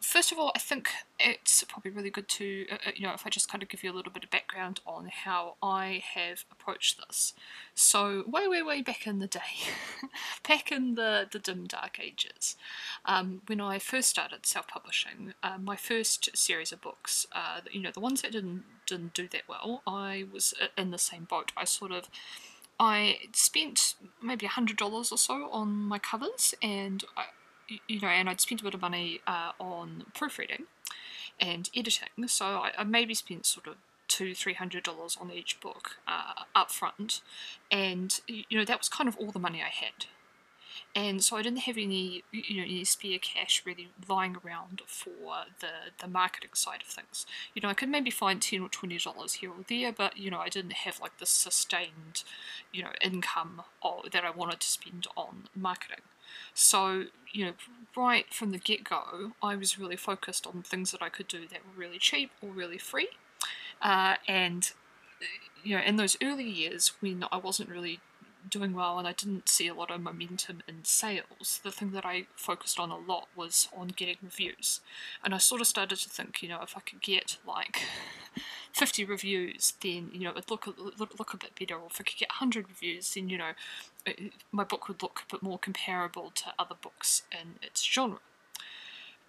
first 0.00 0.32
of 0.32 0.38
all, 0.38 0.52
I 0.54 0.58
think 0.58 0.90
it's 1.18 1.62
probably 1.64 1.90
really 1.90 2.10
good 2.10 2.28
to, 2.28 2.66
uh, 2.70 2.74
uh, 2.86 2.90
you 2.94 3.06
know, 3.06 3.14
if 3.14 3.26
I 3.26 3.30
just 3.30 3.48
kind 3.48 3.62
of 3.62 3.68
give 3.68 3.82
you 3.82 3.90
a 3.90 3.94
little 3.94 4.12
bit 4.12 4.24
of 4.24 4.30
background 4.30 4.80
on 4.86 5.08
how 5.08 5.56
I 5.62 6.02
have 6.14 6.44
approached 6.50 7.00
this. 7.06 7.34
So, 7.74 8.24
way, 8.26 8.46
way, 8.46 8.62
way 8.62 8.82
back 8.82 9.06
in 9.06 9.18
the 9.18 9.26
day, 9.26 9.40
back 10.48 10.70
in 10.72 10.94
the, 10.94 11.26
the 11.30 11.38
dim, 11.38 11.66
dark 11.66 11.98
ages, 12.00 12.56
um, 13.04 13.42
when 13.46 13.60
I 13.60 13.78
first 13.78 14.10
started 14.10 14.46
self 14.46 14.68
publishing, 14.68 15.34
uh, 15.42 15.58
my 15.58 15.76
first 15.76 16.36
series 16.36 16.72
of 16.72 16.80
books, 16.80 17.26
uh, 17.32 17.60
you 17.70 17.80
know, 17.80 17.90
the 17.92 18.00
ones 18.00 18.22
that 18.22 18.32
didn't, 18.32 18.64
didn't 18.86 19.14
do 19.14 19.28
that 19.28 19.42
well, 19.48 19.82
I 19.86 20.26
was 20.32 20.54
uh, 20.60 20.66
in 20.76 20.90
the 20.90 20.98
same 20.98 21.24
boat. 21.24 21.52
I 21.56 21.64
sort 21.64 21.92
of 21.92 22.08
I 22.78 23.18
spent 23.32 23.94
maybe 24.22 24.46
hundred 24.46 24.76
dollars 24.76 25.12
or 25.12 25.18
so 25.18 25.48
on 25.50 25.68
my 25.68 25.98
covers, 25.98 26.54
and 26.62 27.04
I, 27.16 27.26
you 27.88 28.00
know, 28.00 28.08
and 28.08 28.28
I'd 28.28 28.40
spent 28.40 28.60
a 28.60 28.64
bit 28.64 28.74
of 28.74 28.80
money 28.80 29.20
uh, 29.26 29.52
on 29.58 30.04
proofreading 30.14 30.64
and 31.40 31.70
editing, 31.74 32.28
so 32.28 32.46
I, 32.46 32.72
I 32.78 32.84
maybe 32.84 33.14
spent 33.14 33.46
sort 33.46 33.66
of 33.66 33.76
two, 34.08 34.34
three 34.34 34.54
hundred 34.54 34.82
dollars 34.82 35.16
on 35.20 35.30
each 35.30 35.60
book 35.60 35.96
uh, 36.06 36.42
up 36.54 36.70
front, 36.70 37.20
and 37.70 38.20
you 38.26 38.58
know 38.58 38.64
that 38.64 38.78
was 38.78 38.88
kind 38.88 39.08
of 39.08 39.16
all 39.16 39.30
the 39.30 39.38
money 39.38 39.62
I 39.62 39.70
had 39.70 40.06
and 40.94 41.22
so 41.22 41.36
I 41.36 41.42
didn't 41.42 41.60
have 41.60 41.76
any 41.76 42.24
you 42.32 42.56
know 42.58 42.62
any 42.62 42.84
spare 42.84 43.18
cash 43.18 43.62
really 43.64 43.88
lying 44.08 44.36
around 44.44 44.82
for 44.86 45.44
the 45.60 45.90
the 46.00 46.08
marketing 46.08 46.50
side 46.54 46.82
of 46.82 46.88
things. 46.88 47.26
You 47.54 47.62
know, 47.62 47.68
I 47.68 47.74
could 47.74 47.88
maybe 47.88 48.10
find 48.10 48.40
ten 48.40 48.60
or 48.60 48.68
twenty 48.68 48.98
dollars 48.98 49.34
here 49.34 49.50
or 49.50 49.64
there, 49.68 49.92
but 49.92 50.16
you 50.16 50.30
know, 50.30 50.38
I 50.38 50.48
didn't 50.48 50.72
have 50.72 51.00
like 51.00 51.18
the 51.18 51.26
sustained 51.26 52.24
you 52.72 52.82
know 52.82 52.90
income 53.00 53.62
that 54.12 54.24
I 54.24 54.30
wanted 54.30 54.60
to 54.60 54.68
spend 54.68 55.06
on 55.16 55.44
marketing. 55.54 56.02
So 56.54 57.04
you 57.32 57.46
know, 57.46 57.52
right 57.96 58.32
from 58.32 58.52
the 58.52 58.58
get 58.58 58.84
go, 58.84 59.32
I 59.42 59.56
was 59.56 59.78
really 59.78 59.96
focused 59.96 60.46
on 60.46 60.62
things 60.62 60.92
that 60.92 61.02
I 61.02 61.08
could 61.08 61.28
do 61.28 61.46
that 61.48 61.60
were 61.66 61.80
really 61.80 61.98
cheap 61.98 62.30
or 62.40 62.50
really 62.50 62.78
free, 62.78 63.08
uh, 63.82 64.16
and 64.28 64.72
you 65.62 65.76
know, 65.76 65.82
in 65.82 65.96
those 65.96 66.16
early 66.22 66.48
years 66.48 66.92
when 67.00 67.24
I 67.32 67.38
wasn't 67.38 67.70
really 67.70 68.00
doing 68.48 68.74
well 68.74 68.98
and 68.98 69.06
I 69.08 69.12
didn't 69.12 69.48
see 69.48 69.68
a 69.68 69.74
lot 69.74 69.90
of 69.90 70.00
momentum 70.00 70.62
in 70.68 70.84
sales, 70.84 71.60
the 71.62 71.70
thing 71.72 71.90
that 71.92 72.04
I 72.04 72.26
focused 72.36 72.78
on 72.78 72.90
a 72.90 72.98
lot 72.98 73.28
was 73.34 73.68
on 73.76 73.88
getting 73.88 74.16
reviews. 74.22 74.80
And 75.22 75.34
I 75.34 75.38
sort 75.38 75.60
of 75.60 75.66
started 75.66 75.98
to 75.98 76.08
think, 76.08 76.42
you 76.42 76.48
know, 76.48 76.60
if 76.62 76.76
I 76.76 76.80
could 76.80 77.00
get 77.00 77.38
like 77.46 77.82
50 78.72 79.04
reviews, 79.04 79.74
then, 79.82 80.10
you 80.12 80.20
know, 80.20 80.30
it'd 80.30 80.50
look, 80.50 80.66
look, 80.66 81.18
look 81.18 81.34
a 81.34 81.36
bit 81.36 81.58
better. 81.58 81.76
Or 81.76 81.88
if 81.90 82.00
I 82.00 82.04
could 82.04 82.18
get 82.18 82.30
100 82.30 82.68
reviews, 82.68 83.14
then, 83.14 83.28
you 83.28 83.38
know, 83.38 83.52
it, 84.06 84.32
my 84.52 84.64
book 84.64 84.88
would 84.88 85.02
look 85.02 85.22
a 85.28 85.32
bit 85.34 85.42
more 85.42 85.58
comparable 85.58 86.30
to 86.34 86.52
other 86.58 86.76
books 86.80 87.22
in 87.32 87.54
its 87.62 87.82
genre. 87.82 88.18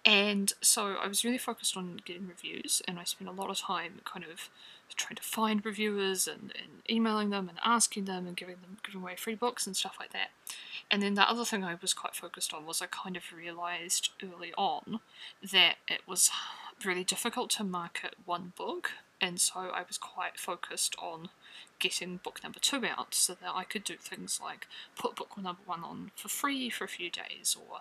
And 0.04 0.52
so 0.60 0.94
I 1.02 1.08
was 1.08 1.24
really 1.24 1.38
focused 1.38 1.76
on 1.76 2.00
getting 2.04 2.28
reviews, 2.28 2.80
and 2.86 2.96
I 2.96 3.02
spent 3.02 3.28
a 3.28 3.32
lot 3.32 3.50
of 3.50 3.58
time 3.58 4.00
kind 4.04 4.24
of 4.24 4.48
trying 4.94 5.16
to 5.16 5.22
find 5.22 5.64
reviewers 5.64 6.26
and, 6.26 6.52
and 6.54 6.82
emailing 6.88 7.30
them 7.30 7.48
and 7.48 7.58
asking 7.64 8.04
them 8.04 8.26
and 8.26 8.36
giving 8.36 8.56
them 8.56 8.78
giving 8.84 9.02
away 9.02 9.16
free 9.16 9.34
books 9.34 9.66
and 9.66 9.76
stuff 9.76 9.96
like 9.98 10.12
that. 10.12 10.30
And 10.90 11.02
then 11.02 11.14
the 11.14 11.28
other 11.28 11.44
thing 11.44 11.64
I 11.64 11.76
was 11.80 11.92
quite 11.92 12.14
focused 12.14 12.54
on 12.54 12.64
was 12.64 12.80
I 12.80 12.86
kind 12.86 13.16
of 13.16 13.24
realized 13.34 14.10
early 14.22 14.52
on 14.56 15.00
that 15.42 15.76
it 15.88 16.02
was 16.06 16.30
really 16.84 17.04
difficult 17.04 17.50
to 17.50 17.64
market 17.64 18.14
one 18.24 18.52
book, 18.56 18.92
and 19.20 19.40
so 19.40 19.70
I 19.72 19.82
was 19.86 19.98
quite 19.98 20.38
focused 20.38 20.94
on 20.98 21.30
getting 21.78 22.18
book 22.22 22.40
number 22.42 22.58
two 22.58 22.84
out 22.86 23.14
so 23.14 23.34
that 23.34 23.52
I 23.54 23.64
could 23.64 23.84
do 23.84 23.96
things 23.96 24.40
like 24.42 24.66
put 24.96 25.16
book 25.16 25.36
number 25.36 25.62
one 25.64 25.82
on 25.82 26.10
for 26.16 26.28
free 26.28 26.70
for 26.70 26.84
a 26.84 26.88
few 26.88 27.10
days 27.10 27.56
or 27.58 27.80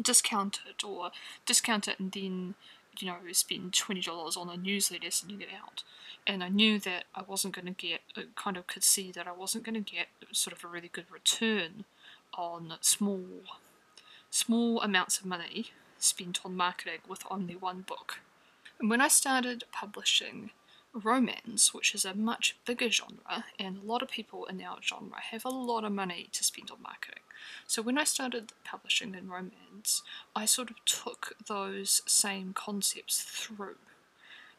discount 0.00 0.60
it 0.68 0.84
or 0.84 1.10
discount 1.46 1.86
it 1.88 1.98
and 2.00 2.12
then 2.12 2.54
you 2.98 3.06
know 3.06 3.16
spend 3.32 3.72
$20 3.72 4.36
on 4.36 4.48
a 4.48 4.56
newsletter 4.56 5.10
sending 5.10 5.40
it 5.40 5.48
out 5.54 5.82
and 6.26 6.44
I 6.44 6.48
knew 6.48 6.78
that 6.80 7.04
I 7.14 7.22
wasn't 7.26 7.54
going 7.54 7.66
to 7.66 7.72
get, 7.72 8.00
I 8.16 8.24
kind 8.36 8.56
of 8.56 8.66
could 8.66 8.84
see 8.84 9.10
that 9.12 9.26
I 9.26 9.32
wasn't 9.32 9.64
going 9.64 9.82
to 9.82 9.92
get 9.92 10.08
sort 10.32 10.56
of 10.56 10.64
a 10.64 10.68
really 10.68 10.88
good 10.88 11.10
return 11.10 11.84
on 12.34 12.74
small, 12.80 13.24
small 14.30 14.80
amounts 14.80 15.18
of 15.18 15.26
money 15.26 15.72
spent 15.98 16.40
on 16.44 16.56
marketing 16.56 17.00
with 17.08 17.22
only 17.30 17.56
one 17.56 17.82
book. 17.82 18.20
And 18.78 18.88
when 18.88 19.00
I 19.00 19.08
started 19.08 19.64
publishing 19.72 20.50
romance, 20.92 21.72
which 21.72 21.94
is 21.94 22.04
a 22.04 22.14
much 22.14 22.56
bigger 22.64 22.90
genre, 22.90 23.44
and 23.58 23.78
a 23.78 23.86
lot 23.86 24.02
of 24.02 24.10
people 24.10 24.44
in 24.46 24.60
our 24.62 24.78
genre 24.82 25.20
have 25.30 25.44
a 25.44 25.48
lot 25.48 25.84
of 25.84 25.92
money 25.92 26.28
to 26.32 26.44
spend 26.44 26.70
on 26.70 26.82
marketing. 26.82 27.22
So 27.66 27.80
when 27.82 27.98
I 27.98 28.04
started 28.04 28.52
publishing 28.64 29.14
in 29.14 29.28
romance, 29.28 30.02
I 30.34 30.44
sort 30.44 30.70
of 30.70 30.84
took 30.84 31.36
those 31.46 32.02
same 32.06 32.52
concepts 32.52 33.22
through 33.22 33.76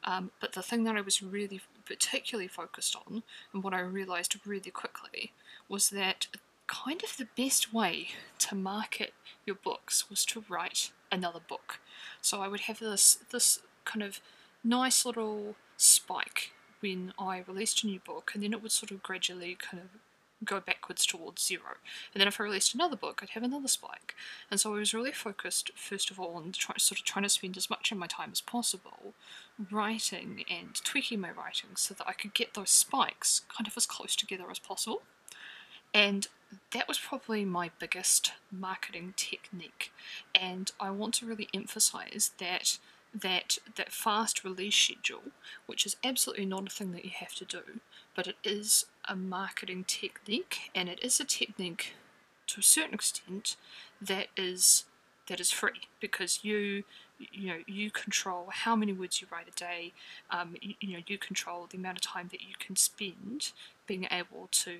um, 0.03 0.31
but 0.39 0.53
the 0.53 0.63
thing 0.63 0.83
that 0.85 0.97
I 0.97 1.01
was 1.01 1.21
really 1.21 1.61
particularly 1.85 2.47
focused 2.47 2.95
on, 2.95 3.23
and 3.53 3.63
what 3.63 3.73
I 3.73 3.81
realised 3.81 4.35
really 4.45 4.71
quickly, 4.71 5.31
was 5.69 5.89
that 5.89 6.27
kind 6.67 7.03
of 7.03 7.17
the 7.17 7.27
best 7.37 7.73
way 7.73 8.09
to 8.39 8.55
market 8.55 9.13
your 9.45 9.55
books 9.55 10.09
was 10.09 10.25
to 10.25 10.43
write 10.49 10.91
another 11.11 11.39
book. 11.45 11.79
So 12.21 12.41
I 12.41 12.47
would 12.47 12.61
have 12.61 12.79
this 12.79 13.19
this 13.31 13.59
kind 13.85 14.03
of 14.03 14.21
nice 14.63 15.05
little 15.05 15.55
spike 15.81 16.51
when 16.79 17.13
I 17.19 17.43
released 17.47 17.83
a 17.83 17.87
new 17.87 17.99
book, 17.99 18.31
and 18.33 18.43
then 18.43 18.53
it 18.53 18.61
would 18.61 18.71
sort 18.71 18.91
of 18.91 19.03
gradually 19.03 19.55
kind 19.59 19.81
of 19.83 19.89
go 20.43 20.59
backwards 20.59 21.05
towards 21.05 21.45
zero. 21.45 21.77
And 22.13 22.19
then 22.19 22.27
if 22.27 22.39
I 22.39 22.43
released 22.43 22.73
another 22.73 22.95
book, 22.95 23.19
I'd 23.21 23.29
have 23.31 23.43
another 23.43 23.67
spike. 23.67 24.15
And 24.49 24.59
so 24.59 24.73
I 24.73 24.79
was 24.79 24.93
really 24.93 25.11
focused, 25.11 25.71
first 25.75 26.09
of 26.09 26.19
all, 26.19 26.35
on 26.35 26.51
try, 26.51 26.75
sort 26.77 26.99
of 26.99 27.05
trying 27.05 27.23
to 27.23 27.29
spend 27.29 27.57
as 27.57 27.69
much 27.69 27.91
of 27.91 27.97
my 27.97 28.07
time 28.07 28.29
as 28.31 28.41
possible 28.41 29.13
writing 29.69 30.43
and 30.49 30.75
tweaking 30.83 31.19
my 31.19 31.29
writing 31.29 31.71
so 31.75 31.93
that 31.93 32.07
I 32.07 32.13
could 32.13 32.33
get 32.33 32.55
those 32.55 32.71
spikes 32.71 33.41
kind 33.55 33.67
of 33.67 33.77
as 33.77 33.85
close 33.85 34.15
together 34.15 34.45
as 34.49 34.59
possible. 34.59 35.03
And 35.93 36.27
that 36.71 36.87
was 36.87 36.97
probably 36.97 37.45
my 37.45 37.69
biggest 37.79 38.33
marketing 38.51 39.13
technique. 39.15 39.91
And 40.33 40.71
I 40.79 40.89
want 40.89 41.13
to 41.15 41.25
really 41.25 41.49
emphasize 41.53 42.31
that 42.39 42.79
that 43.13 43.57
that 43.75 43.91
fast 43.91 44.43
release 44.43 44.75
schedule, 44.75 45.31
which 45.65 45.85
is 45.85 45.95
absolutely 46.03 46.45
not 46.45 46.67
a 46.67 46.69
thing 46.69 46.91
that 46.93 47.05
you 47.05 47.11
have 47.13 47.35
to 47.35 47.45
do, 47.45 47.79
but 48.15 48.27
it 48.27 48.37
is 48.43 48.85
a 49.07 49.15
marketing 49.15 49.83
technique, 49.85 50.71
and 50.73 50.87
it 50.87 51.03
is 51.03 51.19
a 51.19 51.25
technique 51.25 51.93
to 52.47 52.59
a 52.59 52.63
certain 52.63 52.93
extent 52.93 53.55
that 54.01 54.27
is 54.37 54.85
that 55.27 55.39
is 55.39 55.51
free 55.51 55.87
because 55.99 56.43
you 56.43 56.83
you 57.17 57.47
know 57.47 57.59
you 57.67 57.91
control 57.91 58.47
how 58.51 58.75
many 58.75 58.91
words 58.91 59.21
you 59.21 59.27
write 59.31 59.47
a 59.47 59.51
day 59.51 59.93
um, 60.31 60.55
you, 60.59 60.73
you, 60.79 60.93
know 60.93 61.03
you 61.05 61.17
control 61.17 61.67
the 61.69 61.77
amount 61.77 61.97
of 61.97 62.01
time 62.01 62.27
that 62.31 62.41
you 62.41 62.55
can 62.59 62.75
spend 62.75 63.51
being 63.85 64.07
able 64.11 64.47
to 64.51 64.75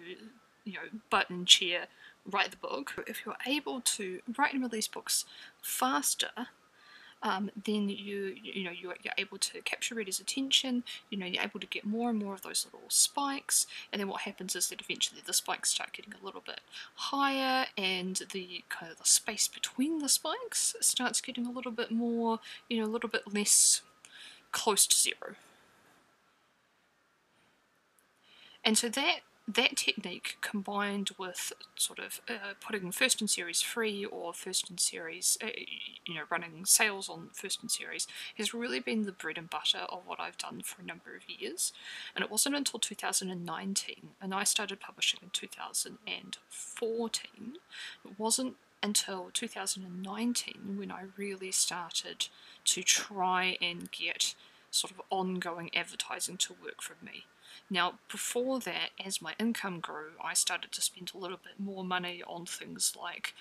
you 0.66 0.74
know 0.74 1.00
button 1.10 1.45
chair 1.45 1.88
write 2.25 2.51
the 2.51 2.57
book. 2.57 2.94
If 3.07 3.25
you're 3.25 3.36
able 3.45 3.81
to 3.81 4.19
write 4.38 4.54
and 4.54 4.63
release 4.63 4.88
books 4.88 5.25
faster 5.62 6.30
um, 7.24 7.50
then 7.66 7.90
you 7.90 8.36
you 8.42 8.64
know 8.64 8.72
you're, 8.72 8.96
you're 9.02 9.14
able 9.18 9.38
to 9.38 9.62
capture 9.62 9.96
readers' 9.96 10.20
attention. 10.20 10.84
You 11.10 11.18
know 11.18 11.26
you're 11.26 11.44
able 11.44 11.60
to 11.60 11.68
get 11.68 11.86
more 11.86 12.10
and 12.10 12.20
more 12.20 12.34
of 12.34 12.42
those 12.42 12.66
little 12.66 12.90
spikes, 12.90 13.68
and 13.92 14.00
then 14.00 14.08
what 14.08 14.22
happens 14.22 14.56
is 14.56 14.70
that 14.70 14.82
eventually 14.82 15.22
the 15.26 15.34
spikes 15.34 15.70
start 15.72 15.94
getting 15.94 16.14
a 16.14 16.26
little 16.26 16.44
bit 16.46 16.62
higher, 16.96 17.68
and 17.78 18.22
the 18.32 18.64
kind 18.70 18.92
of 18.92 18.98
the 18.98 19.06
space 19.06 19.48
between 19.48 20.00
the 20.00 20.10
spikes 20.10 20.76
starts 20.82 21.22
getting 21.22 21.46
a 21.46 21.52
little 21.52 21.72
bit 21.72 21.92
more, 21.92 22.40
you 22.70 22.80
know, 22.80 22.86
a 22.86 22.92
little 22.92 23.10
bit 23.10 23.34
less 23.34 23.82
close 24.52 24.86
to 24.88 24.96
zero. 24.96 25.36
And 28.64 28.78
so 28.78 28.90
that 28.90 29.22
that 29.53 29.77
technique 29.77 30.38
combined 30.42 31.12
with 31.18 31.53
sort 31.75 32.00
of 32.00 32.21
uh, 32.30 32.53
putting 32.59 32.92
first 32.92 33.21
in 33.21 33.27
series 33.27 33.62
free 33.62 34.06
or 34.06 34.33
first 34.33 34.69
in 34.69 34.77
series, 34.77 35.38
uh, 35.44 35.48
you 36.06 36.15
know, 36.15 36.21
running 36.30 36.65
sales 36.65 37.09
on 37.09 37.30
first 37.33 37.63
in 37.63 37.69
series 37.69 38.07
has 38.38 38.53
really 38.53 38.80
been 38.80 39.03
the 39.03 39.12
bread 39.12 39.38
and 39.38 39.50
butter 39.50 39.86
of 39.89 40.01
what 40.06 40.19
I've 40.19 40.38
done 40.38 40.62
for 40.62 40.81
a 40.81 40.86
number 40.86 41.15
of 41.15 41.30
years. 41.30 41.74
And 42.15 42.24
it 42.24 42.31
wasn't 42.31 42.56
until 42.56 42.80
2019, 42.80 43.95
and 44.21 44.33
I 44.33 44.44
started 44.44 44.80
publishing 44.80 45.19
in 45.24 45.30
2014. 45.31 47.57
It 48.06 48.19
wasn't 48.19 48.56
until 48.83 49.30
2019 49.33 50.77
when 50.77 50.92
I 50.92 51.03
really 51.18 51.51
started 51.51 52.27
to 52.65 52.83
try 52.83 53.57
and 53.62 53.92
get 53.92 54.36
sort 54.71 54.92
of 54.92 55.01
ongoing 55.09 55.69
advertising 55.75 56.38
to 56.38 56.56
work 56.63 56.81
for 56.81 56.95
me. 57.03 57.25
Now, 57.69 57.95
before 58.09 58.59
that, 58.62 58.89
as 59.03 59.21
my 59.21 59.33
income 59.39 59.80
grew, 59.80 60.12
I 60.24 60.33
started 60.33 60.71
to 60.74 60.81
spend 60.81 61.12
a 61.13 61.18
little 61.18 61.39
bit 61.42 61.53
more 61.59 61.83
money 61.83 62.21
on 62.27 62.45
things 62.45 62.94
like 63.00 63.33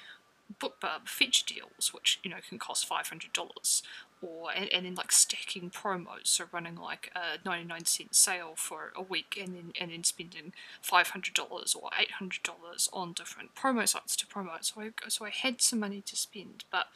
BookBub 0.58 1.06
fetch 1.06 1.44
deals, 1.44 1.92
which 1.92 2.18
you 2.22 2.30
know 2.30 2.38
can 2.48 2.58
cost 2.58 2.86
five 2.86 3.08
hundred 3.08 3.32
dollars, 3.32 3.82
or 4.20 4.50
and, 4.54 4.68
and 4.72 4.84
then 4.86 4.94
like 4.94 5.12
stacking 5.12 5.70
promos, 5.70 6.26
so 6.26 6.44
running 6.52 6.76
like 6.76 7.10
a 7.14 7.38
ninety 7.46 7.66
nine 7.66 7.84
cent 7.84 8.14
sale 8.14 8.52
for 8.56 8.92
a 8.96 9.02
week, 9.02 9.38
and 9.40 9.54
then 9.54 9.72
and 9.80 9.92
then 9.92 10.02
spending 10.04 10.52
five 10.80 11.10
hundred 11.10 11.34
dollars 11.34 11.76
or 11.80 11.90
eight 11.98 12.12
hundred 12.12 12.42
dollars 12.42 12.88
on 12.92 13.12
different 13.12 13.54
promo 13.54 13.88
sites 13.88 14.16
to 14.16 14.26
promote. 14.26 14.64
So 14.64 14.80
I 14.80 14.90
so 15.08 15.24
I 15.24 15.30
had 15.30 15.60
some 15.60 15.80
money 15.80 16.02
to 16.06 16.16
spend, 16.16 16.64
but 16.70 16.86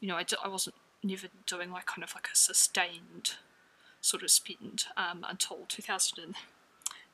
you 0.00 0.08
know 0.08 0.16
I, 0.16 0.24
I 0.42 0.48
wasn't 0.48 0.76
never 1.02 1.26
doing 1.46 1.70
like 1.70 1.86
kind 1.86 2.04
of 2.04 2.14
like 2.14 2.28
a 2.32 2.36
sustained 2.36 3.34
sort 4.00 4.22
of 4.22 4.30
spend 4.30 4.86
um, 4.96 5.24
until 5.28 5.60
two 5.68 5.82
thousand 5.82 6.34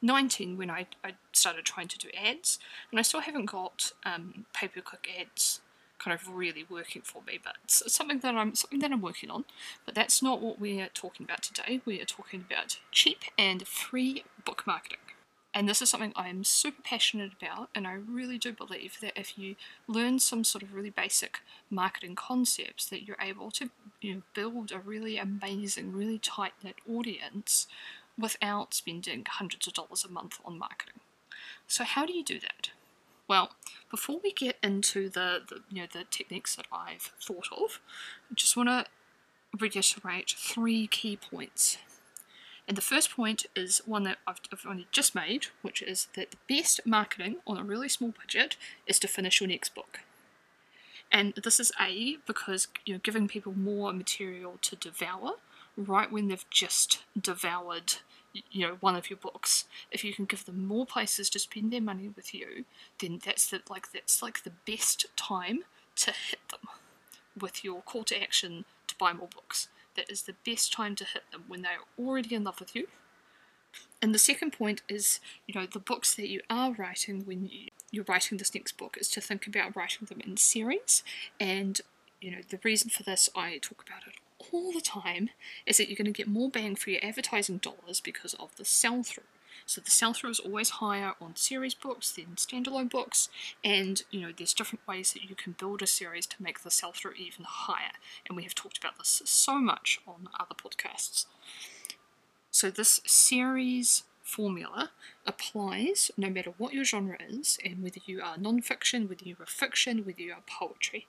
19 0.00 0.56
when 0.56 0.70
I, 0.70 0.86
I 1.04 1.14
started 1.32 1.64
trying 1.64 1.88
to 1.88 1.98
do 1.98 2.08
ads, 2.16 2.58
and 2.90 2.98
I 2.98 3.02
still 3.02 3.20
haven't 3.20 3.46
got 3.46 3.92
um, 4.04 4.46
pay-per-click 4.52 5.08
ads 5.20 5.60
kind 5.98 6.14
of 6.14 6.28
really 6.32 6.64
working 6.68 7.02
for 7.02 7.22
me, 7.26 7.38
but 7.42 7.56
it's 7.64 7.92
something 7.92 8.20
that 8.20 8.34
I'm 8.34 8.54
something 8.54 8.78
that 8.80 8.92
I'm 8.92 9.02
working 9.02 9.30
on. 9.30 9.44
But 9.84 9.94
that's 9.94 10.22
not 10.22 10.40
what 10.40 10.60
we're 10.60 10.88
talking 10.94 11.24
about 11.24 11.42
today. 11.42 11.80
We 11.84 12.00
are 12.00 12.04
talking 12.04 12.44
about 12.48 12.78
cheap 12.92 13.24
and 13.36 13.66
free 13.66 14.24
book 14.44 14.64
marketing. 14.66 14.98
And 15.54 15.68
this 15.68 15.80
is 15.80 15.88
something 15.90 16.12
I'm 16.14 16.44
super 16.44 16.82
passionate 16.82 17.32
about, 17.40 17.70
and 17.74 17.86
I 17.86 17.94
really 17.94 18.38
do 18.38 18.52
believe 18.52 18.98
that 19.00 19.18
if 19.18 19.38
you 19.38 19.56
learn 19.88 20.18
some 20.18 20.44
sort 20.44 20.62
of 20.62 20.74
really 20.74 20.90
basic 20.90 21.40
marketing 21.70 22.14
concepts, 22.14 22.86
that 22.86 23.02
you're 23.02 23.16
able 23.20 23.50
to 23.52 23.70
you 24.00 24.14
know, 24.14 24.22
build 24.34 24.70
a 24.70 24.78
really 24.78 25.16
amazing, 25.16 25.92
really 25.92 26.18
tight 26.18 26.52
knit 26.62 26.76
audience 26.88 27.66
without 28.18 28.74
spending 28.74 29.24
hundreds 29.28 29.66
of 29.66 29.74
dollars 29.74 30.04
a 30.04 30.10
month 30.10 30.38
on 30.44 30.58
marketing. 30.58 31.00
So 31.66 31.84
how 31.84 32.04
do 32.04 32.12
you 32.12 32.24
do 32.24 32.40
that? 32.40 32.70
Well, 33.28 33.50
before 33.90 34.20
we 34.22 34.32
get 34.32 34.56
into 34.62 35.08
the, 35.10 35.42
the 35.46 35.60
you 35.70 35.82
know 35.82 35.88
the 35.92 36.04
techniques 36.10 36.56
that 36.56 36.66
I've 36.72 37.12
thought 37.20 37.48
of, 37.52 37.80
I 38.30 38.34
just 38.34 38.56
want 38.56 38.68
to 38.70 38.86
reiterate 39.58 40.34
three 40.36 40.86
key 40.86 41.16
points. 41.16 41.78
And 42.66 42.76
the 42.76 42.82
first 42.82 43.14
point 43.14 43.46
is 43.56 43.80
one 43.86 44.02
that 44.04 44.18
I've, 44.26 44.40
I've 44.52 44.66
only 44.68 44.86
just 44.92 45.14
made, 45.14 45.46
which 45.62 45.80
is 45.80 46.08
that 46.14 46.32
the 46.32 46.54
best 46.54 46.80
marketing 46.84 47.36
on 47.46 47.56
a 47.56 47.64
really 47.64 47.88
small 47.88 48.12
budget 48.18 48.56
is 48.86 48.98
to 48.98 49.08
finish 49.08 49.40
your 49.40 49.48
next 49.48 49.74
book. 49.74 50.00
And 51.10 51.32
this 51.34 51.58
is 51.58 51.72
A, 51.80 52.18
because 52.26 52.68
you 52.84 52.94
know 52.94 53.00
giving 53.02 53.28
people 53.28 53.52
more 53.52 53.92
material 53.92 54.58
to 54.62 54.76
devour 54.76 55.34
right 55.78 56.10
when 56.10 56.28
they've 56.28 56.50
just 56.50 57.04
devoured 57.18 57.94
you 58.50 58.66
know 58.66 58.76
one 58.80 58.96
of 58.96 59.08
your 59.08 59.16
books. 59.16 59.64
If 59.90 60.04
you 60.04 60.12
can 60.12 60.24
give 60.24 60.44
them 60.44 60.66
more 60.66 60.86
places 60.86 61.30
to 61.30 61.38
spend 61.38 61.72
their 61.72 61.80
money 61.80 62.10
with 62.14 62.34
you 62.34 62.64
then 63.00 63.20
that's 63.24 63.48
the 63.48 63.62
like 63.70 63.92
that's 63.92 64.22
like 64.22 64.42
the 64.42 64.52
best 64.66 65.06
time 65.16 65.60
to 65.96 66.10
hit 66.10 66.40
them 66.50 66.68
with 67.40 67.64
your 67.64 67.82
call 67.82 68.04
to 68.04 68.20
action 68.20 68.64
to 68.86 68.94
buy 68.96 69.12
more 69.12 69.28
books. 69.28 69.68
That 69.96 70.10
is 70.10 70.22
the 70.22 70.34
best 70.44 70.72
time 70.72 70.94
to 70.96 71.04
hit 71.04 71.22
them 71.32 71.44
when 71.48 71.62
they're 71.62 71.78
already 71.98 72.34
in 72.34 72.44
love 72.44 72.60
with 72.60 72.76
you. 72.76 72.88
And 74.00 74.14
the 74.14 74.18
second 74.18 74.52
point 74.52 74.82
is 74.88 75.20
you 75.46 75.58
know 75.58 75.66
the 75.66 75.78
books 75.78 76.14
that 76.16 76.28
you 76.28 76.40
are 76.50 76.72
writing 76.72 77.24
when 77.24 77.48
you, 77.50 77.68
you're 77.90 78.04
writing 78.08 78.38
this 78.38 78.54
next 78.54 78.76
book 78.76 78.96
is 79.00 79.08
to 79.10 79.20
think 79.20 79.46
about 79.46 79.74
writing 79.76 80.06
them 80.06 80.20
in 80.20 80.36
series. 80.36 81.02
And 81.40 81.80
you 82.20 82.30
know 82.30 82.38
the 82.48 82.58
reason 82.64 82.90
for 82.90 83.02
this 83.02 83.30
i 83.36 83.58
talk 83.58 83.84
about 83.86 84.02
it 84.06 84.14
all 84.52 84.72
the 84.72 84.80
time 84.80 85.30
is 85.66 85.76
that 85.76 85.88
you're 85.88 85.96
going 85.96 86.12
to 86.12 86.16
get 86.16 86.28
more 86.28 86.50
bang 86.50 86.76
for 86.76 86.90
your 86.90 87.04
advertising 87.04 87.58
dollars 87.58 88.00
because 88.00 88.34
of 88.34 88.54
the 88.56 88.64
sell 88.64 89.02
through. 89.02 89.24
So 89.66 89.80
the 89.80 89.90
sell 89.90 90.14
through 90.14 90.30
is 90.30 90.40
always 90.40 90.70
higher 90.70 91.12
on 91.20 91.36
series 91.36 91.74
books 91.74 92.12
than 92.12 92.36
standalone 92.36 92.88
books, 92.88 93.28
and 93.62 94.02
you 94.10 94.20
know 94.20 94.32
there's 94.34 94.54
different 94.54 94.86
ways 94.86 95.12
that 95.12 95.24
you 95.24 95.34
can 95.34 95.56
build 95.58 95.82
a 95.82 95.86
series 95.86 96.26
to 96.26 96.42
make 96.42 96.62
the 96.62 96.70
sell 96.70 96.92
through 96.92 97.14
even 97.18 97.44
higher. 97.44 97.92
And 98.26 98.36
we 98.36 98.44
have 98.44 98.54
talked 98.54 98.78
about 98.78 98.96
this 98.96 99.20
so 99.24 99.58
much 99.58 100.00
on 100.06 100.28
other 100.38 100.54
podcasts. 100.54 101.26
So 102.50 102.70
this 102.70 103.00
series 103.04 104.04
formula 104.22 104.90
applies 105.26 106.10
no 106.16 106.30
matter 106.30 106.52
what 106.56 106.72
your 106.72 106.84
genre 106.84 107.18
is, 107.28 107.58
and 107.64 107.82
whether 107.82 108.00
you 108.06 108.22
are 108.22 108.38
non-fiction, 108.38 109.08
whether 109.08 109.24
you 109.24 109.36
are 109.40 109.46
fiction, 109.46 110.04
whether 110.04 110.22
you 110.22 110.32
are 110.32 110.42
poetry. 110.46 111.06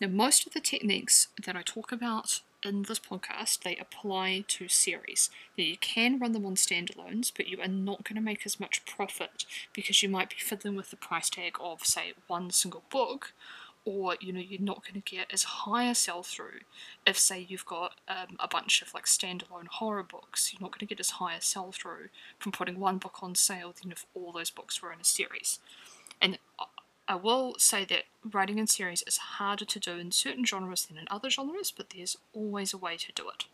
Now, 0.00 0.08
most 0.08 0.46
of 0.46 0.52
the 0.52 0.60
techniques 0.60 1.28
that 1.44 1.56
I 1.56 1.62
talk 1.62 1.92
about 1.92 2.40
in 2.64 2.82
this 2.82 2.98
podcast, 2.98 3.62
they 3.62 3.76
apply 3.76 4.44
to 4.48 4.68
series. 4.68 5.30
Now, 5.58 5.64
you 5.64 5.76
can 5.76 6.18
run 6.18 6.32
them 6.32 6.46
on 6.46 6.54
standalones, 6.54 7.32
but 7.34 7.48
you 7.48 7.60
are 7.60 7.68
not 7.68 8.04
going 8.04 8.16
to 8.16 8.22
make 8.22 8.46
as 8.46 8.60
much 8.60 8.84
profit 8.84 9.44
because 9.72 10.02
you 10.02 10.08
might 10.08 10.30
be 10.30 10.36
fiddling 10.38 10.76
with 10.76 10.90
the 10.90 10.96
price 10.96 11.30
tag 11.30 11.56
of, 11.60 11.84
say, 11.84 12.12
one 12.26 12.50
single 12.50 12.84
book, 12.90 13.32
or 13.84 14.16
you 14.20 14.32
know 14.32 14.40
you're 14.40 14.60
not 14.60 14.82
going 14.84 15.00
to 15.00 15.10
get 15.14 15.26
as 15.32 15.42
high 15.42 15.88
a 15.88 15.94
sell 15.94 16.22
through 16.22 16.60
if 17.06 17.18
say 17.18 17.44
you've 17.48 17.66
got 17.66 17.94
um, 18.08 18.36
a 18.38 18.46
bunch 18.46 18.80
of 18.80 18.94
like 18.94 19.06
standalone 19.06 19.66
horror 19.68 20.02
books 20.02 20.52
you're 20.52 20.62
not 20.62 20.70
going 20.70 20.80
to 20.80 20.86
get 20.86 21.00
as 21.00 21.10
high 21.10 21.34
a 21.34 21.40
sell 21.40 21.72
through 21.72 22.08
from 22.38 22.52
putting 22.52 22.78
one 22.78 22.98
book 22.98 23.18
on 23.22 23.34
sale 23.34 23.74
than 23.82 23.90
if 23.90 24.06
all 24.14 24.32
those 24.32 24.50
books 24.50 24.80
were 24.80 24.92
in 24.92 25.00
a 25.00 25.04
series 25.04 25.58
and 26.20 26.38
uh, 26.58 26.64
I 27.08 27.16
will 27.16 27.56
say 27.58 27.84
that 27.86 28.04
writing 28.24 28.58
in 28.58 28.66
series 28.66 29.02
is 29.06 29.16
harder 29.16 29.64
to 29.64 29.80
do 29.80 29.98
in 29.98 30.12
certain 30.12 30.44
genres 30.44 30.86
than 30.86 30.98
in 30.98 31.06
other 31.10 31.30
genres, 31.30 31.72
but 31.76 31.90
there's 31.90 32.16
always 32.32 32.72
a 32.72 32.78
way 32.78 32.96
to 32.96 33.12
do 33.12 33.28
it. 33.28 33.46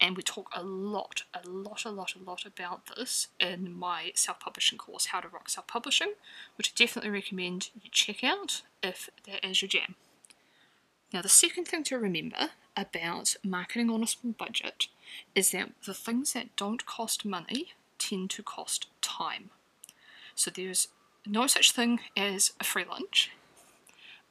And 0.00 0.16
we 0.16 0.22
talk 0.22 0.48
a 0.54 0.62
lot, 0.62 1.24
a 1.34 1.48
lot, 1.48 1.84
a 1.84 1.90
lot, 1.90 2.14
a 2.14 2.22
lot 2.22 2.44
about 2.44 2.82
this 2.94 3.28
in 3.40 3.76
my 3.76 4.12
self 4.14 4.38
publishing 4.38 4.78
course, 4.78 5.06
How 5.06 5.20
to 5.20 5.28
Rock 5.28 5.48
Self 5.48 5.66
Publishing, 5.66 6.12
which 6.56 6.70
I 6.70 6.72
definitely 6.76 7.10
recommend 7.10 7.70
you 7.82 7.90
check 7.90 8.22
out 8.22 8.62
if 8.82 9.10
that 9.26 9.44
is 9.44 9.60
your 9.60 9.68
jam. 9.68 9.96
Now, 11.12 11.22
the 11.22 11.28
second 11.28 11.64
thing 11.64 11.82
to 11.84 11.98
remember 11.98 12.50
about 12.76 13.36
marketing 13.42 13.90
on 13.90 14.02
a 14.02 14.06
small 14.06 14.34
budget 14.38 14.88
is 15.34 15.50
that 15.50 15.70
the 15.84 15.94
things 15.94 16.34
that 16.34 16.54
don't 16.54 16.86
cost 16.86 17.24
money 17.24 17.72
tend 17.98 18.30
to 18.30 18.42
cost 18.42 18.86
time. 19.00 19.50
So 20.34 20.50
there's 20.50 20.88
no 21.28 21.46
such 21.46 21.72
thing 21.72 22.00
as 22.16 22.52
a 22.60 22.64
free 22.64 22.84
lunch. 22.84 23.30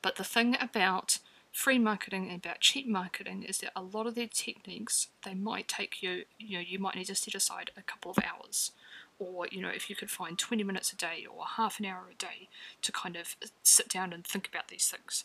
But 0.01 0.15
the 0.15 0.23
thing 0.23 0.57
about 0.59 1.19
free 1.51 1.79
marketing 1.79 2.29
and 2.29 2.45
about 2.45 2.59
cheap 2.59 2.87
marketing 2.87 3.43
is 3.43 3.57
that 3.59 3.71
a 3.75 3.81
lot 3.81 4.05
of 4.05 4.13
their 4.13 4.27
techniques 4.27 5.07
they 5.25 5.33
might 5.33 5.67
take 5.67 6.03
you 6.03 6.23
you 6.37 6.55
know 6.55 6.63
you 6.65 6.77
might 6.77 6.95
need 6.95 7.05
to 7.05 7.15
set 7.15 7.33
aside 7.33 7.71
a 7.75 7.81
couple 7.81 8.11
of 8.11 8.19
hours 8.19 8.73
or 9.17 9.47
you 9.51 9.59
know 9.59 9.69
if 9.69 9.89
you 9.89 9.95
could 9.95 10.11
find 10.11 10.37
20 10.37 10.63
minutes 10.63 10.93
a 10.93 10.95
day 10.95 11.25
or 11.25 11.43
half 11.55 11.79
an 11.79 11.85
hour 11.87 12.03
a 12.11 12.15
day 12.15 12.47
to 12.83 12.91
kind 12.91 13.15
of 13.15 13.35
sit 13.63 13.89
down 13.89 14.13
and 14.13 14.23
think 14.23 14.47
about 14.47 14.67
these 14.67 14.87
things 14.87 15.23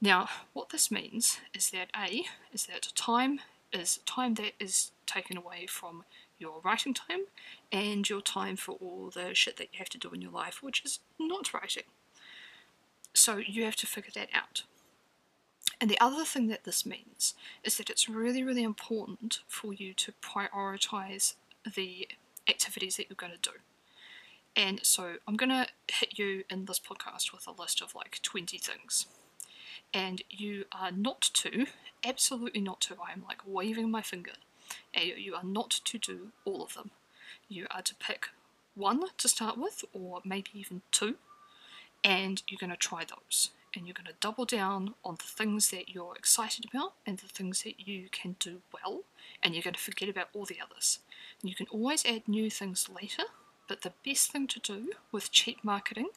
now 0.00 0.28
what 0.52 0.68
this 0.68 0.92
means 0.92 1.38
is 1.52 1.70
that 1.70 1.88
a 1.96 2.22
is 2.52 2.66
that 2.66 2.92
time 2.94 3.40
is 3.72 3.98
time 4.06 4.34
that 4.34 4.52
is 4.60 4.92
taken 5.06 5.36
away 5.36 5.66
from 5.66 6.04
your 6.38 6.60
writing 6.64 6.94
time 6.94 7.20
and 7.72 8.08
your 8.08 8.20
time 8.20 8.56
for 8.56 8.72
all 8.72 9.10
the 9.14 9.34
shit 9.34 9.56
that 9.56 9.68
you 9.72 9.78
have 9.78 9.88
to 9.90 9.98
do 9.98 10.10
in 10.10 10.20
your 10.22 10.32
life, 10.32 10.62
which 10.62 10.82
is 10.84 11.00
not 11.18 11.52
writing. 11.54 11.84
So 13.14 13.36
you 13.36 13.64
have 13.64 13.76
to 13.76 13.86
figure 13.86 14.12
that 14.14 14.28
out. 14.34 14.64
And 15.80 15.90
the 15.90 16.00
other 16.00 16.24
thing 16.24 16.48
that 16.48 16.64
this 16.64 16.84
means 16.86 17.34
is 17.62 17.76
that 17.76 17.90
it's 17.90 18.08
really, 18.08 18.42
really 18.42 18.62
important 18.62 19.40
for 19.48 19.72
you 19.72 19.94
to 19.94 20.12
prioritize 20.22 21.34
the 21.74 22.08
activities 22.48 22.96
that 22.96 23.08
you're 23.08 23.16
going 23.16 23.32
to 23.32 23.50
do. 23.50 23.56
And 24.56 24.80
so 24.84 25.16
I'm 25.26 25.36
going 25.36 25.50
to 25.50 25.66
hit 25.88 26.18
you 26.18 26.44
in 26.48 26.66
this 26.66 26.78
podcast 26.80 27.32
with 27.32 27.46
a 27.46 27.52
list 27.60 27.82
of 27.82 27.94
like 27.94 28.20
20 28.22 28.58
things. 28.58 29.06
and 29.94 30.22
you 30.28 30.64
are 30.72 30.90
not 30.90 31.22
to, 31.34 31.66
absolutely 32.04 32.60
not 32.60 32.80
to, 32.82 32.96
I 33.06 33.12
am 33.12 33.22
like 33.26 33.38
waving 33.46 33.90
my 33.90 34.02
finger, 34.02 34.32
you 35.02 35.34
are 35.34 35.44
not 35.44 35.70
to 35.70 35.98
do 35.98 36.28
all 36.44 36.62
of 36.62 36.74
them. 36.74 36.90
You 37.48 37.66
are 37.70 37.82
to 37.82 37.94
pick 37.96 38.28
one 38.74 39.02
to 39.18 39.28
start 39.28 39.56
with, 39.58 39.84
or 39.92 40.20
maybe 40.24 40.50
even 40.54 40.82
two, 40.90 41.16
and 42.02 42.42
you're 42.48 42.58
going 42.58 42.70
to 42.70 42.76
try 42.76 43.04
those. 43.04 43.50
And 43.76 43.86
you're 43.86 43.94
going 43.94 44.06
to 44.06 44.14
double 44.20 44.44
down 44.44 44.94
on 45.04 45.16
the 45.16 45.24
things 45.24 45.70
that 45.70 45.88
you're 45.88 46.14
excited 46.14 46.64
about 46.64 46.92
and 47.04 47.18
the 47.18 47.26
things 47.26 47.64
that 47.64 47.88
you 47.88 48.08
can 48.12 48.36
do 48.38 48.60
well, 48.72 49.02
and 49.42 49.52
you're 49.52 49.64
going 49.64 49.74
to 49.74 49.80
forget 49.80 50.08
about 50.08 50.28
all 50.32 50.44
the 50.44 50.58
others. 50.62 51.00
And 51.40 51.50
you 51.50 51.56
can 51.56 51.66
always 51.72 52.04
add 52.04 52.28
new 52.28 52.50
things 52.50 52.88
later, 52.88 53.24
but 53.66 53.82
the 53.82 53.92
best 54.06 54.30
thing 54.30 54.46
to 54.48 54.60
do 54.60 54.92
with 55.10 55.32
cheap 55.32 55.64
marketing 55.64 56.08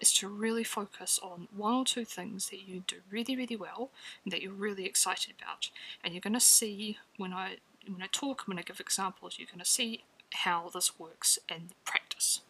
is 0.00 0.12
to 0.14 0.28
really 0.28 0.64
focus 0.64 1.18
on 1.22 1.48
one 1.56 1.72
or 1.72 1.84
two 1.84 2.04
things 2.04 2.50
that 2.50 2.68
you 2.68 2.82
do 2.86 2.96
really, 3.10 3.36
really 3.36 3.56
well 3.56 3.90
and 4.24 4.32
that 4.32 4.42
you're 4.42 4.52
really 4.52 4.84
excited 4.84 5.34
about. 5.40 5.70
And 6.02 6.12
you're 6.12 6.20
going 6.20 6.34
to 6.34 6.40
see 6.40 6.98
when 7.16 7.32
I 7.32 7.56
when 7.88 8.02
I 8.02 8.08
talk, 8.10 8.42
when 8.46 8.58
I 8.58 8.62
give 8.62 8.80
examples, 8.80 9.36
you're 9.38 9.46
going 9.46 9.58
to 9.58 9.64
see 9.64 10.04
how 10.32 10.70
this 10.72 10.98
works 10.98 11.38
in 11.48 11.70
practice. 11.84 12.40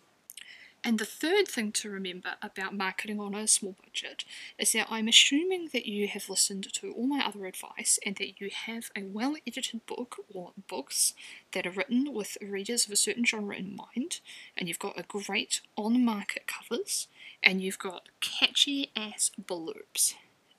And 0.86 1.00
the 1.00 1.04
third 1.04 1.48
thing 1.48 1.72
to 1.72 1.90
remember 1.90 2.34
about 2.42 2.72
marketing 2.72 3.18
on 3.18 3.34
a 3.34 3.48
small 3.48 3.74
budget 3.84 4.24
is 4.56 4.70
that 4.70 4.86
I'm 4.88 5.08
assuming 5.08 5.70
that 5.72 5.86
you 5.86 6.06
have 6.06 6.28
listened 6.28 6.72
to 6.74 6.92
all 6.92 7.08
my 7.08 7.26
other 7.26 7.44
advice 7.46 7.98
and 8.06 8.14
that 8.16 8.40
you 8.40 8.50
have 8.52 8.92
a 8.94 9.02
well 9.02 9.34
edited 9.46 9.84
book 9.86 10.18
or 10.32 10.52
books 10.68 11.14
that 11.52 11.66
are 11.66 11.72
written 11.72 12.14
with 12.14 12.38
readers 12.40 12.86
of 12.86 12.92
a 12.92 12.96
certain 12.96 13.24
genre 13.24 13.56
in 13.56 13.74
mind, 13.74 14.20
and 14.56 14.68
you've 14.68 14.78
got 14.78 14.96
a 14.96 15.02
great 15.02 15.60
on 15.74 16.04
market 16.04 16.46
covers, 16.46 17.08
and 17.42 17.60
you've 17.60 17.80
got 17.80 18.08
catchy 18.20 18.90
ass 18.94 19.32
blurbs. 19.44 20.14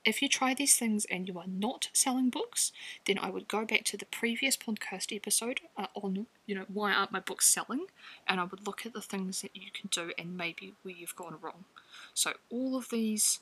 If 0.08 0.22
you 0.22 0.30
try 0.30 0.54
these 0.54 0.78
things 0.78 1.06
and 1.12 1.28
you 1.28 1.38
are 1.38 1.48
not 1.48 1.90
selling 1.92 2.30
books, 2.30 2.72
then 3.06 3.20
I 3.20 3.30
would 3.30 3.50
go 3.50 3.66
back 3.66 3.84
to 3.86 3.98
the 3.98 4.06
previous 4.06 4.56
podcast 4.56 5.14
episode 5.14 5.60
uh, 5.76 5.88
on, 5.96 6.28
you 6.46 6.56
know, 6.56 6.64
why 6.74 6.94
aren't 6.94 7.12
my 7.12 7.20
books 7.20 7.46
selling, 7.46 7.88
and 8.26 8.40
I 8.40 8.46
would 8.46 8.66
look 8.66 8.86
at 8.86 8.94
the 8.94 9.02
things 9.02 9.42
that 9.42 9.54
you 9.54 9.70
can 9.70 9.90
do 9.92 10.14
and 10.18 10.38
maybe 10.38 10.76
where 10.82 10.96
you've 10.96 11.18
gone 11.18 11.36
wrong. 11.42 11.66
So 12.14 12.36
all 12.50 12.78
of 12.78 12.88
these 12.90 13.40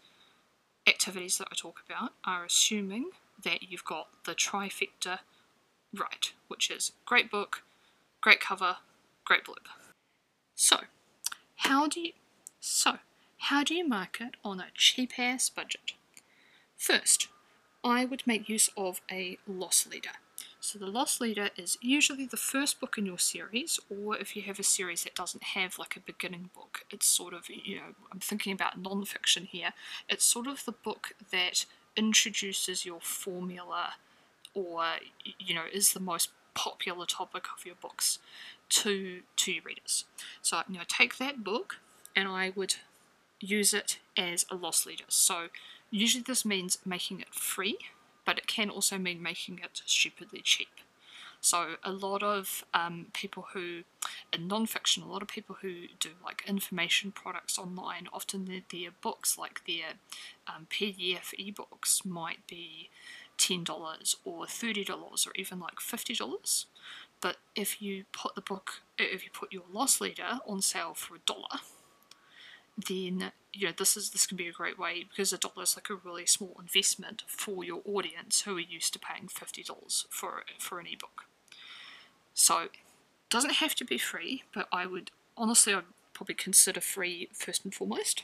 activities 0.88 1.38
that 1.38 1.50
I 1.52 1.56
talk 1.56 1.84
about 1.88 2.14
are 2.26 2.44
assuming 2.44 3.12
that 3.44 3.70
you've 3.70 3.86
got 3.86 4.08
the 4.26 4.34
trifecta 4.34 5.20
right, 5.94 6.34
which 6.48 6.72
is 6.72 6.94
great 7.06 7.30
book, 7.30 7.62
great 8.22 8.40
cover, 8.40 8.78
great 9.24 9.44
blurb. 9.44 9.68
So, 10.56 10.78
how 11.58 11.88
do 11.88 12.00
you 12.00 12.14
so 12.60 12.98
how 13.38 13.64
do 13.64 13.76
you 13.76 13.88
market 13.88 14.34
on 14.44 14.60
a 14.60 14.72
cheap 14.74 15.20
ass 15.20 15.48
budget? 15.50 15.94
First, 16.78 17.28
I 17.84 18.06
would 18.06 18.26
make 18.26 18.50
use 18.50 18.70
of 18.76 19.02
a 19.12 19.38
loss 19.48 19.88
leader. 19.88 20.10
So 20.60 20.80
the 20.80 20.88
loss 20.88 21.22
leader 21.22 21.50
is 21.56 21.78
usually 21.82 22.26
the 22.26 22.38
first 22.38 22.80
book 22.80 22.98
in 22.98 23.06
your 23.06 23.20
series, 23.20 23.80
or 23.90 24.18
if 24.18 24.36
you 24.36 24.42
have 24.44 24.60
a 24.60 24.64
series 24.64 25.04
that 25.04 25.14
doesn't 25.14 25.44
have 25.44 25.78
like 25.78 25.96
a 25.96 26.00
beginning 26.00 26.50
book, 26.56 26.86
it's 26.90 27.06
sort 27.06 27.34
of, 27.34 27.48
you 27.50 27.76
know, 27.76 27.94
I'm 28.12 28.20
thinking 28.20 28.52
about 28.52 28.82
non-fiction 28.82 29.46
here, 29.46 29.74
it's 30.10 30.26
sort 30.26 30.48
of 30.48 30.66
the 30.66 30.72
book 30.72 31.14
that 31.32 31.66
introduces 31.96 32.84
your 32.86 33.00
formula 33.00 33.94
or, 34.56 34.84
you 35.38 35.54
know, 35.54 35.66
is 35.72 35.94
the 35.94 36.00
most 36.00 36.30
popular 36.56 37.06
topic 37.06 37.46
of 37.56 37.66
your 37.66 37.76
books 37.76 38.18
to 38.70 39.22
to 39.36 39.52
your 39.52 39.64
readers. 39.64 40.06
So 40.42 40.62
you 40.68 40.78
know, 40.78 40.84
take 40.88 41.18
that 41.18 41.44
book 41.44 41.78
and 42.16 42.28
I 42.28 42.52
would 42.56 42.76
use 43.40 43.74
it 43.74 44.00
as 44.18 44.46
a 44.50 44.56
loss 44.56 44.86
leader. 44.86 45.04
So 45.10 45.50
Usually 45.96 46.24
this 46.24 46.44
means 46.44 46.78
making 46.86 47.22
it 47.22 47.34
free, 47.34 47.78
but 48.26 48.38
it 48.38 48.48
can 48.48 48.70
also 48.70 48.98
mean 48.98 49.24
making 49.24 49.62
it 49.64 49.82
stupidly 49.86 50.42
cheap. 50.44 50.82
So 51.40 51.76
a 51.86 51.92
lot 51.94 52.22
of 52.22 52.66
um, 52.74 53.08
people 53.14 53.48
who, 53.54 53.84
in 54.34 54.50
non-fiction, 54.50 55.04
a 55.04 55.08
lot 55.08 55.22
of 55.22 55.30
people 55.30 55.56
who 55.62 55.88
do 56.02 56.10
like 56.22 56.44
information 56.46 57.14
products 57.14 57.58
online, 57.58 58.10
often 58.12 58.44
their, 58.44 58.60
their 58.74 58.90
books, 59.02 59.38
like 59.38 59.62
their 59.66 59.94
um, 60.54 60.68
PDF 60.70 61.34
ebooks, 61.40 62.06
might 62.06 62.46
be 62.46 62.90
$10 63.38 64.16
or 64.26 64.46
$30 64.46 65.28
or 65.28 65.32
even 65.36 65.62
like 65.62 65.76
$50. 65.76 66.66
But 67.22 67.38
if 67.56 67.82
you 67.82 68.04
put 68.12 68.36
the 68.36 68.42
book, 68.42 68.82
if 69.00 69.24
you 69.24 69.30
put 69.32 69.54
your 69.54 69.64
loss 69.72 70.02
leader 70.02 70.42
on 70.46 70.62
sale 70.62 70.94
for 70.94 71.16
a 71.16 71.20
dollar, 71.26 71.62
then 72.78 73.32
you 73.54 73.68
know 73.68 73.74
this 73.78 73.96
is 73.96 74.10
this 74.10 74.28
can 74.28 74.38
be 74.38 74.48
a 74.48 74.52
great 74.52 74.78
way 74.78 75.06
because 75.10 75.32
a 75.32 75.38
dollar 75.38 75.64
is 75.64 75.78
like 75.78 75.90
a 75.90 76.08
really 76.08 76.26
small 76.26 76.56
investment 76.60 77.24
for 77.28 77.64
your 77.64 77.82
audience 77.86 78.42
who 78.42 78.58
are 78.58 78.62
used 78.62 78.94
to 78.94 79.00
paying 79.00 79.28
fifty 79.28 79.64
dollars 79.64 80.06
for 80.10 80.44
for 80.60 80.80
an 80.80 80.88
ebook. 80.88 81.26
So 82.34 82.60
it 82.64 82.72
doesn't 83.30 83.56
have 83.56 83.76
to 83.76 83.86
be 83.86 83.98
free, 83.98 84.44
but 84.54 84.68
I 84.72 84.86
would 84.86 85.12
honestly 85.38 85.74
I'd 85.74 85.84
probably 86.14 86.36
consider 86.36 86.82
free 86.82 87.30
first 87.34 87.64
and 87.64 87.74
foremost. 87.74 88.24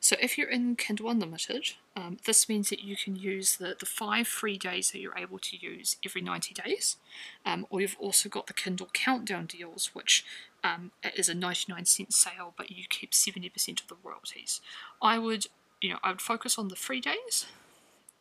So 0.00 0.16
if 0.20 0.36
you're 0.36 0.50
in 0.50 0.76
Kindle 0.76 1.10
Unlimited, 1.10 1.70
um, 1.96 2.18
this 2.26 2.48
means 2.48 2.68
that 2.68 2.84
you 2.84 2.96
can 2.96 3.16
use 3.16 3.56
the, 3.56 3.76
the 3.78 3.86
five 3.86 4.28
free 4.28 4.58
days 4.58 4.90
that 4.90 5.00
you're 5.00 5.16
able 5.16 5.38
to 5.38 5.56
use 5.56 5.96
every 6.04 6.20
90 6.20 6.54
days. 6.54 6.96
Um, 7.44 7.66
or 7.70 7.80
you've 7.80 7.96
also 7.98 8.28
got 8.28 8.46
the 8.46 8.52
Kindle 8.52 8.88
Countdown 8.92 9.46
deals, 9.46 9.90
which 9.94 10.24
um, 10.64 10.90
is 11.16 11.28
a 11.28 11.34
99 11.34 11.84
cent 11.84 12.12
sale, 12.12 12.54
but 12.56 12.70
you 12.70 12.84
keep 12.88 13.12
70% 13.12 13.80
of 13.80 13.88
the 13.88 13.96
royalties. 14.02 14.60
I 15.00 15.18
would, 15.18 15.46
you 15.80 15.90
know, 15.90 15.98
I 16.02 16.10
would 16.10 16.20
focus 16.20 16.58
on 16.58 16.68
the 16.68 16.76
free 16.76 17.00
days 17.00 17.46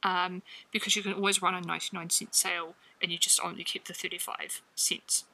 um, 0.04 0.44
because 0.72 0.96
you 0.96 1.04
can 1.04 1.14
always 1.14 1.42
run 1.42 1.56
a 1.56 1.62
99 1.62 2.10
cent 2.10 2.36
sale 2.36 2.76
and 3.02 3.12
you 3.12 3.18
just 3.18 3.40
only 3.44 3.64
keep 3.64 3.86
the 3.86 3.94
35 3.94 4.62
cents, 4.76 5.26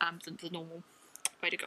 um, 0.00 0.18
the, 0.24 0.30
the 0.30 0.50
normal 0.50 0.82
way 1.42 1.50
to 1.50 1.56
go. 1.56 1.66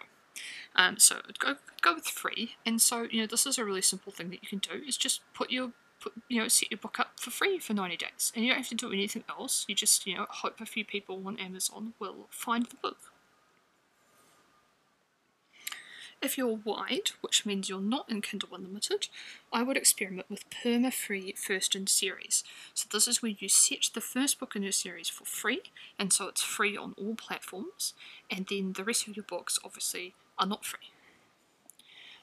Um, 0.76 0.98
so 0.98 1.18
go 1.40 1.56
go 1.82 1.96
with 1.96 2.06
free. 2.06 2.56
And 2.66 2.82
so 2.82 3.08
you 3.10 3.22
know 3.22 3.28
this 3.28 3.46
is 3.46 3.58
a 3.58 3.66
really 3.66 3.82
simple 3.82 4.12
thing 4.12 4.30
that 4.30 4.42
you 4.42 4.48
can 4.48 4.60
do 4.60 4.82
is 4.88 4.98
just 4.98 5.22
put 5.34 5.52
your 5.52 5.72
put 6.00 6.14
you 6.30 6.42
know 6.42 6.48
set 6.48 6.72
your 6.72 6.78
book 6.78 7.00
up 7.00 7.20
for 7.20 7.30
free 7.32 7.60
for 7.60 7.74
90 7.74 7.98
days, 7.98 8.32
and 8.36 8.46
you 8.46 8.52
don't 8.52 8.60
have 8.60 8.70
to 8.70 8.76
do 8.76 8.92
anything 8.92 9.24
else. 9.30 9.66
You 9.68 9.76
just 9.76 10.08
you 10.08 10.16
know 10.16 10.28
hope 10.30 10.62
a 10.62 10.66
few 10.66 10.86
people 10.86 11.22
on 11.26 11.38
Amazon 11.38 11.94
will 12.00 12.28
find 12.30 12.66
the 12.66 12.78
book. 12.78 13.11
If 16.24 16.38
you're 16.38 16.60
wide, 16.64 17.12
which 17.22 17.48
means 17.48 17.68
you're 17.68 17.82
not 17.82 18.08
in 18.08 18.22
Kindle 18.22 18.54
Unlimited, 18.54 19.08
I 19.52 19.64
would 19.64 19.76
experiment 19.76 20.30
with 20.30 20.48
perma-free 20.52 21.34
first 21.36 21.76
in 21.76 21.88
series. 21.88 22.44
So 22.76 22.88
this 22.92 23.08
is 23.08 23.24
where 23.24 23.34
you 23.40 23.50
set 23.50 23.90
the 23.92 24.02
first 24.02 24.40
book 24.40 24.56
in 24.56 24.62
your 24.62 24.72
series 24.72 25.10
for 25.10 25.26
free, 25.26 25.62
and 25.98 26.14
so 26.14 26.28
it's 26.28 26.44
free 26.44 26.78
on 26.78 26.94
all 26.96 27.16
platforms, 27.16 27.96
and 28.30 28.46
then 28.48 28.74
the 28.74 28.84
rest 28.84 29.08
of 29.08 29.16
your 29.16 29.26
books 29.28 29.58
obviously 29.66 30.14
are 30.38 30.46
not 30.46 30.64
free. 30.64 30.92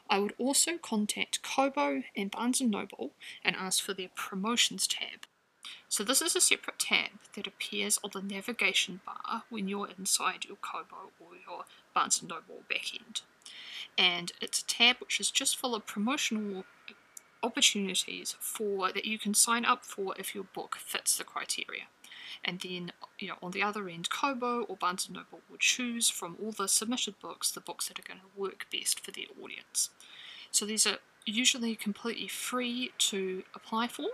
I 0.09 0.21
would 0.21 0.35
also 0.39 0.79
contact 0.79 1.43
Kobo 1.43 2.05
and 2.17 2.31
Barnes 2.31 2.61
& 2.61 2.63
Noble 2.63 3.11
and 3.45 3.57
ask 3.57 3.83
for 3.83 3.95
their 3.95 4.11
promotions 4.15 4.87
tab. 4.87 5.27
So 5.89 6.05
this 6.05 6.23
is 6.23 6.37
a 6.37 6.41
separate 6.41 6.79
tab 6.79 7.11
that 7.35 7.49
appears 7.49 7.99
on 8.05 8.11
the 8.15 8.23
navigation 8.23 9.01
bar 9.05 9.43
when 9.51 9.67
you're 9.69 9.91
inside 9.99 10.45
your 10.45 10.57
Kobo 10.57 11.11
or 11.19 11.35
your 11.35 11.65
Barnes 11.95 12.23
& 12.23 12.27
Noble 12.27 12.63
backend 12.71 13.23
and 13.99 14.33
it's 14.41 14.63
a 14.63 14.67
tab 14.67 14.97
which 15.01 15.21
is 15.21 15.31
just 15.31 15.57
full 15.57 15.75
of 15.75 15.85
promotional 15.85 16.65
opportunities 17.43 18.37
for 18.39 18.93
that 18.93 19.05
you 19.05 19.19
can 19.19 19.35
sign 19.35 19.65
up 19.65 19.85
for 19.85 20.15
if 20.19 20.35
your 20.35 20.45
book 20.45 20.77
fits 20.79 21.19
the 21.19 21.25
criteria. 21.25 21.85
And 22.45 22.61
then, 22.61 22.93
you 23.19 23.29
know, 23.29 23.35
on 23.43 23.51
the 23.51 23.63
other 23.63 23.89
end, 23.89 24.11
Kobo 24.11 24.63
or 24.63 24.77
Barnes 24.77 25.09
& 25.11 25.11
Noble 25.11 25.41
will 25.51 25.59
choose 25.59 26.09
from 26.09 26.37
all 26.41 26.53
the 26.53 26.69
submitted 26.69 27.19
books 27.21 27.51
the 27.51 27.61
books 27.61 27.89
that 27.89 27.99
are 27.99 28.07
going 28.07 28.21
to 28.21 28.41
work 28.41 28.67
best 28.73 29.01
for 29.01 29.11
their 29.11 29.25
audience. 29.43 29.91
So 30.53 30.65
these 30.65 30.87
are 30.87 30.99
usually 31.27 31.75
completely 31.75 32.29
free 32.29 32.93
to 32.99 33.43
apply 33.55 33.89
for, 33.89 34.07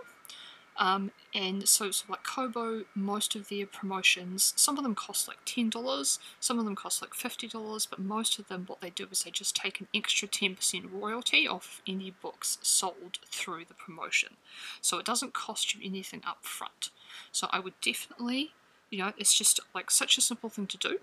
um, 0.77 1.11
and 1.33 1.67
so, 1.67 1.91
so 1.91 2.05
like 2.09 2.23
Kobo, 2.23 2.83
most 2.93 3.35
of 3.35 3.47
their 3.47 3.65
promotions, 3.65 4.53
some 4.57 4.77
of 4.77 4.83
them 4.83 4.95
cost 4.95 5.27
like 5.27 5.43
$10, 5.45 6.19
some 6.39 6.59
of 6.59 6.65
them 6.65 6.75
cost 6.75 7.01
like 7.01 7.11
$50, 7.11 7.89
but 7.89 7.99
most 7.99 8.39
of 8.39 8.47
them, 8.47 8.65
what 8.67 8.81
they 8.81 8.89
do 8.89 9.07
is 9.09 9.23
they 9.23 9.31
just 9.31 9.55
take 9.55 9.79
an 9.79 9.87
extra 9.93 10.27
10% 10.27 10.91
royalty 10.91 11.47
off 11.47 11.81
any 11.87 12.11
books 12.21 12.57
sold 12.61 13.19
through 13.25 13.65
the 13.65 13.73
promotion. 13.73 14.35
So 14.81 14.97
it 14.97 15.05
doesn't 15.05 15.33
cost 15.33 15.73
you 15.73 15.81
anything 15.83 16.21
up 16.27 16.43
front. 16.43 16.89
So 17.31 17.47
I 17.51 17.59
would 17.59 17.79
definitely, 17.81 18.51
you 18.89 18.99
know, 18.99 19.13
it's 19.17 19.33
just 19.33 19.61
like 19.73 19.89
such 19.89 20.17
a 20.17 20.21
simple 20.21 20.49
thing 20.49 20.67
to 20.67 20.77
do. 20.77 20.99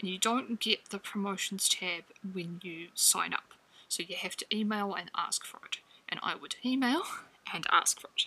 And 0.00 0.08
you 0.08 0.18
don't 0.18 0.60
get 0.60 0.90
the 0.90 0.98
promotions 0.98 1.68
tab 1.68 2.04
when 2.32 2.60
you 2.62 2.88
sign 2.94 3.32
up. 3.34 3.54
So 3.88 4.02
you 4.02 4.16
have 4.16 4.36
to 4.36 4.46
email 4.54 4.94
and 4.94 5.10
ask 5.16 5.44
for 5.44 5.58
it. 5.66 5.78
And 6.08 6.20
I 6.22 6.34
would 6.34 6.56
email 6.64 7.02
and 7.52 7.66
ask 7.70 8.00
for 8.00 8.08
it. 8.16 8.26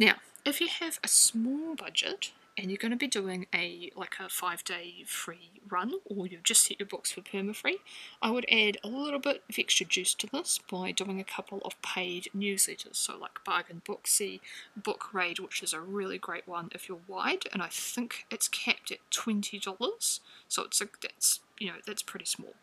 Now, 0.00 0.14
if 0.46 0.62
you 0.62 0.68
have 0.68 0.98
a 1.04 1.08
small 1.08 1.74
budget 1.74 2.32
and 2.56 2.70
you're 2.70 2.78
going 2.78 2.90
to 2.90 2.96
be 2.96 3.06
doing 3.06 3.46
a 3.54 3.90
like 3.94 4.14
a 4.18 4.30
five 4.30 4.64
day 4.64 5.04
free 5.06 5.50
run 5.68 5.92
or 6.06 6.26
you've 6.26 6.42
just 6.42 6.64
set 6.64 6.80
your 6.80 6.86
books 6.86 7.12
for 7.12 7.20
perma 7.20 7.54
free 7.54 7.78
i 8.20 8.30
would 8.30 8.44
add 8.50 8.76
a 8.82 8.88
little 8.88 9.20
bit 9.20 9.42
of 9.48 9.58
extra 9.58 9.86
juice 9.86 10.14
to 10.14 10.26
this 10.26 10.58
by 10.70 10.90
doing 10.90 11.20
a 11.20 11.24
couple 11.24 11.60
of 11.64 11.80
paid 11.80 12.28
newsletters. 12.36 12.96
So 12.96 13.16
like 13.16 13.44
bargain 13.44 13.82
booksy 13.86 14.40
book 14.76 15.14
raid 15.14 15.38
which 15.38 15.62
is 15.62 15.72
a 15.72 15.80
really 15.80 16.18
great 16.18 16.48
one 16.48 16.70
if 16.74 16.88
you're 16.88 16.98
wide 17.06 17.44
and 17.52 17.62
i 17.62 17.68
think 17.68 18.26
it's 18.30 18.48
capped 18.48 18.90
at 18.90 18.98
$20 19.10 20.20
so 20.48 20.64
it's 20.64 20.80
a 20.80 20.88
that's 21.00 21.40
you 21.58 21.68
know 21.68 21.78
that's 21.86 22.02
pretty 22.02 22.26
small. 22.26 22.54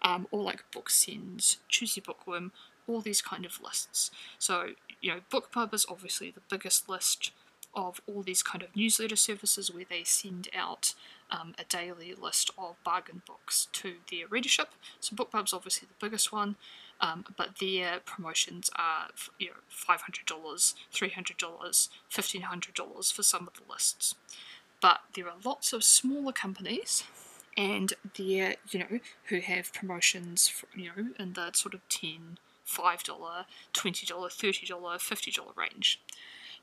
Um, 0.00 0.28
or 0.30 0.42
like 0.42 0.64
book 0.70 0.88
sends 0.88 1.58
choosy 1.68 2.00
bookworm 2.00 2.52
all 2.88 3.00
these 3.00 3.20
kind 3.20 3.44
of 3.44 3.60
lists. 3.60 4.10
So 4.38 4.70
you 5.06 5.12
know 5.12 5.20
BookBub 5.30 5.72
is 5.72 5.86
obviously 5.88 6.32
the 6.32 6.40
biggest 6.50 6.88
list 6.88 7.30
of 7.74 8.00
all 8.08 8.22
these 8.22 8.42
kind 8.42 8.62
of 8.64 8.74
newsletter 8.74 9.14
services 9.14 9.72
where 9.72 9.84
they 9.88 10.02
send 10.02 10.48
out 10.56 10.94
um, 11.30 11.54
a 11.58 11.64
daily 11.64 12.12
list 12.20 12.50
of 12.58 12.74
bargain 12.82 13.22
books 13.26 13.68
to 13.72 13.96
their 14.10 14.26
readership. 14.26 14.70
So 14.98 15.14
BookBub's 15.14 15.52
obviously 15.52 15.86
the 15.86 16.06
biggest 16.06 16.32
one, 16.32 16.56
um, 17.00 17.24
but 17.36 17.58
their 17.60 18.00
promotions 18.04 18.68
are 18.74 19.10
you 19.38 19.48
know 19.48 19.56
five 19.68 20.00
hundred 20.00 20.26
dollars, 20.26 20.74
three 20.90 21.10
hundred 21.10 21.36
dollars, 21.36 21.88
fifteen 22.08 22.42
hundred 22.42 22.74
dollars 22.74 23.12
for 23.12 23.22
some 23.22 23.46
of 23.46 23.54
the 23.54 23.72
lists. 23.72 24.16
But 24.80 25.02
there 25.14 25.28
are 25.28 25.36
lots 25.44 25.72
of 25.72 25.84
smaller 25.84 26.32
companies 26.32 27.04
and 27.56 27.92
they're 28.18 28.56
you 28.70 28.80
know 28.80 28.98
who 29.26 29.38
have 29.38 29.72
promotions 29.72 30.48
for, 30.48 30.66
you 30.76 30.90
know 30.96 31.08
in 31.18 31.32
the 31.32 31.52
sort 31.52 31.74
of 31.74 31.80
10 31.88 32.38
$5 32.66 33.04
$20 33.04 33.44
$30 33.74 34.68
$50 34.70 35.56
range 35.56 36.00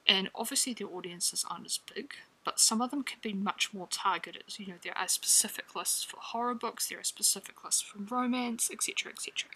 and 0.08 0.30
obviously 0.36 0.74
the 0.74 0.86
audiences 0.86 1.46
aren't 1.50 1.66
as 1.66 1.80
big, 1.94 2.14
but 2.44 2.60
some 2.60 2.82
of 2.82 2.92
them 2.92 3.04
can 3.04 3.20
be 3.22 3.34
much 3.34 3.74
more 3.74 3.88
targeted. 3.90 4.44
You 4.58 4.68
know, 4.68 4.74
there 4.84 4.98
are 4.98 5.08
specific 5.08 5.76
lists 5.76 6.04
for 6.04 6.18
horror 6.20 6.56
books, 6.56 6.88
there 6.88 7.00
are 7.00 7.04
specific 7.04 7.64
lists 7.64 7.82
for 7.82 8.00
romance, 8.00 8.70
etc., 8.72 9.12
etc. 9.12 9.50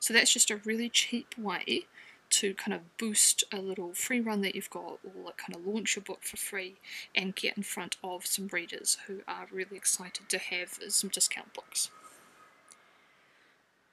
So 0.00 0.14
that's 0.14 0.32
just 0.32 0.50
a 0.50 0.56
really 0.56 0.88
cheap 0.88 1.36
way 1.36 1.86
to 2.28 2.54
kind 2.54 2.74
of 2.74 2.96
boost 2.98 3.44
a 3.52 3.58
little 3.58 3.92
free 3.94 4.20
run 4.20 4.40
that 4.42 4.54
you've 4.54 4.70
got 4.70 4.98
or 5.04 5.32
kind 5.36 5.54
of 5.54 5.66
launch 5.66 5.94
your 5.94 6.02
book 6.02 6.22
for 6.22 6.36
free 6.36 6.74
and 7.14 7.36
get 7.36 7.56
in 7.56 7.62
front 7.62 7.96
of 8.02 8.26
some 8.26 8.48
readers 8.48 8.98
who 9.06 9.20
are 9.28 9.46
really 9.52 9.76
excited 9.76 10.28
to 10.28 10.38
have 10.38 10.78
some 10.88 11.08
discount 11.10 11.52
books. 11.54 11.90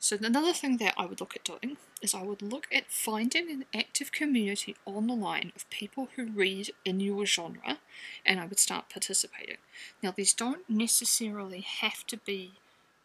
So 0.03 0.17
another 0.21 0.51
thing 0.51 0.75
that 0.79 0.95
I 0.97 1.05
would 1.05 1.21
look 1.21 1.33
at 1.33 1.45
doing 1.45 1.77
is 2.01 2.13
I 2.13 2.23
would 2.23 2.41
look 2.41 2.67
at 2.73 2.91
finding 2.91 3.49
an 3.49 3.63
active 3.73 4.11
community 4.11 4.75
online 4.85 5.53
of 5.55 5.69
people 5.69 6.09
who 6.17 6.25
read 6.25 6.71
in 6.83 6.99
your 6.99 7.25
genre 7.25 7.79
and 8.25 8.41
I 8.41 8.45
would 8.45 8.59
start 8.59 8.89
participating. 8.89 9.59
Now 10.01 10.11
these 10.11 10.33
don't 10.33 10.69
necessarily 10.69 11.61
have 11.61 12.05
to 12.07 12.17
be 12.17 12.51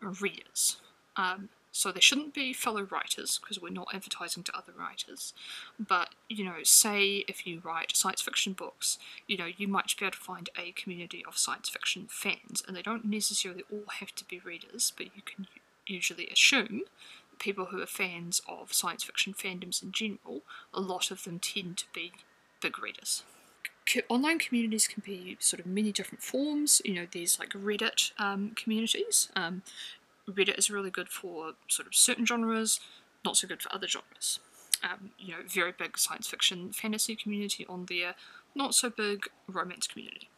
readers. 0.01 0.79
Um, 1.15 1.51
so 1.71 1.93
they 1.93 2.01
shouldn't 2.01 2.35
be 2.35 2.53
fellow 2.53 2.83
writers 2.83 3.39
because 3.41 3.63
we're 3.63 3.69
not 3.69 3.95
advertising 3.95 4.43
to 4.43 4.57
other 4.57 4.73
writers. 4.77 5.35
But, 5.79 6.09
you 6.29 6.45
know, 6.45 6.65
say 6.65 7.25
if 7.29 7.47
you 7.47 7.61
write 7.63 7.97
science 7.97 8.23
fiction 8.23 8.55
books, 8.55 8.99
you 9.29 9.37
know, 9.37 9.47
you 9.57 9.69
might 9.69 9.95
be 9.97 10.05
able 10.05 10.15
to 10.15 10.19
find 10.19 10.51
a 10.59 10.73
community 10.73 11.25
of 11.29 11.39
science 11.39 11.69
fiction 11.69 12.09
fans, 12.11 12.65
and 12.67 12.77
they 12.77 12.83
don't 12.83 13.05
necessarily 13.05 13.63
all 13.71 13.85
have 14.01 14.13
to 14.17 14.25
be 14.25 14.41
readers, 14.41 14.93
but 14.97 15.07
you 15.15 15.23
can 15.25 15.47
usually 15.89 16.29
assume 16.29 16.83
people 17.39 17.67
who 17.67 17.81
are 17.81 17.87
fans 17.87 18.43
of 18.49 18.73
science 18.73 19.05
fiction 19.05 19.33
fandoms 19.33 19.83
in 19.83 19.93
general, 19.93 20.43
a 20.75 20.81
lot 20.81 21.11
of 21.11 21.25
them 21.25 21.39
tend 21.39 21.77
to 21.79 21.85
be 21.95 22.13
big 22.61 22.79
readers. 22.79 23.23
Online 24.09 24.39
communities 24.39 24.87
can 24.87 25.03
be 25.05 25.37
sort 25.41 25.61
of 25.61 25.67
many 25.67 25.93
different 25.93 26.23
forms. 26.23 26.83
You 26.85 26.95
know, 26.95 27.07
there's 27.11 27.39
like 27.39 27.51
Reddit 27.51 28.13
um, 28.19 28.53
communities. 28.55 29.31
Um, 29.35 29.63
Reddit 30.29 30.59
is 30.59 30.71
really 30.71 30.91
good 30.91 31.09
for 31.09 31.53
sort 31.69 31.89
of 31.89 31.95
certain 31.95 32.27
genres, 32.27 32.81
not 33.25 33.39
so 33.39 33.49
good 33.49 33.63
for 33.63 33.75
other 33.75 33.89
genres. 33.89 34.41
Um, 34.83 35.11
you 35.19 35.33
know, 35.33 35.39
very 35.47 35.73
big 35.73 35.97
science 35.97 36.29
fiction 36.29 36.71
fantasy 36.73 37.17
community 37.17 37.65
on 37.67 37.87
there, 37.89 38.15
not 38.55 38.75
so 38.75 38.91
big 38.91 39.27
romance 39.49 39.87
community. 39.87 40.29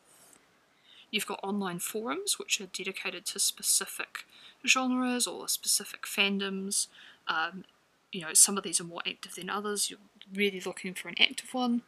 You've 1.11 1.27
got 1.27 1.41
online 1.43 1.81
forums 1.81 2.39
which 2.39 2.61
are 2.61 2.67
dedicated 2.67 3.27
to 3.27 3.41
specific 3.41 4.25
genres 4.67 5.27
or 5.27 5.49
specific 5.49 6.03
fandoms. 6.03 6.87
Um, 7.29 7.65
you 8.13 8.23
know, 8.23 8.35
some 8.35 8.57
of 8.57 8.65
these 8.65 8.81
are 8.81 8.85
more 8.85 9.03
active 9.07 9.35
than 9.35 9.51
others. 9.51 9.91
You're 9.91 10.01
really 10.35 10.61
looking 10.61 10.95
for 10.95 11.09
an 11.09 11.17
active 11.21 11.55
one. 11.55 11.83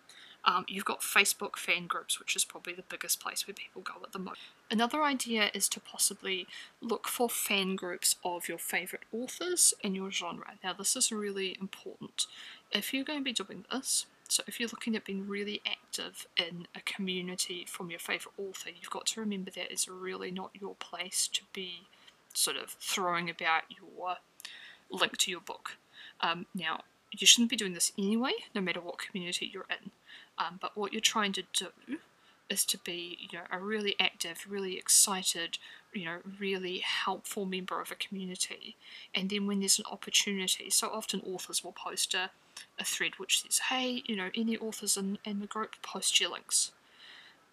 Um, 0.45 0.65
you've 0.69 0.85
got 0.85 1.03
Facebook 1.03 1.57
fan 1.57 1.87
groups, 1.87 2.19
which 2.19 2.35
is 2.35 2.45
probably 2.45 2.73
the 2.73 2.83
biggest 2.89 3.21
place 3.21 3.47
where 3.47 3.55
people 3.55 3.83
go 3.83 3.95
at 4.03 4.13
the 4.13 4.19
moment. 4.19 4.39
Another 4.71 5.03
idea 5.05 5.51
is 5.55 5.69
to 5.69 5.81
possibly 5.81 6.49
look 6.81 7.07
for 7.07 7.29
fan 7.29 7.77
groups 7.77 8.17
of 8.25 8.49
your 8.49 8.59
favourite 8.59 9.05
authors 9.13 9.73
in 9.85 9.95
your 9.95 10.11
genre. 10.11 10.55
Now, 10.65 10.73
this 10.73 10.97
is 10.97 11.13
really 11.13 11.57
important. 11.61 12.27
If 12.73 12.93
you're 12.93 13.05
going 13.05 13.21
to 13.21 13.25
be 13.25 13.33
doing 13.33 13.65
this, 13.71 14.07
so 14.29 14.43
if 14.49 14.59
you're 14.59 14.69
looking 14.71 14.97
at 14.97 15.05
being 15.05 15.29
really 15.29 15.61
active 15.67 16.27
in 16.37 16.67
a 16.75 16.81
community 16.81 17.65
from 17.69 17.91
your 17.91 18.01
favourite 18.01 18.35
author, 18.39 18.71
you've 18.71 18.91
got 18.91 19.07
to 19.07 19.21
remember 19.21 19.51
that 19.53 19.71
it's 19.71 19.87
really 19.87 20.31
not 20.31 20.51
your 20.59 20.75
place 20.77 21.29
to 21.35 21.43
be 21.53 21.83
sort 22.33 22.57
of 22.57 22.71
throwing 22.81 23.29
about 23.31 23.63
your 23.71 24.17
link 24.91 25.17
to 25.19 25.31
your 25.31 25.41
book. 25.41 25.77
Um, 26.21 26.47
now, 26.55 26.83
you 27.11 27.27
shouldn't 27.27 27.51
be 27.51 27.57
doing 27.57 27.75
this 27.75 27.93
anyway, 27.99 28.33
no 28.55 28.61
matter 28.61 28.81
what 28.81 28.99
community 28.99 29.51
you're 29.53 29.67
in. 29.71 29.91
Um, 30.39 30.59
but 30.61 30.77
what 30.77 30.93
you're 30.93 31.01
trying 31.01 31.33
to 31.33 31.43
do 31.53 31.69
is 32.49 32.65
to 32.67 32.79
be, 32.79 33.19
you 33.21 33.39
know, 33.39 33.45
a 33.51 33.59
really 33.59 33.95
active, 34.01 34.47
really 34.49 34.77
excited, 34.77 35.59
you 35.93 36.05
know, 36.05 36.19
really 36.39 36.79
helpful 36.79 37.45
member 37.45 37.81
of 37.81 37.91
a 37.91 37.95
community. 37.95 38.77
And 39.15 39.31
then 39.31 39.47
when 39.47 39.61
there's 39.61 39.79
an 39.79 39.85
opportunity, 39.91 40.71
so 40.71 40.89
often 40.89 41.21
authors 41.21 41.63
will 41.63 41.73
post 41.73 42.15
a, 42.15 42.31
a 42.79 42.85
thread 42.85 43.13
which 43.19 43.43
says, 43.43 43.59
hey, 43.71 44.03
you 44.07 44.17
know, 44.17 44.31
any 44.35 44.57
authors 44.57 44.97
in, 44.97 45.19
in 45.25 45.41
the 45.41 45.47
group, 45.47 45.77
post 45.83 46.21
your 46.21 46.31
links. 46.31 46.73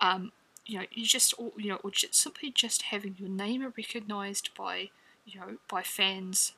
Um, 0.02 0.32
you 0.70 0.78
know, 0.78 0.86
you 0.92 1.04
just, 1.04 1.34
you 1.58 1.70
know, 1.70 1.80
or 1.84 1.90
just 1.90 2.14
simply 2.14 2.52
just 2.52 2.84
having 2.84 3.16
your 3.18 3.30
name 3.30 3.64
recognised 3.76 4.52
by, 4.56 4.92
you 5.26 5.40
know, 5.40 5.58
by 5.68 5.82
fans 5.82 6.54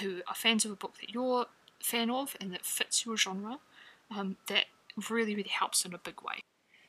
who 0.00 0.22
are 0.26 0.34
fans 0.34 0.64
of 0.64 0.70
a 0.70 0.76
book 0.76 0.94
that 1.00 1.10
you're 1.10 1.42
a 1.42 1.84
fan 1.84 2.10
of 2.10 2.34
and 2.40 2.50
that 2.52 2.64
fits 2.64 3.04
your 3.04 3.16
genre, 3.16 3.58
um, 4.16 4.36
that 4.48 4.64
really, 5.10 5.34
really 5.34 5.50
helps 5.50 5.84
in 5.84 5.92
a 5.92 5.98
big 5.98 6.22
way. 6.22 6.40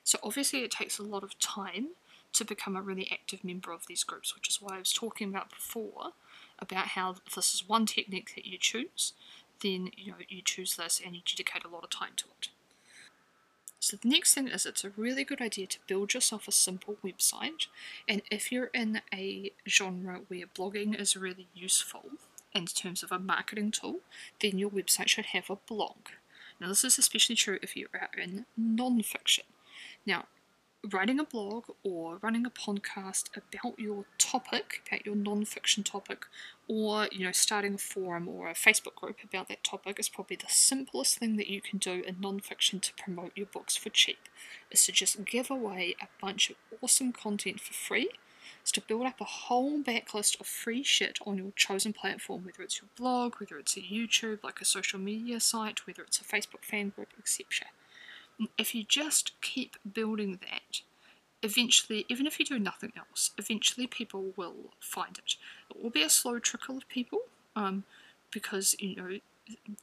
So 0.05 0.17
obviously 0.23 0.63
it 0.63 0.71
takes 0.71 0.97
a 0.97 1.03
lot 1.03 1.21
of 1.21 1.37
time 1.37 1.89
to 2.31 2.45
become 2.45 2.77
a 2.77 2.81
really 2.81 3.09
active 3.11 3.43
member 3.43 3.73
of 3.73 3.87
these 3.87 4.05
groups, 4.05 4.33
which 4.33 4.47
is 4.47 4.61
what 4.61 4.73
I 4.73 4.79
was 4.79 4.93
talking 4.93 5.27
about 5.27 5.49
before, 5.49 6.11
about 6.59 6.87
how 6.89 7.15
this 7.35 7.53
is 7.53 7.67
one 7.67 7.85
technique 7.85 8.33
that 8.35 8.45
you 8.45 8.57
choose, 8.57 9.11
then 9.61 9.89
you 9.97 10.11
know 10.11 10.17
you 10.29 10.41
choose 10.41 10.77
this 10.77 11.01
and 11.03 11.13
you 11.13 11.21
dedicate 11.25 11.65
a 11.65 11.67
lot 11.67 11.83
of 11.83 11.89
time 11.89 12.11
to 12.15 12.25
it. 12.39 12.49
So 13.87 13.95
the 13.95 14.09
next 14.09 14.33
thing 14.33 14.49
is 14.49 14.65
it's 14.65 14.83
a 14.83 14.89
really 14.97 15.23
good 15.23 15.39
idea 15.39 15.65
to 15.67 15.79
build 15.87 16.13
yourself 16.13 16.45
a 16.45 16.51
simple 16.51 16.97
website 17.05 17.67
and 18.05 18.21
if 18.29 18.51
you're 18.51 18.69
in 18.73 18.99
a 19.13 19.53
genre 19.65 20.19
where 20.27 20.45
blogging 20.45 20.99
is 20.99 21.15
really 21.15 21.47
useful 21.55 22.03
in 22.53 22.65
terms 22.65 23.01
of 23.01 23.13
a 23.13 23.17
marketing 23.17 23.71
tool, 23.71 24.01
then 24.41 24.59
your 24.59 24.69
website 24.69 25.07
should 25.07 25.27
have 25.27 25.49
a 25.49 25.55
blog. 25.55 26.09
Now 26.59 26.67
this 26.67 26.83
is 26.83 26.99
especially 26.99 27.37
true 27.37 27.59
if 27.61 27.77
you 27.77 27.87
are 27.93 28.09
in 28.21 28.45
non-fiction. 28.57 29.45
Now, 30.05 30.25
writing 30.93 31.19
a 31.19 31.23
blog 31.23 31.65
or 31.83 32.17
running 32.21 32.45
a 32.45 32.49
podcast 32.49 33.29
about 33.35 33.79
your 33.79 34.05
topic, 34.17 34.81
about 34.87 35.05
your 35.05 35.15
non-fiction 35.15 35.83
topic, 35.83 36.25
or 36.67 37.07
you 37.11 37.25
know, 37.25 37.31
starting 37.31 37.75
a 37.75 37.77
forum 37.77 38.27
or 38.27 38.49
a 38.49 38.53
Facebook 38.53 38.95
group 38.95 39.17
about 39.23 39.47
that 39.47 39.63
topic 39.63 39.99
is 39.99 40.09
probably 40.09 40.35
the 40.35 40.45
simplest 40.49 41.17
thing 41.17 41.37
that 41.37 41.47
you 41.47 41.61
can 41.61 41.79
do 41.79 42.03
in 42.05 42.17
non-fiction 42.19 42.79
to 42.79 42.93
promote 42.93 43.31
your 43.35 43.45
books 43.47 43.75
for 43.75 43.89
cheap. 43.89 44.29
Is 44.71 44.85
to 44.85 44.91
just 44.91 45.23
give 45.25 45.49
away 45.49 45.95
a 46.01 46.07
bunch 46.21 46.49
of 46.49 46.55
awesome 46.81 47.13
content 47.13 47.59
for 47.59 47.73
free. 47.73 48.09
Is 48.63 48.71
to 48.73 48.81
build 48.81 49.05
up 49.05 49.21
a 49.21 49.25
whole 49.25 49.79
backlist 49.81 50.39
of 50.39 50.47
free 50.47 50.83
shit 50.83 51.19
on 51.25 51.37
your 51.37 51.51
chosen 51.55 51.93
platform, 51.93 52.45
whether 52.45 52.63
it's 52.63 52.81
your 52.81 52.89
blog, 52.97 53.35
whether 53.39 53.57
it's 53.57 53.77
a 53.77 53.81
YouTube, 53.81 54.43
like 54.43 54.61
a 54.61 54.65
social 54.65 54.99
media 54.99 55.39
site, 55.39 55.85
whether 55.87 56.03
it's 56.03 56.19
a 56.19 56.23
Facebook 56.23 56.63
fan 56.63 56.89
group, 56.89 57.09
etc 57.17 57.67
if 58.57 58.75
you 58.75 58.83
just 58.83 59.39
keep 59.41 59.77
building 59.91 60.39
that, 60.41 60.81
eventually, 61.41 62.05
even 62.09 62.27
if 62.27 62.39
you 62.39 62.45
do 62.45 62.59
nothing 62.59 62.93
else, 62.97 63.31
eventually 63.37 63.87
people 63.87 64.33
will 64.35 64.73
find 64.79 65.17
it. 65.17 65.35
It 65.69 65.81
will 65.81 65.89
be 65.89 66.03
a 66.03 66.09
slow 66.09 66.39
trickle 66.39 66.77
of 66.77 66.87
people, 66.87 67.21
um, 67.55 67.83
because 68.31 68.75
you 68.79 68.95
know 68.95 69.19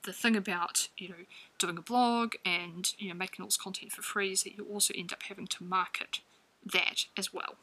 the 0.03 0.13
thing 0.13 0.37
about 0.37 0.89
you 0.99 1.09
know 1.09 1.15
doing 1.59 1.79
a 1.79 1.83
blog 1.83 2.35
and 2.45 2.93
you 2.99 3.09
know 3.09 3.15
making 3.15 3.43
all 3.43 3.49
this 3.49 3.57
content 3.57 3.93
for 3.93 4.03
free 4.03 4.33
is 4.33 4.43
that 4.43 4.57
you 4.57 4.65
also 4.65 4.93
end 4.97 5.13
up 5.13 5.23
having 5.25 5.47
to 5.47 5.65
market 5.65 6.21
that 6.65 7.07
as 7.17 7.33
well. 7.33 7.57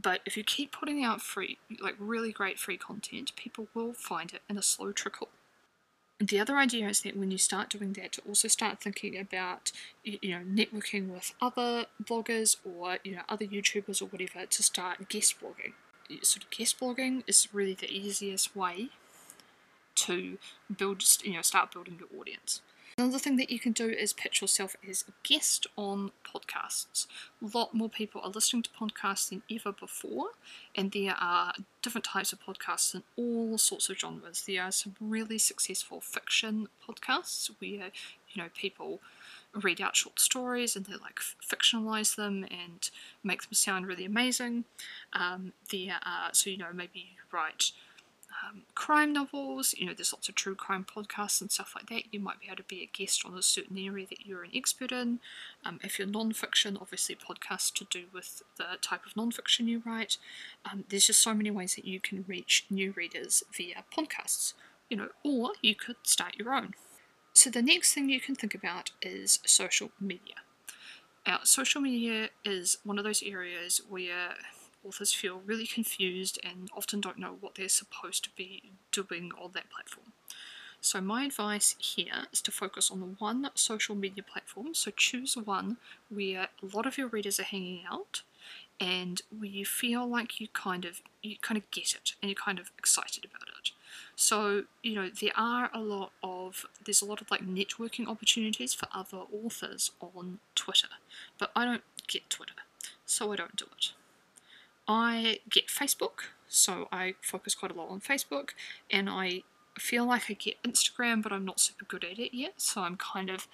But 0.00 0.20
if 0.24 0.36
you 0.36 0.44
keep 0.44 0.72
putting 0.72 1.04
out 1.04 1.20
free, 1.20 1.58
like 1.80 1.96
really 1.98 2.32
great 2.32 2.58
free 2.58 2.78
content, 2.78 3.36
people 3.36 3.68
will 3.74 3.92
find 3.92 4.32
it 4.32 4.40
in 4.48 4.56
a 4.56 4.62
slow 4.62 4.90
trickle. 4.92 5.28
The 6.28 6.40
other 6.40 6.56
idea 6.56 6.88
is 6.88 7.02
that 7.02 7.16
when 7.16 7.30
you 7.30 7.38
start 7.38 7.70
doing 7.70 7.92
that, 7.94 8.12
to 8.12 8.22
also 8.26 8.48
start 8.48 8.80
thinking 8.80 9.18
about 9.18 9.72
you 10.04 10.30
know 10.30 10.42
networking 10.44 11.08
with 11.08 11.32
other 11.40 11.86
bloggers 12.02 12.56
or 12.64 12.98
you 13.04 13.16
know 13.16 13.22
other 13.28 13.44
YouTubers 13.44 14.02
or 14.02 14.06
whatever 14.06 14.46
to 14.46 14.62
start 14.62 15.08
guest 15.08 15.36
blogging. 15.40 15.72
Sort 16.22 16.44
of 16.44 16.50
guest 16.50 16.78
blogging 16.80 17.22
is 17.26 17.48
really 17.52 17.74
the 17.74 17.90
easiest 17.90 18.54
way 18.54 18.90
to 19.94 20.38
build 20.74 21.02
you 21.22 21.34
know 21.34 21.42
start 21.42 21.72
building 21.72 21.98
your 21.98 22.20
audience. 22.20 22.60
Another 22.98 23.18
thing 23.18 23.36
that 23.36 23.50
you 23.50 23.58
can 23.58 23.72
do 23.72 23.88
is 23.88 24.12
pitch 24.12 24.42
yourself 24.42 24.76
as 24.88 25.04
a 25.08 25.12
guest 25.26 25.66
on 25.76 26.10
podcasts. 26.24 27.06
A 27.42 27.56
lot 27.56 27.74
more 27.74 27.88
people 27.88 28.20
are 28.22 28.28
listening 28.28 28.62
to 28.64 28.70
podcasts 28.70 29.30
than 29.30 29.42
ever 29.50 29.72
before, 29.72 30.26
and 30.74 30.92
there 30.92 31.14
are 31.18 31.54
different 31.80 32.04
types 32.04 32.32
of 32.32 32.40
podcasts 32.40 32.94
in 32.94 33.02
all 33.16 33.56
sorts 33.56 33.88
of 33.88 33.98
genres. 33.98 34.44
There 34.46 34.62
are 34.62 34.72
some 34.72 34.94
really 35.00 35.38
successful 35.38 36.00
fiction 36.00 36.68
podcasts 36.86 37.50
where 37.60 37.90
you 38.30 38.42
know 38.42 38.48
people 38.54 39.00
read 39.54 39.80
out 39.80 39.96
short 39.96 40.18
stories 40.18 40.76
and 40.76 40.86
they 40.86 40.94
like 40.94 41.20
fictionalize 41.46 42.16
them 42.16 42.44
and 42.50 42.90
make 43.24 43.42
them 43.42 43.52
sound 43.52 43.86
really 43.86 44.04
amazing. 44.04 44.64
Um, 45.12 45.52
there 45.70 45.98
are 46.04 46.30
so 46.32 46.50
you 46.50 46.58
know 46.58 46.72
maybe 46.74 46.98
you 46.98 47.22
write 47.32 47.72
um, 48.44 48.62
crime 48.74 49.12
novels, 49.12 49.74
you 49.76 49.86
know, 49.86 49.94
there's 49.94 50.12
lots 50.12 50.28
of 50.28 50.34
true 50.34 50.54
crime 50.54 50.84
podcasts 50.84 51.40
and 51.40 51.50
stuff 51.50 51.74
like 51.76 51.88
that. 51.90 52.12
You 52.12 52.20
might 52.20 52.40
be 52.40 52.46
able 52.46 52.56
to 52.56 52.62
be 52.64 52.82
a 52.82 52.86
guest 52.96 53.24
on 53.24 53.36
a 53.36 53.42
certain 53.42 53.78
area 53.78 54.06
that 54.08 54.26
you're 54.26 54.42
an 54.42 54.50
expert 54.54 54.90
in. 54.90 55.20
Um, 55.64 55.78
if 55.82 55.98
you're 55.98 56.08
non-fiction, 56.08 56.78
obviously 56.80 57.16
podcasts 57.16 57.72
to 57.74 57.84
do 57.84 58.04
with 58.12 58.42
the 58.56 58.78
type 58.80 59.06
of 59.06 59.16
non-fiction 59.16 59.68
you 59.68 59.82
write. 59.86 60.18
Um, 60.70 60.84
there's 60.88 61.06
just 61.06 61.22
so 61.22 61.34
many 61.34 61.50
ways 61.50 61.76
that 61.76 61.84
you 61.84 62.00
can 62.00 62.24
reach 62.26 62.66
new 62.68 62.92
readers 62.96 63.42
via 63.56 63.84
podcasts, 63.96 64.54
you 64.88 64.96
know, 64.96 65.08
or 65.24 65.52
you 65.62 65.74
could 65.74 65.96
start 66.02 66.36
your 66.36 66.52
own. 66.52 66.74
So 67.32 67.48
the 67.48 67.62
next 67.62 67.94
thing 67.94 68.08
you 68.08 68.20
can 68.20 68.34
think 68.34 68.54
about 68.54 68.90
is 69.00 69.38
social 69.46 69.90
media. 70.00 70.36
Now, 71.26 71.40
social 71.44 71.80
media 71.80 72.30
is 72.44 72.78
one 72.84 72.98
of 72.98 73.04
those 73.04 73.22
areas 73.22 73.80
where 73.88 74.34
authors 74.86 75.12
feel 75.12 75.42
really 75.44 75.66
confused 75.66 76.38
and 76.42 76.70
often 76.76 77.00
don't 77.00 77.18
know 77.18 77.36
what 77.40 77.54
they're 77.54 77.68
supposed 77.68 78.24
to 78.24 78.30
be 78.36 78.62
doing 78.90 79.32
on 79.40 79.52
that 79.54 79.70
platform. 79.70 80.12
So, 80.80 81.00
my 81.00 81.24
advice 81.24 81.76
here 81.78 82.26
is 82.32 82.42
to 82.42 82.50
focus 82.50 82.90
on 82.90 82.98
the 82.98 83.14
one 83.18 83.48
social 83.54 83.94
media 83.94 84.24
platform. 84.24 84.74
So, 84.74 84.90
choose 84.90 85.36
one 85.36 85.76
where 86.10 86.48
a 86.60 86.76
lot 86.76 86.86
of 86.86 86.98
your 86.98 87.06
readers 87.06 87.38
are 87.38 87.44
hanging 87.44 87.84
out 87.88 88.22
and 88.80 89.22
where 89.30 89.48
you 89.48 89.64
feel 89.64 90.04
like 90.06 90.40
you 90.40 90.48
kind 90.48 90.84
of 90.84 91.00
you 91.22 91.36
kind 91.40 91.56
of 91.56 91.70
get 91.70 91.94
it 91.94 92.14
and 92.20 92.28
you're 92.28 92.44
kind 92.44 92.58
of 92.58 92.72
excited 92.76 93.24
about 93.24 93.48
it. 93.60 93.70
So, 94.16 94.64
you 94.82 94.94
know, 94.94 95.08
there 95.08 95.32
are 95.36 95.70
a 95.72 95.80
lot 95.80 96.10
of 96.22 96.66
there's 96.84 97.00
a 97.00 97.04
lot 97.04 97.20
of 97.20 97.30
like 97.30 97.46
networking 97.46 98.08
opportunities 98.08 98.74
for 98.74 98.88
other 98.92 99.18
authors 99.32 99.92
on 100.00 100.40
Twitter, 100.56 100.88
but 101.38 101.52
I 101.54 101.64
don't 101.64 101.84
get 102.08 102.28
Twitter, 102.28 102.54
so 103.06 103.32
I 103.32 103.36
don't 103.36 103.54
do 103.54 103.66
it. 103.76 103.92
I 104.92 105.38
get 105.48 105.68
Facebook, 105.68 106.28
so 106.48 106.86
I 106.92 107.14
focus 107.22 107.54
quite 107.54 107.72
a 107.72 107.74
lot 107.74 107.88
on 107.88 108.00
Facebook, 108.00 108.50
and 108.90 109.08
I 109.08 109.42
feel 109.78 110.04
like 110.04 110.24
I 110.28 110.34
get 110.34 110.62
Instagram, 110.62 111.22
but 111.22 111.32
I'm 111.32 111.46
not 111.46 111.60
super 111.60 111.86
good 111.86 112.04
at 112.04 112.18
it 112.18 112.36
yet, 112.36 112.54
so 112.58 112.82
I'm 112.82 112.96
kind 112.96 113.30
of 113.30 113.48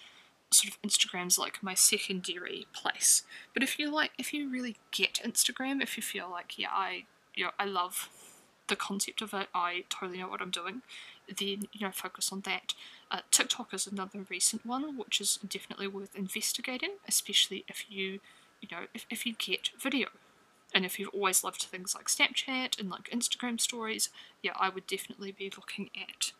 sort 0.51 0.75
of 0.75 0.83
Instagram's 0.83 1.39
like 1.39 1.63
my 1.63 1.75
secondary 1.75 2.67
place. 2.73 3.23
But 3.55 3.63
if 3.63 3.79
you 3.79 3.89
like, 3.89 4.11
if 4.19 4.35
you 4.35 4.51
really 4.51 4.77
get 4.91 5.21
Instagram, 5.25 5.81
if 5.81 5.97
you 5.97 6.03
feel 6.03 6.29
like, 6.29 6.59
yeah, 6.59 6.71
I, 6.73 7.05
you 7.37 7.45
know, 7.45 7.51
I 7.59 7.67
love 7.67 8.09
the 8.67 8.75
concept 8.77 9.23
of 9.23 9.33
it, 9.33 9.47
I 9.55 9.85
totally 9.89 10.19
know 10.19 10.29
what 10.29 10.43
I'm 10.43 10.51
doing, 10.51 10.83
then, 11.29 11.69
you 11.73 11.87
know, 11.87 11.93
focus 11.93 12.33
on 12.33 12.41
that. 12.41 12.75
Uh, 13.13 13.21
TikTok 13.31 13.73
is 13.73 13.87
another 13.87 14.27
recent 14.29 14.67
one, 14.67 14.97
which 14.99 15.21
is 15.21 15.39
definitely 15.49 15.87
worth 15.87 16.17
investigating, 16.17 16.95
especially 17.07 17.65
if 17.69 17.87
you, 17.89 18.19
you 18.61 18.69
know, 18.73 18.87
if, 18.93 19.07
if 19.09 19.25
you 19.25 19.35
get 19.39 19.71
video. 19.81 20.09
And 20.75 20.85
if 20.85 20.99
you've 20.99 21.15
always 21.15 21.43
loved 21.43 21.63
things 21.63 21.95
like 21.95 22.09
Snapchat 22.09 22.79
and 22.79 22.91
like 22.91 23.11
Instagram 23.11 23.61
stories, 23.61 24.11
yeah, 24.43 24.53
I 24.59 24.69
would 24.69 24.87
definitely 24.87 25.33
be 25.33 25.51
looking 25.57 25.91
at 25.97 26.33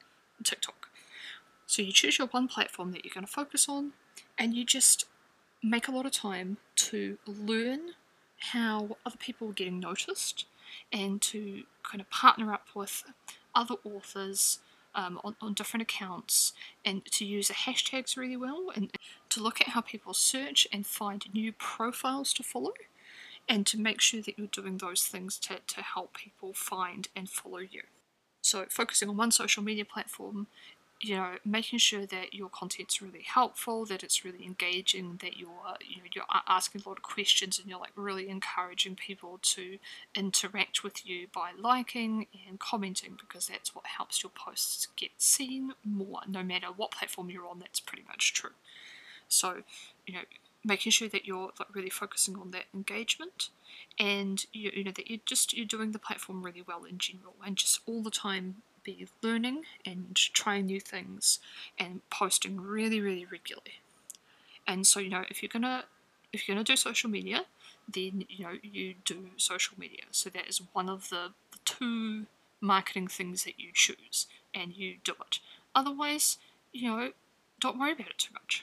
TikTok. 0.45 0.89
So 1.67 1.83
you 1.83 1.93
choose 1.93 2.19
your 2.19 2.29
one 2.29 2.49
platform 2.49 2.93
that 2.93 3.05
you're 3.05 3.15
going 3.15 3.27
to 3.27 3.33
focus 3.33 3.69
on, 3.69 3.93
and 4.39 4.55
you 4.55 4.65
just 4.65 5.07
make 5.63 5.89
a 5.89 5.93
lot 5.93 6.07
of 6.07 6.13
time 6.13 6.59
to 6.77 7.19
learn 7.27 7.93
how 8.39 8.97
other 9.05 9.17
people 9.19 9.49
are 9.49 9.53
getting 9.53 9.81
noticed 9.81 10.47
and 10.93 11.21
to 11.21 11.65
kind 11.83 12.01
of 12.01 12.09
partner 12.11 12.53
up 12.53 12.69
with 12.75 13.05
other 13.55 13.75
authors 13.85 14.61
um, 14.95 15.21
on, 15.25 15.37
on 15.41 15.55
different 15.55 15.83
accounts 15.83 16.53
and 16.85 17.05
to 17.07 17.25
use 17.25 17.49
the 17.49 17.55
hashtags 17.55 18.17
really 18.17 18.37
well 18.37 18.71
and 18.75 18.91
to 19.29 19.43
look 19.43 19.61
at 19.61 19.69
how 19.69 19.81
people 19.81 20.15
search 20.15 20.67
and 20.73 20.87
find 20.87 21.27
new 21.33 21.53
profiles 21.53 22.33
to 22.35 22.43
follow 22.43 22.73
and 23.49 23.67
to 23.67 23.79
make 23.79 24.01
sure 24.01 24.21
that 24.21 24.39
you're 24.39 24.49
doing 24.49 24.79
those 24.79 25.05
things 25.05 25.39
to, 25.39 25.59
to 25.67 25.83
help 25.83 26.15
people 26.15 26.53
find 26.53 27.09
and 27.17 27.29
follow 27.29 27.59
you. 27.59 27.83
So, 28.43 28.67
focusing 28.69 29.09
on 29.09 29.17
one 29.17 29.31
social 29.31 29.63
media 29.63 29.85
platform, 29.85 30.47
you 31.01 31.15
know, 31.15 31.35
making 31.45 31.79
sure 31.79 32.07
that 32.07 32.35
your 32.35 32.49
content's 32.49 33.01
really 33.01 33.23
helpful, 33.23 33.85
that 33.87 34.03
it's 34.03 34.25
really 34.25 34.45
engaging, 34.45 35.19
that 35.23 35.37
you're 35.37 35.49
you 35.81 35.99
know 35.99 36.09
you're 36.13 36.25
asking 36.49 36.83
a 36.85 36.89
lot 36.89 36.99
of 36.99 37.03
questions 37.03 37.59
and 37.59 37.69
you're 37.69 37.79
like 37.79 37.93
really 37.95 38.29
encouraging 38.29 38.97
people 38.97 39.39
to 39.43 39.79
interact 40.15 40.83
with 40.83 41.07
you 41.07 41.29
by 41.33 41.51
liking 41.57 42.27
and 42.49 42.59
commenting 42.59 43.17
because 43.19 43.47
that's 43.47 43.75
what 43.75 43.87
helps 43.87 44.23
your 44.23 44.31
posts 44.31 44.89
get 44.97 45.11
seen 45.19 45.73
more. 45.85 46.21
No 46.27 46.43
matter 46.43 46.69
what 46.75 46.91
platform 46.91 47.31
you're 47.31 47.47
on, 47.47 47.61
that's 47.61 47.81
pretty 47.81 48.05
much 48.09 48.33
true. 48.33 48.51
So, 49.29 49.63
you 50.07 50.15
know, 50.15 50.21
making 50.65 50.93
sure 50.93 51.09
that 51.09 51.27
you're 51.27 51.51
like 51.59 51.75
really 51.75 51.91
focusing 51.91 52.37
on 52.37 52.51
that 52.51 52.65
engagement 52.75 53.51
and 53.99 54.47
you, 54.53 54.71
you 54.75 54.85
know 54.85 54.93
that 54.93 55.09
you're 55.09 55.21
just 55.25 55.57
you're 55.57 55.67
doing 55.67 55.93
the 55.93 55.99
platform 55.99 56.43
really 56.43 56.63
well 56.67 56.85
in 56.85 56.99
general 56.99 57.35
and 57.45 57.57
just 57.57 57.81
all 57.87 58.03
the 58.03 58.11
time 58.11 58.57
be 58.83 59.07
learning 59.23 59.65
and 59.85 60.17
trying 60.17 60.67
new 60.67 60.81
things 60.81 61.39
and 61.79 62.01
posting 62.11 62.61
really 62.61 63.01
really 63.01 63.27
regularly. 63.31 63.81
And 64.67 64.87
so 64.87 65.01
you 65.01 65.11
know 65.11 65.25
if 65.29 65.43
you're 65.43 65.51
gonna 65.53 65.85
if 66.33 66.47
you're 66.47 66.55
gonna 66.55 66.65
do 66.65 66.77
social 66.77 67.11
media 67.11 67.45
then 67.91 68.25
you 68.29 68.45
know 68.45 68.59
you 68.63 68.95
do 69.05 69.31
social 69.37 69.77
media. 69.79 70.03
So 70.11 70.31
that 70.31 70.49
is 70.49 70.61
one 70.73 70.89
of 70.89 71.09
the, 71.09 71.31
the 71.53 71.59
two 71.65 72.27
marketing 72.61 73.09
things 73.09 73.45
that 73.45 73.59
you 73.59 73.71
choose 73.73 74.27
and 74.55 74.77
you 74.77 74.97
do 75.05 75.15
it. 75.27 75.39
Otherwise 75.75 76.39
you 76.73 76.89
know 76.91 77.13
don't 77.61 77.79
worry 77.79 77.93
about 77.93 78.09
it 78.09 78.19
too 78.19 78.35
much 78.35 78.63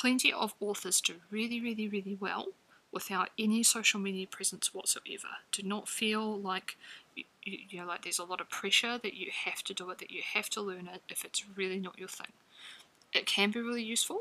Plenty 0.00 0.32
of 0.32 0.54
authors 0.60 0.98
do 1.02 1.16
really, 1.30 1.60
really, 1.60 1.86
really 1.86 2.16
well 2.18 2.46
without 2.90 3.28
any 3.38 3.62
social 3.62 4.00
media 4.00 4.26
presence 4.26 4.72
whatsoever. 4.72 5.28
Do 5.52 5.62
not 5.62 5.90
feel 5.90 6.38
like 6.38 6.78
you, 7.14 7.24
you 7.44 7.78
know 7.78 7.86
like 7.86 8.04
there's 8.04 8.18
a 8.18 8.24
lot 8.24 8.40
of 8.40 8.48
pressure 8.48 8.96
that 8.96 9.12
you 9.12 9.30
have 9.44 9.62
to 9.64 9.74
do 9.74 9.90
it, 9.90 9.98
that 9.98 10.10
you 10.10 10.22
have 10.32 10.48
to 10.50 10.62
learn 10.62 10.88
it 10.88 11.02
if 11.10 11.22
it's 11.22 11.44
really 11.54 11.78
not 11.78 11.98
your 11.98 12.08
thing. 12.08 12.32
It 13.12 13.26
can 13.26 13.50
be 13.50 13.60
really 13.60 13.82
useful, 13.82 14.20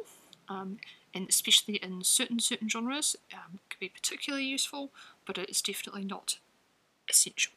um, 0.49 0.79
and 1.13 1.29
especially 1.29 1.75
in 1.75 2.03
certain 2.03 2.39
certain 2.39 2.67
genres, 2.67 3.15
um, 3.33 3.59
can 3.69 3.77
be 3.79 3.87
particularly 3.87 4.47
useful, 4.47 4.89
but 5.25 5.37
it 5.37 5.49
is 5.49 5.61
definitely 5.61 6.03
not 6.03 6.39
essential. 7.09 7.53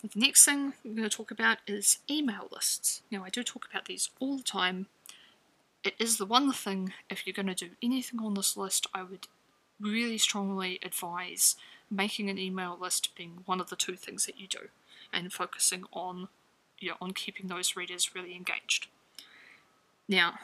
The 0.00 0.08
next 0.14 0.46
thing 0.46 0.72
we're 0.82 0.94
going 0.94 1.10
to 1.10 1.14
talk 1.14 1.30
about 1.30 1.58
is 1.66 1.98
email 2.08 2.48
lists. 2.50 3.02
Now, 3.10 3.24
I 3.24 3.28
do 3.28 3.42
talk 3.42 3.66
about 3.70 3.84
these 3.84 4.08
all 4.20 4.38
the 4.38 4.42
time 4.42 4.86
it 5.84 5.94
is 5.98 6.18
the 6.18 6.26
one 6.26 6.52
thing, 6.52 6.92
if 7.08 7.26
you're 7.26 7.34
going 7.34 7.46
to 7.46 7.54
do 7.54 7.70
anything 7.82 8.20
on 8.20 8.34
this 8.34 8.56
list, 8.56 8.86
I 8.94 9.02
would 9.02 9.28
really 9.80 10.18
strongly 10.18 10.78
advise 10.82 11.56
making 11.90 12.28
an 12.28 12.38
email 12.38 12.76
list 12.78 13.14
being 13.16 13.42
one 13.46 13.60
of 13.60 13.70
the 13.70 13.76
two 13.76 13.96
things 13.96 14.26
that 14.26 14.38
you 14.38 14.46
do 14.46 14.68
and 15.12 15.32
focusing 15.32 15.84
on 15.92 16.28
you 16.80 16.90
know, 16.90 16.96
on 17.00 17.12
keeping 17.12 17.48
those 17.48 17.76
readers 17.76 18.14
really 18.14 18.34
engaged. 18.34 18.86
Now, 20.08 20.38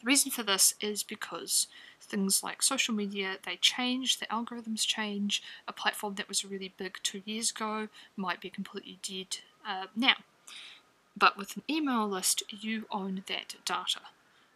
the 0.00 0.06
reason 0.06 0.30
for 0.30 0.42
this 0.42 0.74
is 0.80 1.02
because 1.02 1.66
things 2.00 2.42
like 2.42 2.62
social 2.62 2.94
media 2.94 3.36
they 3.44 3.56
change, 3.56 4.18
the 4.18 4.26
algorithms 4.26 4.86
change. 4.86 5.42
A 5.66 5.72
platform 5.72 6.14
that 6.14 6.28
was 6.28 6.44
really 6.44 6.72
big 6.76 6.98
two 7.02 7.22
years 7.24 7.50
ago 7.50 7.88
might 8.16 8.40
be 8.40 8.50
completely 8.50 8.98
dead 9.02 9.38
uh, 9.66 9.86
now. 9.94 10.14
But 11.16 11.36
with 11.36 11.56
an 11.56 11.62
email 11.68 12.06
list, 12.06 12.42
you 12.50 12.86
own 12.90 13.22
that 13.26 13.56
data. 13.64 14.00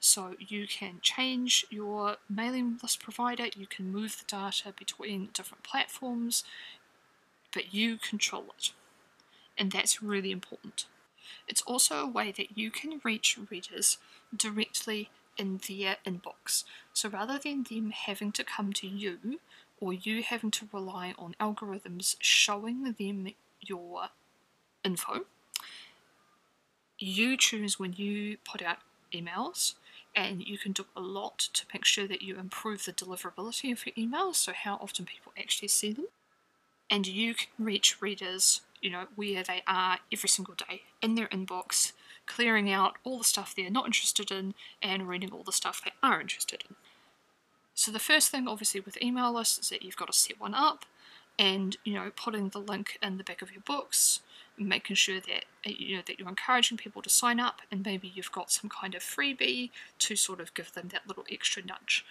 So 0.00 0.34
you 0.38 0.66
can 0.66 0.98
change 1.02 1.66
your 1.68 2.16
mailing 2.28 2.78
list 2.82 3.02
provider, 3.02 3.48
you 3.54 3.66
can 3.66 3.92
move 3.92 4.16
the 4.18 4.24
data 4.24 4.72
between 4.76 5.28
different 5.34 5.62
platforms, 5.62 6.42
but 7.52 7.74
you 7.74 7.98
control 7.98 8.46
it. 8.56 8.72
And 9.58 9.70
that's 9.70 10.02
really 10.02 10.32
important. 10.32 10.86
It's 11.46 11.60
also 11.62 12.00
a 12.00 12.08
way 12.08 12.32
that 12.32 12.56
you 12.56 12.70
can 12.70 13.02
reach 13.04 13.38
readers 13.50 13.98
directly 14.34 15.10
in 15.36 15.60
their 15.68 15.96
inbox. 16.06 16.64
So 16.94 17.10
rather 17.10 17.38
than 17.38 17.64
them 17.68 17.90
having 17.90 18.32
to 18.32 18.44
come 18.44 18.72
to 18.74 18.86
you 18.86 19.40
or 19.80 19.92
you 19.92 20.22
having 20.22 20.50
to 20.52 20.68
rely 20.72 21.14
on 21.18 21.36
algorithms 21.38 22.16
showing 22.20 22.94
them 22.98 23.28
your 23.60 24.08
info, 24.82 25.26
you 26.98 27.36
choose 27.36 27.78
when 27.78 27.92
you 27.94 28.38
put 28.50 28.62
out 28.62 28.78
emails 29.12 29.74
and 30.14 30.42
you 30.42 30.58
can 30.58 30.72
do 30.72 30.86
a 30.96 31.00
lot 31.00 31.38
to 31.38 31.64
make 31.72 31.84
sure 31.84 32.06
that 32.06 32.22
you 32.22 32.38
improve 32.38 32.84
the 32.84 32.92
deliverability 32.92 33.72
of 33.72 33.86
your 33.86 33.94
emails, 33.94 34.36
so 34.36 34.52
how 34.52 34.74
often 34.76 35.04
people 35.04 35.32
actually 35.38 35.68
see 35.68 35.92
them. 35.92 36.06
And 36.90 37.06
you 37.06 37.34
can 37.34 37.48
reach 37.58 38.00
readers, 38.00 38.62
you 38.80 38.90
know, 38.90 39.04
where 39.14 39.42
they 39.42 39.62
are 39.66 39.98
every 40.12 40.28
single 40.28 40.54
day 40.54 40.82
in 41.00 41.14
their 41.14 41.28
inbox, 41.28 41.92
clearing 42.26 42.70
out 42.70 42.96
all 43.04 43.18
the 43.18 43.24
stuff 43.24 43.54
they're 43.54 43.70
not 43.70 43.86
interested 43.86 44.30
in 44.30 44.54
and 44.82 45.08
reading 45.08 45.30
all 45.30 45.44
the 45.44 45.52
stuff 45.52 45.82
they 45.84 45.92
are 46.02 46.20
interested 46.20 46.64
in. 46.68 46.76
So 47.74 47.90
the 47.90 47.98
first 47.98 48.30
thing 48.30 48.46
obviously 48.46 48.80
with 48.80 49.00
email 49.00 49.32
lists 49.32 49.58
is 49.58 49.68
that 49.70 49.82
you've 49.82 49.96
got 49.96 50.12
to 50.12 50.18
set 50.18 50.40
one 50.40 50.54
up 50.54 50.84
and 51.38 51.78
you 51.84 51.94
know 51.94 52.10
putting 52.14 52.50
the 52.50 52.58
link 52.58 52.98
in 53.02 53.16
the 53.16 53.24
back 53.24 53.40
of 53.40 53.50
your 53.50 53.62
books 53.62 54.20
making 54.58 54.96
sure 54.96 55.20
that 55.20 55.44
uh, 55.66 55.72
you 55.76 55.96
know 55.96 56.02
that 56.06 56.18
you're 56.18 56.28
encouraging 56.28 56.76
people 56.76 57.02
to 57.02 57.10
sign 57.10 57.40
up 57.40 57.62
and 57.70 57.84
maybe 57.84 58.10
you've 58.14 58.32
got 58.32 58.50
some 58.50 58.70
kind 58.70 58.94
of 58.94 59.02
freebie 59.02 59.70
to 59.98 60.16
sort 60.16 60.40
of 60.40 60.54
give 60.54 60.72
them 60.72 60.88
that 60.88 61.06
little 61.06 61.24
extra 61.30 61.64
nudge 61.64 62.04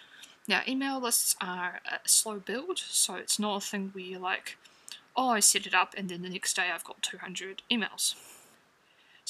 now 0.48 0.60
email 0.66 1.00
lists 1.00 1.36
are 1.40 1.80
a 1.90 2.08
slow 2.08 2.38
build 2.38 2.78
so 2.78 3.14
it's 3.14 3.38
not 3.38 3.56
a 3.56 3.66
thing 3.66 3.90
where 3.92 4.04
you're 4.04 4.20
like 4.20 4.56
oh 5.16 5.30
i 5.30 5.40
set 5.40 5.66
it 5.66 5.74
up 5.74 5.94
and 5.96 6.08
then 6.08 6.22
the 6.22 6.28
next 6.28 6.54
day 6.54 6.70
i've 6.72 6.84
got 6.84 7.02
200 7.02 7.62
emails 7.70 8.14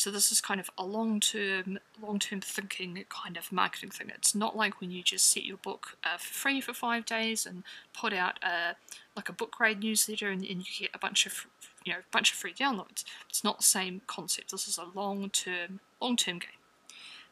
so 0.01 0.11
this 0.11 0.33
is 0.33 0.41
kind 0.41 0.61
of 0.61 0.71
a 0.79 0.85
long-term, 0.87 1.79
long-term 2.01 2.41
thinking 2.41 3.05
kind 3.11 3.37
of 3.37 3.53
marketing 3.53 3.91
thing. 3.91 4.11
It's 4.15 4.35
not 4.35 4.57
like 4.57 4.81
when 4.81 4.91
you 4.91 5.03
just 5.03 5.31
set 5.31 5.45
your 5.45 5.59
book 5.59 5.99
uh, 6.03 6.17
for 6.17 6.33
free 6.33 6.61
for 6.63 6.73
five 6.73 7.05
days 7.05 7.45
and 7.45 7.65
put 7.93 8.15
out 8.15 8.39
a 8.43 8.77
like 9.15 9.29
a 9.29 9.33
book 9.35 9.61
raid 9.61 9.81
newsletter 9.81 10.31
and, 10.31 10.43
and 10.43 10.61
you 10.61 10.87
get 10.87 10.91
a 10.95 10.99
bunch 10.99 11.27
of 11.27 11.47
you 11.85 11.93
know 11.93 12.01
a 12.01 12.13
bunch 12.13 12.31
of 12.33 12.37
free 12.37 12.53
downloads. 12.53 13.05
It's 13.29 13.45
not 13.45 13.59
the 13.59 13.65
same 13.65 14.03
concept. 14.07 14.51
This 14.51 14.69
is 14.69 14.79
a 14.79 14.87
long-term, 14.99 15.81
long-term 16.01 16.39
game. 16.39 16.51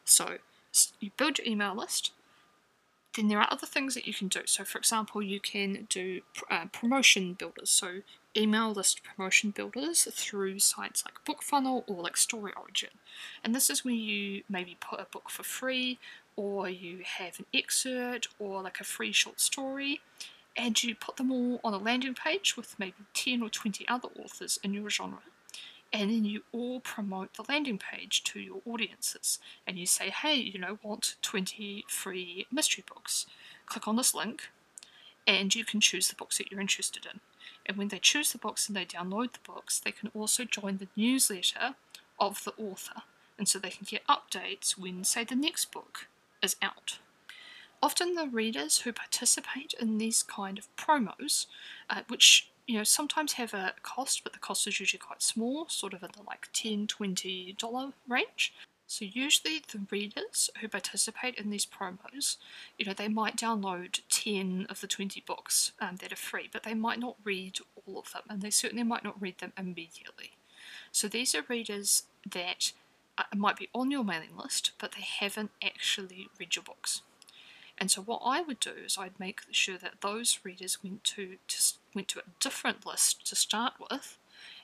So 0.05 0.39
you 1.01 1.11
build 1.17 1.39
your 1.39 1.47
email 1.47 1.75
list. 1.75 2.13
Then 3.17 3.29
there 3.29 3.41
are 3.41 3.49
other 3.51 3.67
things 3.67 3.95
that 3.95 4.07
you 4.07 4.15
can 4.15 4.29
do. 4.29 4.43
So, 4.45 4.65
for 4.65 4.79
example, 4.79 5.23
you 5.23 5.41
can 5.41 5.87
do 5.89 6.21
uh, 6.51 6.67
promotion 6.67 7.35
builders. 7.35 7.71
So 7.71 8.03
email 8.37 8.71
list 8.73 9.01
promotion 9.03 9.51
builders 9.51 10.07
through 10.13 10.61
sites 10.61 11.05
like 11.05 11.25
BookFunnel 11.25 11.85
or 11.87 12.03
like 12.03 12.17
Story 12.17 12.53
Origin. 12.57 12.91
And 13.43 13.55
this 13.55 13.71
is 13.71 13.85
where 13.85 13.95
you 13.95 14.45
maybe 14.49 14.77
put 14.81 15.01
a 15.01 15.07
book 15.11 15.31
for 15.31 15.43
free, 15.43 15.99
or 16.37 16.69
you 16.69 17.01
have 17.05 17.39
an 17.41 17.47
excerpt, 17.53 18.29
or 18.39 18.63
like 18.63 18.79
a 18.79 18.85
free 18.85 19.13
short 19.13 19.41
story, 19.41 20.01
and 20.59 20.83
you 20.83 20.95
put 20.97 21.17
them 21.17 21.31
all 21.31 21.61
on 21.63 21.73
a 21.73 21.79
landing 21.79 22.15
page 22.15 22.57
with 22.57 22.79
maybe 22.79 22.97
10 23.15 23.43
or 23.43 23.49
20 23.49 23.89
other 23.89 24.09
authors 24.19 24.59
in 24.65 24.75
your 24.75 24.91
genre. 24.91 25.21
And 25.93 26.11
then 26.11 26.25
you 26.25 26.43
all 26.53 26.81
promote 26.81 27.35
the 27.35 27.45
landing 27.49 27.79
page 27.79 28.25
to 28.25 28.41
your 28.41 28.61
audiences. 28.67 29.39
And 29.67 29.79
you 29.79 29.87
say, 29.87 30.11
hey, 30.11 30.35
you 30.35 30.59
know, 30.59 30.79
want 30.83 31.15
20 31.23 31.85
free 31.89 32.47
mystery 32.53 32.85
books. 32.87 33.25
Click 33.67 33.89
on 33.89 33.97
this 33.97 34.15
link, 34.15 34.51
and 35.27 35.55
you 35.55 35.65
can 35.65 35.81
choose 35.81 36.09
the 36.09 36.17
books 36.17 36.37
that 36.39 36.51
you're 36.51 36.61
interested 36.61 37.07
in. 37.07 37.21
And 37.65 37.77
when 37.77 37.89
they 37.89 37.99
choose 37.99 38.33
the 38.33 38.39
books 38.39 38.67
and 38.67 38.77
they 38.77 38.85
download 38.85 39.33
the 39.33 39.39
books, 39.47 39.79
they 39.79 39.93
can 39.93 40.11
also 40.15 40.45
join 40.45 40.79
the 40.79 40.89
newsletter 40.97 41.77
of 42.19 42.45
the 42.45 42.53
author. 42.59 43.03
And 43.39 43.49
so 43.49 43.59
they 43.59 43.71
can 43.71 43.87
get 43.89 44.07
updates 44.07 44.77
when, 44.77 45.05
say, 45.05 45.25
the 45.25 45.37
next 45.37 45.71
book 45.71 46.09
is 46.43 46.57
out. 46.61 46.99
Often 47.83 48.15
the 48.15 48.27
readers 48.27 48.81
who 48.81 48.93
participate 48.93 49.75
in 49.81 49.99
these 49.99 50.23
kind 50.23 50.59
of 50.59 50.75
promos, 50.77 51.47
uh, 51.89 52.03
which 52.09 52.51
you 52.67 52.77
know 52.77 52.85
sometimes 52.85 53.35
have 53.35 53.55
a 53.55 53.75
cost, 53.83 54.25
but 54.25 54.33
the 54.33 54.39
cost 54.39 54.67
is 54.67 54.81
usually 54.81 54.99
quite 54.99 55.23
small, 55.23 55.69
sort 55.69 55.95
of 55.95 56.03
in 56.03 56.11
the 56.17 56.23
like 56.23 56.49
10 56.53 56.87
20 56.89 57.55
dollar 57.59 57.93
range. 58.09 58.53
So 58.89 59.05
usually 59.05 59.63
the 59.71 59.87
readers 59.91 60.49
who 60.61 60.69
participate 60.69 61.35
in 61.35 61.51
these 61.51 61.67
promos, 61.67 62.39
you 62.79 62.87
know, 62.87 62.95
they 62.95 63.09
might 63.09 63.37
download 63.37 64.01
10 64.09 64.67
of 64.71 64.81
the 64.81 64.87
20 64.87 65.23
books 65.27 65.73
um, 65.79 65.97
that 65.97 66.11
are 66.11 66.17
free, 66.17 66.49
but 66.51 66.63
they 66.63 66.73
might 66.73 66.99
not 66.99 67.17
read 67.23 67.59
all 67.87 67.99
of 67.99 68.13
them, 68.13 68.23
and 68.31 68.41
they 68.41 68.49
certainly 68.49 68.85
might 68.85 69.05
not 69.05 69.21
read 69.21 69.39
them 69.39 69.53
immediately. 69.59 70.33
So 70.91 71.07
these 71.07 71.35
are 71.35 71.45
readers 71.49 72.05
that 72.29 72.73
uh, 73.19 73.25
might 73.37 73.59
be 73.59 73.69
on 73.75 73.91
your 73.91 74.05
mailing 74.05 74.37
list, 74.37 74.73
but 74.79 74.93
they 74.93 75.03
haven't 75.03 75.51
actually 75.63 76.29
read 76.39 76.57
your 76.57 76.63
books. 76.63 77.03
And 77.81 77.91
so 77.91 78.03
what 78.03 78.23
I 78.25 78.41
would 78.43 78.61
do 78.61 78.73
is 78.85 78.99
I'd 78.99 79.19
make 79.19 79.43
sure 79.51 79.79
that 79.79 80.01
those 80.01 80.41
readers 80.43 80.83
went 80.83 81.05
to, 81.05 81.37
to 81.47 81.73
went 81.95 82.09
to 82.09 82.19
a 82.19 82.31
different 82.41 82.85
list 82.85 83.27
to 83.29 83.37
start 83.37 83.75
with, 83.91 84.19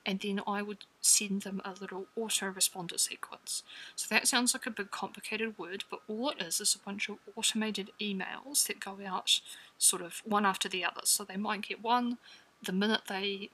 and 0.05 0.21
then 0.21 0.41
I 0.47 0.63
would 0.63 0.85
send 1.01 1.43
them 1.43 1.63
a 1.65 1.73
little 1.81 2.07
autoresponder 2.19 2.99
sequence. 2.99 3.63
So 3.97 4.13
that 4.15 4.29
sounds 4.29 4.53
like 4.53 4.67
a 4.67 4.71
big 4.71 4.91
complicated 4.91 5.59
word, 5.59 5.85
but 5.91 6.01
all 6.09 6.31
it 6.31 6.43
is 6.43 6.61
is 6.61 6.75
a 6.75 6.85
bunch 6.85 7.09
of 7.09 7.19
automated 7.37 7.91
emails 8.01 8.67
that 8.67 8.81
go 8.81 8.99
out 9.07 9.41
sort 9.79 10.03
of 10.03 10.23
one 10.25 10.45
after 10.45 10.69
the 10.69 10.85
other. 10.85 11.03
So 11.05 11.25
they 11.25 11.37
might 11.37 11.63
get 11.63 11.83
one 11.83 12.19
the 12.63 12.73
minute 12.73 13.03
they 13.09 13.51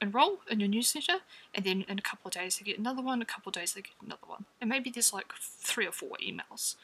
enroll 0.00 0.40
in 0.50 0.60
your 0.60 0.68
newsletter, 0.68 1.18
and 1.54 1.64
then 1.64 1.84
in 1.88 1.98
a 1.98 2.02
couple 2.02 2.28
of 2.28 2.34
days 2.34 2.58
they 2.58 2.64
get 2.64 2.78
another 2.78 3.02
one, 3.02 3.22
a 3.22 3.26
couple 3.26 3.50
of 3.50 3.54
days 3.54 3.74
they 3.74 3.80
get 3.82 3.92
another 4.04 4.26
one. 4.26 4.44
And 4.60 4.68
maybe 4.68 4.90
there's 4.90 5.12
like 5.12 5.32
three 5.38 5.86
or 5.86 5.92
four 5.92 6.16
emails. 6.22 6.76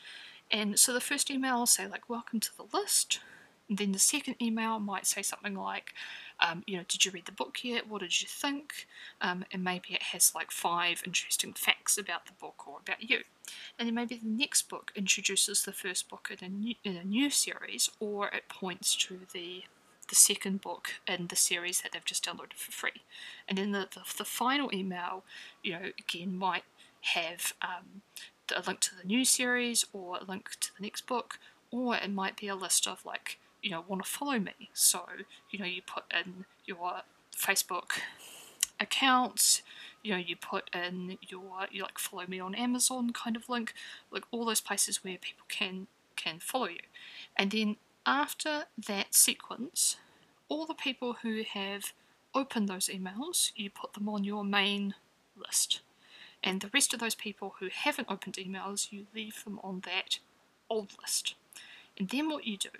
And 0.50 0.78
so 0.78 0.92
the 0.92 1.00
first 1.00 1.30
email 1.30 1.58
will 1.58 1.66
say 1.66 1.86
like 1.86 2.08
welcome 2.08 2.40
to 2.40 2.56
the 2.56 2.76
list, 2.76 3.20
and 3.68 3.78
then 3.78 3.92
the 3.92 3.98
second 3.98 4.36
email 4.42 4.80
might 4.80 5.06
say 5.06 5.22
something 5.22 5.54
like 5.54 5.94
um, 6.40 6.62
you 6.66 6.76
know, 6.76 6.84
did 6.88 7.04
you 7.04 7.10
read 7.10 7.26
the 7.26 7.32
book 7.32 7.58
yet? 7.62 7.88
What 7.88 8.00
did 8.00 8.20
you 8.20 8.28
think? 8.28 8.86
Um, 9.20 9.44
and 9.52 9.62
maybe 9.62 9.90
it 9.90 10.02
has 10.04 10.34
like 10.34 10.50
five 10.50 11.02
interesting 11.04 11.52
facts 11.52 11.98
about 11.98 12.26
the 12.26 12.32
book 12.32 12.66
or 12.66 12.78
about 12.80 13.08
you. 13.08 13.20
And 13.78 13.86
then 13.86 13.94
maybe 13.94 14.16
the 14.16 14.28
next 14.28 14.68
book 14.68 14.92
introduces 14.94 15.62
the 15.62 15.72
first 15.72 16.08
book 16.08 16.30
in 16.30 16.44
a 16.44 16.48
new, 16.48 16.74
in 16.82 16.96
a 16.96 17.04
new 17.04 17.30
series, 17.30 17.90
or 18.00 18.28
it 18.28 18.48
points 18.48 18.96
to 18.96 19.20
the 19.32 19.64
the 20.08 20.16
second 20.16 20.60
book 20.60 20.94
in 21.06 21.28
the 21.28 21.36
series 21.36 21.82
that 21.82 21.92
they've 21.92 22.04
just 22.04 22.24
downloaded 22.24 22.54
for 22.54 22.72
free. 22.72 23.02
And 23.46 23.56
then 23.56 23.70
the, 23.70 23.86
the, 23.94 24.00
the 24.18 24.24
final 24.24 24.68
email, 24.74 25.22
you 25.62 25.72
know, 25.72 25.92
again 26.00 26.36
might 26.36 26.64
have 27.02 27.52
um, 27.62 28.02
a 28.52 28.62
link 28.66 28.80
to 28.80 28.96
the 28.96 29.06
new 29.06 29.24
series 29.24 29.84
or 29.92 30.18
a 30.18 30.24
link 30.24 30.50
to 30.60 30.70
the 30.76 30.82
next 30.82 31.06
book, 31.06 31.38
or 31.70 31.96
it 31.96 32.10
might 32.10 32.36
be 32.36 32.48
a 32.48 32.54
list 32.54 32.86
of 32.86 33.04
like 33.04 33.38
you 33.62 33.70
know 33.70 33.84
want 33.86 34.02
to 34.04 34.10
follow 34.10 34.38
me. 34.38 34.70
So 34.74 35.02
you 35.50 35.58
know 35.58 35.66
you 35.66 35.82
put 35.82 36.04
in 36.12 36.44
your 36.64 37.02
facebook 37.36 38.00
accounts 38.80 39.62
you 40.02 40.10
know 40.10 40.18
you 40.18 40.34
put 40.34 40.70
in 40.74 41.18
your 41.28 41.66
you 41.70 41.82
like 41.82 41.98
follow 41.98 42.24
me 42.26 42.40
on 42.40 42.54
amazon 42.54 43.12
kind 43.12 43.36
of 43.36 43.48
link 43.48 43.74
like 44.10 44.24
all 44.30 44.44
those 44.44 44.60
places 44.60 45.04
where 45.04 45.18
people 45.18 45.44
can 45.48 45.86
can 46.16 46.38
follow 46.38 46.68
you. 46.68 46.80
And 47.36 47.50
then 47.50 47.76
after 48.04 48.64
that 48.86 49.14
sequence 49.14 49.96
all 50.48 50.66
the 50.66 50.74
people 50.74 51.16
who 51.22 51.42
have 51.52 51.92
opened 52.34 52.68
those 52.68 52.88
emails 52.88 53.52
you 53.54 53.70
put 53.70 53.94
them 53.94 54.08
on 54.08 54.24
your 54.24 54.44
main 54.44 54.94
list 55.36 55.80
and 56.42 56.60
the 56.60 56.70
rest 56.72 56.94
of 56.94 57.00
those 57.00 57.14
people 57.14 57.54
who 57.58 57.68
haven't 57.72 58.10
opened 58.10 58.34
emails 58.34 58.92
you 58.92 59.06
leave 59.14 59.44
them 59.44 59.60
on 59.62 59.82
that 59.84 60.18
old 60.68 60.92
list 61.00 61.34
and 61.98 62.08
then 62.08 62.30
what 62.30 62.46
you 62.46 62.56
do 62.56 62.70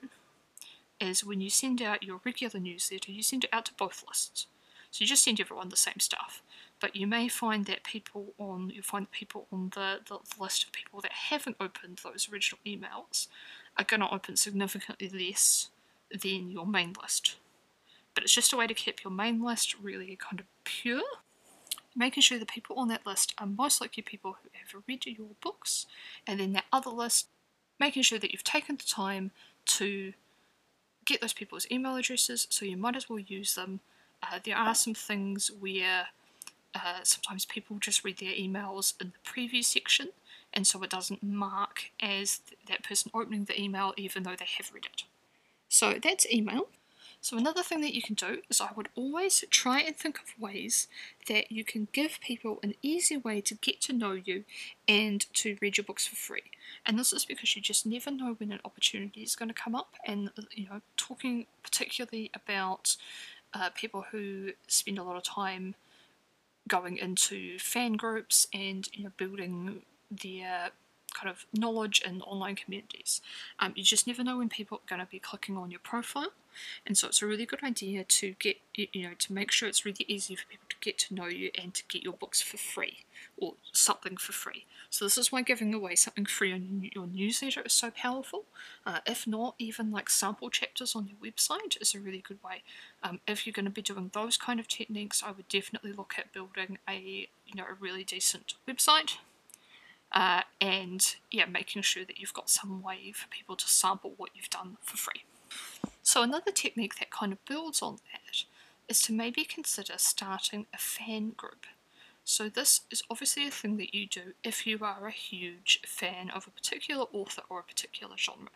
is 1.01 1.25
when 1.25 1.40
you 1.40 1.51
send 1.51 1.81
out 1.81 2.03
your 2.03 2.20
regular 2.25 2.61
newsletter, 2.61 3.11
you 3.11 3.23
send 3.23 3.44
it 3.44 3.51
out 3.53 3.64
to 3.66 3.75
both 3.75 4.05
lists. 4.07 4.46
So 4.90 5.03
you 5.03 5.09
just 5.09 5.25
send 5.25 5.40
everyone 5.40 5.70
the 5.70 5.77
same 5.77 5.99
stuff. 5.99 6.42
But 6.81 6.96
you 6.96 7.07
may 7.07 7.29
find 7.29 7.66
that 7.66 7.85
people 7.85 8.33
on 8.38 8.70
you 8.70 8.83
find 8.83 9.11
people 9.11 9.46
on 9.53 9.70
the, 9.75 10.01
the 10.07 10.18
list 10.42 10.64
of 10.64 10.73
people 10.73 11.01
that 11.01 11.12
haven't 11.12 11.57
opened 11.61 12.01
those 12.03 12.29
original 12.33 12.59
emails 12.66 13.29
are 13.79 13.85
going 13.85 14.01
to 14.01 14.12
open 14.12 14.37
significantly 14.37 15.09
less 15.09 15.68
than 16.11 16.51
your 16.51 16.66
main 16.66 16.94
list. 17.01 17.37
But 18.14 18.25
it's 18.25 18.33
just 18.35 18.53
a 18.53 18.57
way 18.57 18.66
to 18.66 18.75
keep 18.75 19.05
your 19.05 19.12
main 19.12 19.42
list 19.42 19.77
really 19.81 20.16
kind 20.16 20.40
of 20.40 20.46
pure, 20.64 21.03
making 21.96 22.22
sure 22.22 22.38
the 22.38 22.46
people 22.46 22.76
on 22.76 22.88
that 22.88 23.07
list 23.07 23.35
are 23.38 23.46
most 23.46 23.81
likely 23.81 24.03
people 24.03 24.37
who 24.42 24.48
have 24.53 24.83
read 24.87 25.05
your 25.07 25.29
books, 25.40 25.87
and 26.26 26.40
then 26.40 26.53
that 26.53 26.64
other 26.72 26.90
list, 26.90 27.29
making 27.79 28.03
sure 28.03 28.18
that 28.18 28.33
you've 28.33 28.44
taken 28.44 28.76
the 28.76 28.85
time 28.85 29.31
to 29.64 30.12
get 31.05 31.20
those 31.20 31.33
people's 31.33 31.66
email 31.70 31.96
addresses, 31.96 32.46
so 32.50 32.64
you 32.64 32.76
might 32.76 32.96
as 32.96 33.09
well 33.09 33.18
use 33.18 33.55
them. 33.55 33.81
Uh, 34.22 34.38
there 34.44 34.57
are 34.57 34.74
some 34.74 34.94
things 34.94 35.50
where 35.50 36.09
uh, 36.74 37.00
sometimes 37.03 37.44
people 37.44 37.79
just 37.79 38.05
read 38.05 38.18
their 38.18 38.33
emails 38.33 38.94
in 39.00 39.12
the 39.12 39.31
preview 39.31 39.64
section, 39.64 40.09
and 40.53 40.66
so 40.66 40.83
it 40.83 40.90
doesn't 40.90 41.22
mark 41.22 41.90
as 42.00 42.38
th- 42.38 42.59
that 42.68 42.85
person 42.85 43.11
opening 43.14 43.44
the 43.44 43.61
email 43.61 43.92
even 43.96 44.22
though 44.22 44.37
they 44.38 44.48
have 44.59 44.70
read 44.72 44.87
it. 44.87 45.05
So 45.68 45.98
that's 46.03 46.31
email. 46.31 46.68
So 47.22 47.37
another 47.37 47.62
thing 47.62 47.83
that 47.83 47.94
you 47.94 48.00
can 48.00 48.14
do 48.14 48.40
is 48.48 48.61
I 48.61 48.70
would 48.74 48.88
always 48.94 49.44
try 49.50 49.80
and 49.80 49.94
think 49.94 50.18
of 50.18 50.40
ways 50.40 50.88
that 51.28 51.52
you 51.52 51.64
can 51.64 51.88
give 51.92 52.18
people 52.20 52.59
an 52.62 52.74
easy 52.80 53.16
way 53.16 53.42
to 53.42 53.54
get 53.54 53.80
to 53.83 53.92
know 53.92 54.12
you 54.12 54.44
and 54.88 55.26
to 55.35 55.56
read 55.61 55.76
your 55.76 55.85
books 55.85 56.06
for 56.06 56.16
free. 56.16 56.50
And 56.87 56.98
this 56.98 57.12
is 57.12 57.26
because 57.26 57.54
you 57.54 57.61
just 57.61 57.85
never 57.85 58.11
know 58.11 58.35
when 58.38 58.52
an 58.52 58.61
opportunity 58.64 59.22
is 59.22 59.37
going 59.37 59.50
to 59.50 59.54
come 59.54 59.74
up. 59.74 59.96
And 60.06 60.30
you 60.52 60.66
know, 60.68 60.80
talking 60.96 61.46
particularly 61.62 62.30
about 62.35 62.96
uh, 63.52 63.68
people 63.74 64.06
who 64.11 64.52
spend 64.66 64.98
a 64.98 65.02
lot 65.02 65.16
of 65.16 65.22
time 65.22 65.74
going 66.68 66.96
into 66.96 67.59
fan 67.59 67.94
groups 67.94 68.46
and 68.54 68.88
you 68.92 69.04
know 69.04 69.11
building 69.16 69.83
their 70.11 70.70
kind 71.11 71.31
of 71.31 71.46
knowledge 71.53 72.03
in 72.05 72.23
online 72.23 72.57
communities. 72.57 73.20
Um, 73.59 73.73
you 73.77 73.83
just 73.83 74.07
never 74.07 74.25
know 74.25 74.38
when 74.38 74.49
people 74.49 74.79
are 74.79 74.88
going 74.88 75.05
to 75.05 75.11
be 75.11 75.18
clicking 75.18 75.57
on 75.57 75.70
your 75.70 75.81
profile, 75.81 76.33
and 76.87 76.96
so 76.96 77.09
it's 77.09 77.23
a 77.23 77.27
really 77.27 77.46
good 77.46 77.62
idea 77.62 78.05
to 78.05 78.35
get 78.38 78.59
you 78.75 79.03
know 79.03 79.14
to 79.18 79.33
make 79.33 79.51
sure 79.51 79.68
it's 79.68 79.85
really 79.85 80.05
easy 80.09 80.35
for 80.35 80.46
people 80.46 80.66
to 80.68 80.77
get 80.81 80.99
to 80.99 81.14
know 81.14 81.27
you 81.27 81.51
and 81.61 81.75
to 81.75 81.83
get 81.88 82.03
your 82.03 82.12
books 82.12 82.40
for 82.40 82.57
free 82.57 82.99
or 83.37 83.55
something 83.73 84.16
for 84.16 84.33
free. 84.33 84.64
So 84.88 85.05
this 85.05 85.18
is 85.18 85.31
why 85.31 85.42
giving 85.42 85.73
away 85.73 85.94
something 85.94 86.27
free 86.27 86.53
on 86.53 86.90
your 86.92 87.07
newsletter 87.07 87.62
is 87.62 87.73
so 87.73 87.90
powerful. 87.90 88.44
Uh, 88.85 88.99
if 89.07 89.27
not, 89.27 89.55
even 89.59 89.92
like 89.92 90.11
sample 90.11 90.51
chapters 90.51 90.96
on 90.96 91.09
your 91.09 91.33
website 91.33 91.81
is 91.81 91.94
a 91.94 92.01
really 92.01 92.18
good 92.27 92.42
way. 92.42 92.62
Um, 93.03 93.20
if 93.27 93.46
you're 93.46 93.53
going 93.53 93.66
to 93.66 93.70
be 93.70 93.83
doing 93.83 94.11
those 94.12 94.37
kind 94.37 94.59
of 94.59 94.66
techniques, 94.66 95.23
I 95.25 95.31
would 95.31 95.49
definitely 95.49 95.92
look 95.92 96.14
at 96.18 96.33
building 96.33 96.79
a 96.88 97.29
you 97.46 97.55
know 97.55 97.64
a 97.64 97.75
really 97.75 98.05
decent 98.05 98.55
website 98.68 99.16
uh, 100.12 100.42
and 100.61 101.16
yeah, 101.31 101.46
making 101.46 101.83
sure 101.83 102.05
that 102.05 102.18
you've 102.18 102.35
got 102.35 102.51
some 102.51 102.83
way 102.83 103.12
for 103.12 103.29
people 103.29 103.57
to 103.57 103.68
sample 103.68 104.14
what 104.16 104.31
you've 104.35 104.51
done 104.51 104.77
for 104.83 104.96
free. 104.96 105.25
So 106.03 106.23
another 106.23 106.51
technique 106.51 106.99
that 106.99 107.11
kind 107.11 107.33
of 107.33 107.44
builds 107.44 107.83
on 107.83 107.99
that 108.12 108.44
is 108.88 109.01
to 109.03 109.12
maybe 109.12 109.44
consider 109.44 109.94
starting 109.96 110.66
a 110.75 110.79
fan 110.79 111.31
group. 111.37 111.66
So 112.25 112.49
this 112.49 112.83
is 112.90 113.03
obviously 113.11 113.46
a 113.46 113.51
thing 113.51 113.77
that 113.79 113.94
you 113.94 114.07
do 114.07 114.35
if 114.44 114.66
you 114.66 114.79
are 114.83 115.07
a 115.07 115.12
huge 115.12 115.81
fan 115.87 116.31
of 116.31 116.46
a 116.46 116.51
particular 116.51 117.07
author 117.12 117.42
or 117.49 117.61
a 117.61 117.64
particular 117.64 118.16
genre. 118.16 118.51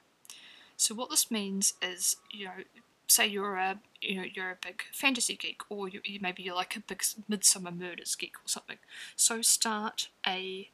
So 0.77 0.95
what 0.95 1.11
this 1.11 1.31
means 1.31 1.75
is, 1.81 2.17
you 2.31 2.47
know, 2.47 2.65
say 3.07 3.27
you're 3.27 3.57
a 3.57 3.79
you 4.01 4.17
know 4.17 4.25
you're 4.33 4.51
a 4.51 4.57
big 4.61 4.83
fantasy 4.93 5.37
geek 5.37 5.61
or 5.69 5.89
you, 5.89 6.01
maybe 6.21 6.43
you're 6.43 6.55
like 6.55 6.77
a 6.77 6.81
big 6.81 7.03
Midsomer 7.31 7.77
Murders 7.77 8.15
geek 8.15 8.37
or 8.37 8.49
something. 8.49 8.79
So 9.17 9.43
start 9.43 10.09
a 10.27 10.71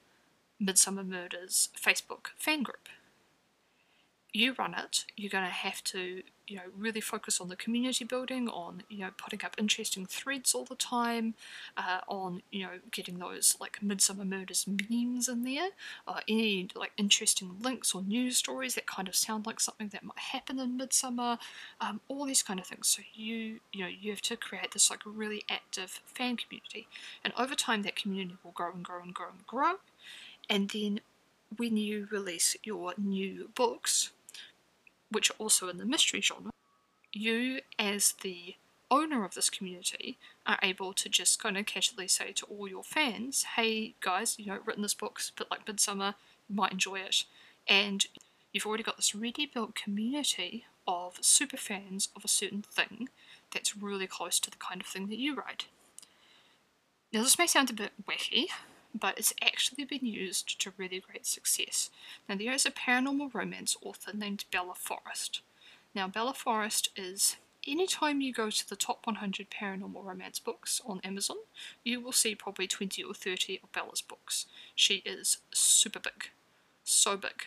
Midsomer 0.62 1.06
Murders 1.06 1.70
Facebook 1.80 2.28
fan 2.36 2.62
group. 2.62 2.88
You 4.32 4.54
run 4.56 4.74
it, 4.74 5.06
you're 5.16 5.28
going 5.28 5.42
to 5.42 5.50
have 5.50 5.82
to, 5.84 6.22
you 6.46 6.54
know, 6.54 6.62
really 6.78 7.00
focus 7.00 7.40
on 7.40 7.48
the 7.48 7.56
community 7.56 8.04
building, 8.04 8.48
on, 8.48 8.84
you 8.88 9.00
know, 9.00 9.10
putting 9.16 9.44
up 9.44 9.56
interesting 9.58 10.06
threads 10.06 10.54
all 10.54 10.64
the 10.64 10.76
time, 10.76 11.34
uh, 11.76 11.98
on, 12.06 12.42
you 12.52 12.62
know, 12.62 12.78
getting 12.92 13.18
those, 13.18 13.56
like, 13.60 13.80
Midsomer 13.84 14.24
Murders 14.24 14.66
memes 14.68 15.28
in 15.28 15.42
there, 15.42 15.70
uh, 16.06 16.20
any, 16.28 16.68
like, 16.76 16.92
interesting 16.96 17.56
links 17.60 17.92
or 17.92 18.02
news 18.02 18.36
stories 18.36 18.76
that 18.76 18.86
kind 18.86 19.08
of 19.08 19.16
sound 19.16 19.46
like 19.46 19.58
something 19.58 19.88
that 19.88 20.04
might 20.04 20.18
happen 20.18 20.60
in 20.60 20.78
Midsomer, 20.78 21.38
um, 21.80 22.00
all 22.06 22.24
these 22.24 22.44
kind 22.44 22.60
of 22.60 22.66
things. 22.66 22.86
So 22.86 23.02
you, 23.12 23.58
you 23.72 23.80
know, 23.80 23.88
you 23.88 24.12
have 24.12 24.22
to 24.22 24.36
create 24.36 24.70
this, 24.70 24.90
like, 24.90 25.00
really 25.04 25.42
active 25.50 26.02
fan 26.04 26.36
community. 26.36 26.86
And 27.24 27.32
over 27.36 27.56
time, 27.56 27.82
that 27.82 27.96
community 27.96 28.36
will 28.44 28.52
grow 28.52 28.70
and 28.70 28.84
grow 28.84 29.02
and 29.02 29.12
grow 29.12 29.30
and 29.30 29.44
grow 29.44 29.74
and 30.50 30.68
then 30.70 31.00
when 31.56 31.76
you 31.76 32.08
release 32.10 32.56
your 32.64 32.92
new 32.98 33.50
books, 33.54 34.10
which 35.10 35.30
are 35.30 35.36
also 35.38 35.68
in 35.68 35.78
the 35.78 35.84
mystery 35.84 36.20
genre, 36.20 36.50
you 37.12 37.60
as 37.78 38.14
the 38.22 38.56
owner 38.90 39.24
of 39.24 39.34
this 39.34 39.48
community 39.48 40.18
are 40.46 40.58
able 40.62 40.92
to 40.92 41.08
just 41.08 41.40
kind 41.40 41.56
of 41.56 41.66
casually 41.66 42.08
say 42.08 42.32
to 42.32 42.46
all 42.46 42.68
your 42.68 42.82
fans, 42.82 43.44
hey 43.56 43.94
guys, 44.00 44.36
you 44.38 44.46
know, 44.46 44.58
written 44.64 44.82
this 44.82 44.94
book, 44.94 45.20
but 45.36 45.50
like 45.50 45.64
Midsomer, 45.64 46.14
you 46.48 46.56
might 46.56 46.72
enjoy 46.72 46.96
it. 46.96 47.24
And 47.68 48.06
you've 48.52 48.66
already 48.66 48.82
got 48.82 48.96
this 48.96 49.14
ready 49.14 49.46
built 49.46 49.76
community 49.76 50.64
of 50.88 51.18
super 51.20 51.56
fans 51.56 52.08
of 52.16 52.24
a 52.24 52.28
certain 52.28 52.62
thing 52.62 53.08
that's 53.52 53.76
really 53.76 54.08
close 54.08 54.40
to 54.40 54.50
the 54.50 54.56
kind 54.56 54.80
of 54.80 54.86
thing 54.88 55.08
that 55.08 55.18
you 55.18 55.34
write. 55.36 55.66
Now 57.12 57.22
this 57.22 57.38
may 57.38 57.46
sound 57.46 57.70
a 57.70 57.74
bit 57.74 57.92
wacky, 58.08 58.46
but 58.98 59.18
it's 59.18 59.34
actually 59.42 59.84
been 59.84 60.06
used 60.06 60.60
to 60.60 60.72
really 60.76 61.00
great 61.00 61.26
success. 61.26 61.90
Now 62.28 62.36
there 62.36 62.52
is 62.52 62.66
a 62.66 62.70
paranormal 62.70 63.34
romance 63.34 63.76
author 63.82 64.16
named 64.16 64.44
Bella 64.50 64.74
Forrest. 64.74 65.40
Now 65.94 66.08
Bella 66.08 66.34
Forrest 66.34 66.90
is 66.96 67.36
anytime 67.66 68.20
you 68.20 68.32
go 68.32 68.50
to 68.50 68.68
the 68.68 68.76
top 68.76 69.06
100 69.06 69.48
paranormal 69.50 70.04
romance 70.04 70.38
books 70.38 70.80
on 70.86 71.00
Amazon, 71.04 71.36
you 71.84 72.00
will 72.00 72.12
see 72.12 72.34
probably 72.34 72.66
20 72.66 73.02
or 73.02 73.14
30 73.14 73.60
of 73.62 73.72
Bella's 73.72 74.02
books. 74.02 74.46
She 74.74 74.96
is 75.06 75.38
super 75.52 76.00
big, 76.00 76.30
so 76.84 77.16
big. 77.16 77.46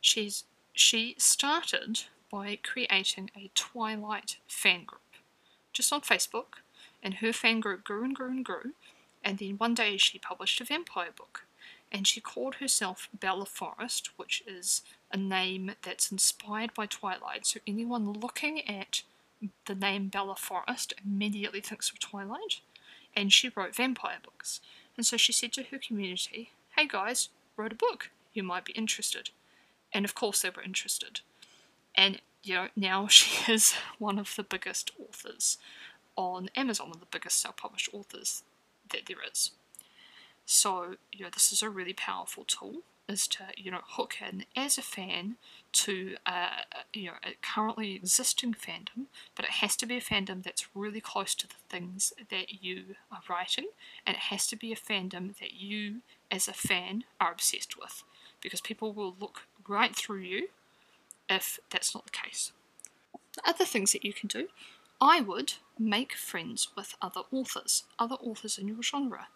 She's 0.00 0.44
she 0.72 1.16
started 1.18 2.04
by 2.30 2.56
creating 2.62 3.30
a 3.36 3.50
Twilight 3.54 4.36
fan 4.46 4.84
group 4.84 5.00
just 5.72 5.92
on 5.92 6.00
Facebook, 6.00 6.62
and 7.02 7.14
her 7.14 7.32
fan 7.32 7.60
group 7.60 7.84
grew 7.84 8.04
and 8.04 8.14
grew 8.14 8.30
and 8.30 8.44
grew 8.44 8.72
and 9.28 9.36
then 9.36 9.58
one 9.58 9.74
day 9.74 9.98
she 9.98 10.18
published 10.18 10.58
a 10.62 10.64
vampire 10.64 11.10
book, 11.14 11.44
and 11.92 12.06
she 12.06 12.18
called 12.18 12.54
herself 12.56 13.10
Bella 13.12 13.44
Forrest, 13.44 14.08
which 14.16 14.42
is 14.46 14.80
a 15.12 15.18
name 15.18 15.72
that's 15.82 16.10
inspired 16.10 16.72
by 16.72 16.86
Twilight. 16.86 17.44
So 17.44 17.60
anyone 17.66 18.10
looking 18.10 18.66
at 18.66 19.02
the 19.66 19.74
name 19.74 20.08
Bella 20.08 20.34
Forrest 20.34 20.94
immediately 21.04 21.60
thinks 21.60 21.90
of 21.90 22.00
Twilight, 22.00 22.60
and 23.14 23.30
she 23.30 23.50
wrote 23.54 23.76
vampire 23.76 24.16
books. 24.24 24.62
And 24.96 25.04
so 25.04 25.18
she 25.18 25.34
said 25.34 25.52
to 25.52 25.64
her 25.64 25.78
community, 25.78 26.52
Hey 26.74 26.88
guys, 26.88 27.28
wrote 27.54 27.72
a 27.72 27.76
book, 27.76 28.08
you 28.32 28.42
might 28.42 28.64
be 28.64 28.72
interested. 28.72 29.28
And 29.92 30.06
of 30.06 30.14
course 30.14 30.40
they 30.40 30.48
were 30.48 30.62
interested. 30.62 31.20
And 31.94 32.22
you 32.42 32.54
know, 32.54 32.68
now 32.74 33.06
she 33.08 33.52
is 33.52 33.74
one 33.98 34.18
of 34.18 34.36
the 34.36 34.42
biggest 34.42 34.90
authors 34.98 35.58
on 36.16 36.48
Amazon, 36.56 36.86
one 36.86 36.96
of 36.96 37.00
the 37.00 37.18
biggest 37.18 37.42
self 37.42 37.58
published 37.58 37.90
authors 37.92 38.42
that 38.90 39.06
there 39.06 39.18
is. 39.30 39.52
So, 40.46 40.94
you 41.12 41.24
know, 41.24 41.30
this 41.32 41.52
is 41.52 41.62
a 41.62 41.70
really 41.70 41.92
powerful 41.92 42.44
tool 42.44 42.82
is 43.08 43.26
to, 43.26 43.42
you 43.56 43.70
know, 43.70 43.80
hook 43.82 44.16
in 44.20 44.44
as 44.54 44.76
a 44.76 44.82
fan 44.82 45.36
to, 45.72 46.16
uh, 46.26 46.60
you 46.92 47.06
know, 47.06 47.14
a 47.24 47.34
currently 47.40 47.94
existing 47.94 48.54
fandom, 48.54 49.06
but 49.34 49.46
it 49.46 49.50
has 49.50 49.76
to 49.76 49.86
be 49.86 49.96
a 49.96 50.00
fandom 50.00 50.42
that's 50.42 50.68
really 50.74 51.00
close 51.00 51.34
to 51.34 51.46
the 51.48 51.54
things 51.70 52.12
that 52.30 52.62
you 52.62 52.96
are 53.10 53.22
writing, 53.28 53.68
and 54.06 54.14
it 54.14 54.24
has 54.24 54.46
to 54.46 54.56
be 54.56 54.72
a 54.72 54.76
fandom 54.76 55.38
that 55.38 55.54
you, 55.54 56.02
as 56.30 56.48
a 56.48 56.52
fan, 56.52 57.04
are 57.18 57.32
obsessed 57.32 57.78
with, 57.78 58.02
because 58.42 58.60
people 58.60 58.92
will 58.92 59.16
look 59.18 59.46
right 59.66 59.96
through 59.96 60.20
you 60.20 60.48
if 61.30 61.58
that's 61.70 61.94
not 61.94 62.04
the 62.04 62.10
case. 62.10 62.52
Other 63.46 63.64
things 63.64 63.92
that 63.92 64.04
you 64.04 64.12
can 64.12 64.28
do 64.28 64.48
I 65.00 65.20
would 65.20 65.54
make 65.78 66.14
friends 66.14 66.68
with 66.76 66.96
other 67.00 67.22
authors, 67.30 67.84
other 67.98 68.16
authors 68.16 68.58
in 68.58 68.68
your 68.68 68.82
genre. 68.82 69.28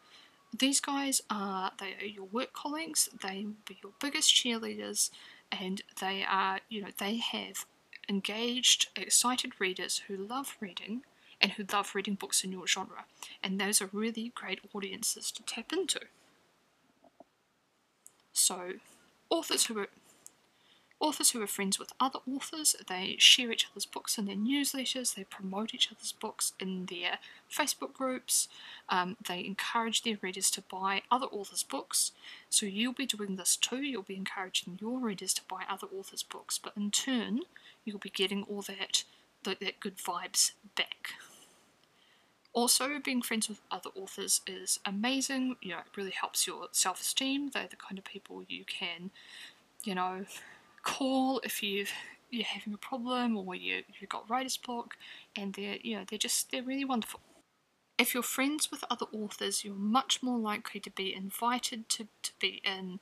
These 0.57 0.81
guys 0.81 1.23
are 1.31 1.73
they 1.79 1.95
are 2.01 2.05
your 2.05 2.25
work 2.27 2.53
colleagues, 2.53 3.09
they 3.23 3.45
will 3.45 3.55
be 3.67 3.79
your 3.83 3.93
biggest 4.01 4.35
cheerleaders, 4.35 5.11
and 5.51 5.83
they 6.01 6.25
are, 6.29 6.61
you 6.69 6.83
know, 6.83 6.91
they 6.99 7.17
have 7.17 7.65
engaged, 8.09 8.89
excited 8.97 9.53
readers 9.61 10.03
who 10.09 10.17
love 10.17 10.57
reading 10.61 11.03
and 11.41 11.53
who 11.53 11.65
love 11.73 11.95
reading 11.95 12.15
books 12.15 12.45
in 12.45 12.53
your 12.53 12.67
genre. 12.67 13.05
And 13.43 13.61
those 13.61 13.81
are 13.81 13.89
really 13.93 14.33
great 14.35 14.61
audiences 14.75 15.31
to 15.33 15.43
tap 15.43 15.73
into. 15.73 16.01
So, 18.33 18.75
authors 19.31 19.67
who 19.67 19.79
are 19.79 19.89
authors 21.03 21.33
who 21.33 21.43
are 21.43 21.49
friends 21.49 21.81
with 21.81 21.93
other 21.99 22.21
authors, 22.33 22.77
they 22.89 23.17
share 23.19 23.51
each 23.51 23.67
other's 23.71 23.85
books 23.85 24.17
in 24.17 24.27
their 24.27 24.37
newsletters, 24.37 25.15
they 25.15 25.25
promote 25.25 25.75
each 25.75 25.91
other's 25.91 26.13
books 26.13 26.53
in 26.61 26.87
their 26.87 27.19
Facebook 27.51 27.93
groups, 27.93 28.49
um, 28.89 29.17
they 29.29 29.45
encourage 29.45 30.03
their 30.03 30.17
readers 30.23 30.49
to 30.53 30.63
buy 30.63 31.03
other 31.11 31.27
authors' 31.27 31.65
books. 31.65 32.13
So 32.49 32.67
you'll 32.67 32.93
be 32.93 33.05
doing 33.05 33.35
this 33.35 33.57
too, 33.57 33.83
you'll 33.83 34.03
be 34.03 34.17
encouraging 34.17 34.79
your 34.81 35.01
readers 35.01 35.35
to 35.35 35.43
buy 35.51 35.65
other 35.69 35.89
authors' 35.93 36.23
books, 36.23 36.59
but 36.63 36.73
in 36.77 36.93
turn, 36.93 37.41
you'll 37.85 37.99
be 37.99 38.09
getting 38.11 38.45
all 38.45 38.63
that, 38.63 39.03
that, 39.43 39.59
that 39.59 39.81
good 39.81 39.99
vibes 39.99 40.53
back. 40.77 41.15
Also, 42.55 43.01
being 43.03 43.23
friends 43.23 43.49
with 43.49 43.61
other 43.71 43.91
authors 43.97 44.43
is 44.47 44.79
amazing. 44.87 45.57
You 45.63 45.71
know, 45.71 45.79
it 45.79 45.97
really 45.97 46.11
helps 46.11 46.47
your 46.47 46.69
self 46.71 47.01
esteem. 47.01 47.51
They're 47.51 47.67
the 47.69 47.77
kind 47.77 47.99
of 47.99 48.05
people 48.05 48.45
you 48.47 48.65
can, 48.67 49.11
you 49.85 49.95
know, 49.95 50.27
call 50.83 51.41
if 51.45 51.63
you've 51.63 51.93
you're 52.31 52.45
having 52.45 52.73
a 52.73 52.79
problem 52.79 53.37
or 53.37 53.55
you 53.55 53.83
you've 54.01 54.11
got 54.11 54.29
writer's 54.29 54.57
block 54.57 54.97
and 55.37 55.55
they're 55.55 55.77
you 55.83 55.97
know 55.97 56.05
they're 56.09 56.19
just 56.19 56.51
they're 56.51 56.63
really 56.63 56.85
wonderful. 56.85 57.21
If 57.99 58.15
you're 58.15 58.23
friends 58.23 58.71
with 58.71 58.83
other 58.91 59.07
authors, 59.13 59.65
you're 59.65 59.75
much 59.75 60.23
more 60.23 60.39
likely 60.39 60.81
to 60.81 60.91
be 60.91 61.15
invited 61.15 61.89
to, 61.91 62.09
to 62.23 62.33
be 62.41 62.61
in 62.65 62.99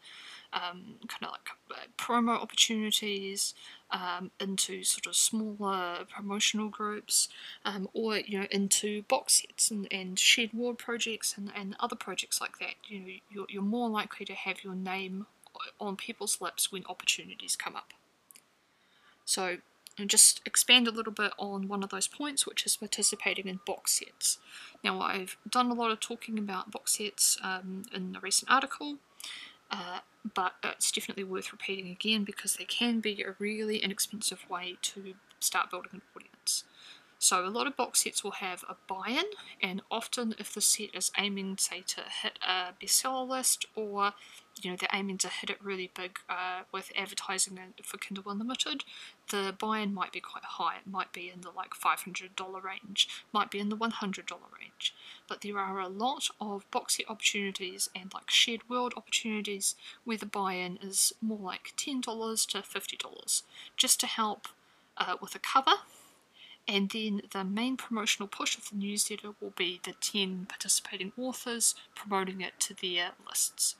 um, 0.52 0.96
kind 1.08 1.22
of 1.22 1.30
like 1.30 1.48
uh, 1.70 1.86
promo 1.96 2.32
opportunities, 2.32 3.54
um, 3.92 4.32
into 4.40 4.82
sort 4.82 5.06
of 5.06 5.14
smaller 5.14 6.00
promotional 6.12 6.68
groups, 6.68 7.28
um, 7.64 7.88
or 7.94 8.18
you 8.18 8.40
know 8.40 8.46
into 8.50 9.02
box 9.02 9.42
sets 9.42 9.70
and, 9.70 9.86
and 9.92 10.18
shared 10.18 10.52
world 10.52 10.76
projects 10.76 11.36
and, 11.38 11.50
and 11.54 11.76
other 11.80 11.96
projects 11.96 12.40
like 12.40 12.58
that. 12.58 12.74
You 12.88 13.00
know, 13.00 13.06
you're, 13.30 13.46
you're 13.48 13.62
more 13.62 13.88
likely 13.88 14.26
to 14.26 14.34
have 14.34 14.64
your 14.64 14.74
name 14.74 15.26
on 15.80 15.96
people's 15.96 16.40
lips 16.40 16.70
when 16.70 16.84
opportunities 16.88 17.56
come 17.56 17.76
up. 17.76 17.92
So 19.24 19.58
and 19.98 20.08
just 20.08 20.40
expand 20.46 20.88
a 20.88 20.90
little 20.90 21.12
bit 21.12 21.32
on 21.38 21.68
one 21.68 21.82
of 21.82 21.90
those 21.90 22.08
points, 22.08 22.46
which 22.46 22.64
is 22.64 22.76
participating 22.76 23.46
in 23.46 23.60
box 23.66 23.98
sets. 23.98 24.38
Now, 24.82 25.00
I've 25.00 25.36
done 25.48 25.70
a 25.70 25.74
lot 25.74 25.90
of 25.90 26.00
talking 26.00 26.38
about 26.38 26.70
box 26.70 26.96
sets 26.96 27.38
um, 27.42 27.82
in 27.94 28.16
a 28.16 28.20
recent 28.20 28.50
article, 28.50 28.96
uh, 29.70 30.00
but 30.34 30.54
it's 30.64 30.90
definitely 30.90 31.24
worth 31.24 31.52
repeating 31.52 31.90
again 31.90 32.24
because 32.24 32.54
they 32.54 32.64
can 32.64 33.00
be 33.00 33.22
a 33.22 33.34
really 33.38 33.78
inexpensive 33.78 34.48
way 34.48 34.76
to 34.82 35.14
start 35.38 35.70
building 35.70 35.92
an 35.94 36.02
audience. 36.16 36.64
So 37.18 37.46
a 37.46 37.50
lot 37.50 37.66
of 37.66 37.76
box 37.76 38.04
sets 38.04 38.24
will 38.24 38.30
have 38.32 38.64
a 38.68 38.76
buy-in, 38.88 39.26
and 39.62 39.82
often 39.90 40.34
if 40.38 40.54
the 40.54 40.62
set 40.62 40.94
is 40.94 41.12
aiming, 41.18 41.58
say, 41.58 41.82
to 41.88 42.00
hit 42.22 42.38
a 42.42 42.72
bestseller 42.82 43.28
list, 43.28 43.66
or 43.74 44.14
you 44.60 44.70
know 44.70 44.76
they're 44.76 44.88
aiming 44.92 45.18
to 45.18 45.28
hit 45.28 45.50
it 45.50 45.62
really 45.62 45.90
big 45.94 46.18
uh, 46.28 46.62
with 46.72 46.92
advertising 46.96 47.58
for 47.82 47.98
Kindle 47.98 48.30
Unlimited, 48.30 48.84
the 49.30 49.54
buy-in 49.58 49.94
might 49.94 50.12
be 50.12 50.20
quite 50.20 50.44
high. 50.44 50.76
It 50.76 50.90
might 50.90 51.12
be 51.12 51.30
in 51.30 51.40
the 51.40 51.50
like 51.50 51.70
$500 51.70 52.62
range, 52.62 53.08
might 53.32 53.50
be 53.50 53.58
in 53.58 53.68
the 53.68 53.76
$100 53.76 54.30
range. 54.58 54.94
But 55.28 55.40
there 55.40 55.58
are 55.58 55.80
a 55.80 55.88
lot 55.88 56.28
of 56.40 56.70
boxy 56.70 57.04
opportunities 57.08 57.88
and 57.94 58.12
like 58.12 58.30
shared 58.30 58.68
world 58.68 58.94
opportunities 58.96 59.76
where 60.04 60.18
the 60.18 60.26
buy-in 60.26 60.78
is 60.82 61.12
more 61.20 61.38
like 61.38 61.72
$10 61.76 62.02
to 62.48 62.58
$50, 62.58 63.42
just 63.76 64.00
to 64.00 64.06
help 64.06 64.48
uh, 64.96 65.16
with 65.20 65.34
a 65.34 65.38
cover 65.38 65.76
and 66.68 66.90
then 66.90 67.22
the 67.32 67.42
main 67.42 67.76
promotional 67.76 68.28
push 68.28 68.56
of 68.56 68.68
the 68.70 68.76
newsletter 68.76 69.30
will 69.40 69.52
be 69.56 69.80
the 69.82 69.94
10 70.00 70.46
participating 70.48 71.12
authors 71.18 71.74
promoting 71.96 72.40
it 72.40 72.52
to 72.60 72.74
their 72.74 73.10
lists. 73.28 73.74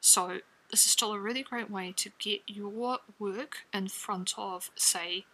So, 0.00 0.40
this 0.70 0.84
is 0.84 0.92
still 0.92 1.12
a 1.12 1.18
really 1.18 1.42
great 1.42 1.70
way 1.70 1.92
to 1.96 2.10
get 2.18 2.42
your 2.46 2.68
work 3.18 3.56
in 3.72 3.88
front 3.88 4.34
of, 4.36 4.70
say, 4.76 5.24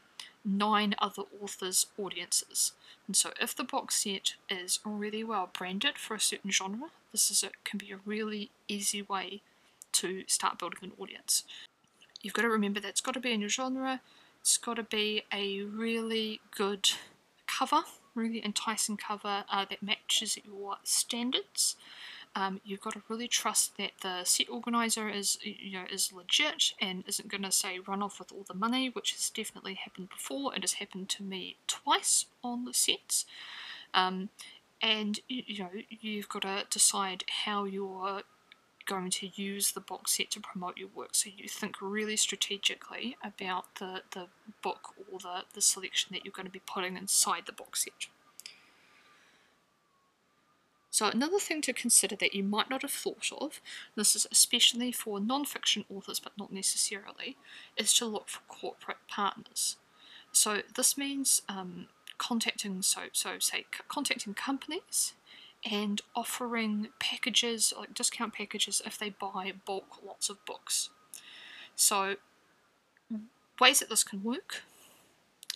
nine 0.44 0.94
other 0.98 1.22
authors' 1.42 1.86
audiences. 1.98 2.72
And 3.06 3.16
so, 3.16 3.30
if 3.40 3.54
the 3.54 3.64
box 3.64 4.02
set 4.02 4.34
is 4.48 4.80
really 4.84 5.24
well 5.24 5.50
branded 5.56 5.98
for 5.98 6.14
a 6.14 6.20
certain 6.20 6.50
genre, 6.50 6.90
this 7.12 7.30
is 7.30 7.42
a, 7.42 7.50
can 7.64 7.78
be 7.78 7.92
a 7.92 7.98
really 8.04 8.50
easy 8.68 9.02
way 9.02 9.42
to 9.92 10.24
start 10.26 10.58
building 10.58 10.80
an 10.82 10.92
audience. 10.98 11.44
You've 12.22 12.34
got 12.34 12.42
to 12.42 12.48
remember 12.48 12.80
that 12.80 12.88
it's 12.88 13.00
got 13.00 13.14
to 13.14 13.20
be 13.20 13.32
in 13.32 13.40
your 13.40 13.50
genre, 13.50 14.00
it's 14.40 14.56
got 14.56 14.74
to 14.74 14.82
be 14.82 15.22
a 15.32 15.62
really 15.62 16.40
good 16.56 16.90
cover, 17.46 17.82
really 18.14 18.44
enticing 18.44 18.96
cover 18.96 19.44
uh, 19.50 19.64
that 19.68 19.82
matches 19.82 20.38
your 20.44 20.76
standards. 20.84 21.76
Um, 22.36 22.60
you've 22.64 22.80
got 22.80 22.94
to 22.94 23.02
really 23.08 23.28
trust 23.28 23.76
that 23.76 23.92
the 24.02 24.24
set 24.24 24.48
organizer 24.48 25.08
is 25.08 25.38
you 25.42 25.78
know 25.78 25.84
is 25.90 26.12
legit 26.12 26.72
and 26.80 27.04
isn't 27.06 27.28
going 27.28 27.44
to 27.44 27.52
say 27.52 27.78
run 27.78 28.02
off 28.02 28.18
with 28.18 28.32
all 28.32 28.44
the 28.46 28.54
money, 28.54 28.88
which 28.88 29.12
has 29.12 29.30
definitely 29.30 29.74
happened 29.74 30.08
before. 30.08 30.54
It 30.54 30.62
has 30.62 30.74
happened 30.74 31.08
to 31.10 31.22
me 31.22 31.56
twice 31.66 32.26
on 32.42 32.64
the 32.64 32.74
sets. 32.74 33.24
Um, 33.92 34.30
and 34.82 35.20
you 35.28 35.60
know 35.60 35.70
you've 35.88 36.28
got 36.28 36.42
to 36.42 36.64
decide 36.68 37.24
how 37.44 37.64
you're 37.64 38.22
going 38.86 39.10
to 39.10 39.30
use 39.34 39.72
the 39.72 39.80
box 39.80 40.16
set 40.16 40.30
to 40.32 40.40
promote 40.40 40.76
your 40.76 40.88
work. 40.94 41.10
So 41.12 41.30
you 41.34 41.48
think 41.48 41.76
really 41.80 42.16
strategically 42.16 43.16
about 43.24 43.76
the, 43.76 44.02
the 44.12 44.26
book 44.62 44.94
or 45.10 45.18
the, 45.18 45.44
the 45.54 45.62
selection 45.62 46.10
that 46.12 46.24
you're 46.24 46.32
going 46.32 46.46
to 46.46 46.52
be 46.52 46.60
putting 46.66 46.96
inside 46.96 47.44
the 47.46 47.52
box 47.52 47.84
set. 47.84 48.08
So 50.94 51.08
another 51.08 51.40
thing 51.40 51.60
to 51.62 51.72
consider 51.72 52.14
that 52.14 52.34
you 52.34 52.44
might 52.44 52.70
not 52.70 52.82
have 52.82 52.92
thought 52.92 53.28
of, 53.32 53.60
and 53.96 54.00
this 54.00 54.14
is 54.14 54.28
especially 54.30 54.92
for 54.92 55.18
non-fiction 55.18 55.84
authors 55.92 56.20
but 56.20 56.38
not 56.38 56.52
necessarily, 56.52 57.36
is 57.76 57.92
to 57.94 58.06
look 58.06 58.28
for 58.28 58.42
corporate 58.46 58.98
partners. 59.08 59.74
So 60.30 60.62
this 60.76 60.96
means 60.96 61.42
um, 61.48 61.88
contacting 62.16 62.80
so 62.82 63.00
so 63.12 63.40
say 63.40 63.64
contacting 63.88 64.34
companies 64.34 65.14
and 65.68 66.00
offering 66.14 66.90
packages, 67.00 67.74
like 67.76 67.92
discount 67.92 68.32
packages, 68.32 68.80
if 68.86 68.96
they 68.96 69.10
buy 69.10 69.52
bulk 69.66 69.96
lots 70.06 70.30
of 70.30 70.44
books. 70.44 70.90
So, 71.74 72.14
ways 73.60 73.80
that 73.80 73.88
this 73.88 74.04
can 74.04 74.22
work. 74.22 74.62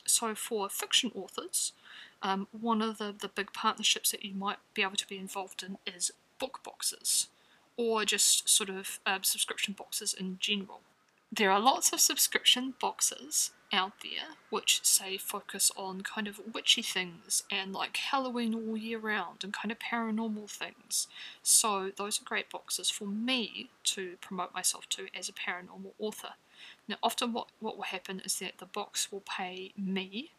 So, 0.04 0.34
for 0.34 0.68
fiction 0.68 1.12
authors, 1.14 1.74
um, 2.22 2.48
one 2.52 2.82
of 2.82 2.98
the, 2.98 3.14
the 3.18 3.28
big 3.28 3.52
partnerships 3.52 4.10
that 4.10 4.24
you 4.24 4.34
might 4.34 4.58
be 4.74 4.82
able 4.82 4.96
to 4.96 5.06
be 5.06 5.18
involved 5.18 5.62
in 5.62 5.78
is 5.86 6.10
book 6.38 6.60
boxes, 6.64 7.28
or 7.76 8.04
just 8.04 8.48
sort 8.48 8.70
of 8.70 9.00
uh, 9.06 9.18
subscription 9.22 9.74
boxes 9.76 10.14
in 10.14 10.38
general. 10.40 10.80
There 11.30 11.50
are 11.50 11.60
lots 11.60 11.92
of 11.92 12.00
subscription 12.00 12.74
boxes 12.80 13.50
out 13.70 13.92
there 14.02 14.36
which 14.48 14.82
say 14.82 15.18
focus 15.18 15.70
on 15.76 16.00
kind 16.00 16.26
of 16.26 16.40
witchy 16.54 16.80
things 16.80 17.42
and 17.50 17.74
like 17.74 17.98
Halloween 17.98 18.54
all 18.54 18.78
year 18.78 18.98
round 18.98 19.44
and 19.44 19.52
kind 19.52 19.70
of 19.70 19.78
paranormal 19.78 20.48
things. 20.50 21.06
So 21.42 21.92
those 21.94 22.20
are 22.20 22.24
great 22.24 22.50
boxes 22.50 22.88
for 22.88 23.06
me 23.06 23.68
to 23.84 24.16
promote 24.22 24.54
myself 24.54 24.88
to 24.90 25.08
as 25.14 25.28
a 25.28 25.32
paranormal 25.32 25.92
author. 25.98 26.32
Now 26.88 26.96
often 27.02 27.34
what, 27.34 27.48
what 27.60 27.76
will 27.76 27.84
happen 27.84 28.22
is 28.24 28.38
that 28.38 28.56
the 28.56 28.66
box 28.66 29.12
will 29.12 29.22
pay 29.26 29.72
me 29.76 30.30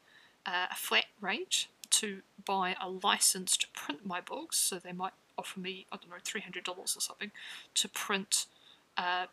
uh, 0.49 0.67
a 0.71 0.75
flat 0.75 1.05
rate 1.21 1.67
to 1.91 2.21
buy 2.45 2.75
a 2.81 2.89
license 2.89 3.55
to 3.57 3.67
print 3.73 4.05
my 4.05 4.19
books, 4.21 4.57
so 4.57 4.79
they 4.79 4.91
might 4.91 5.13
offer 5.37 5.59
me, 5.59 5.85
I 5.91 5.97
don't 5.97 6.09
know, 6.09 6.15
$300 6.17 6.67
or 6.77 6.85
something 6.87 7.31
to 7.75 7.87
print 7.87 8.45
uh, 8.97 9.27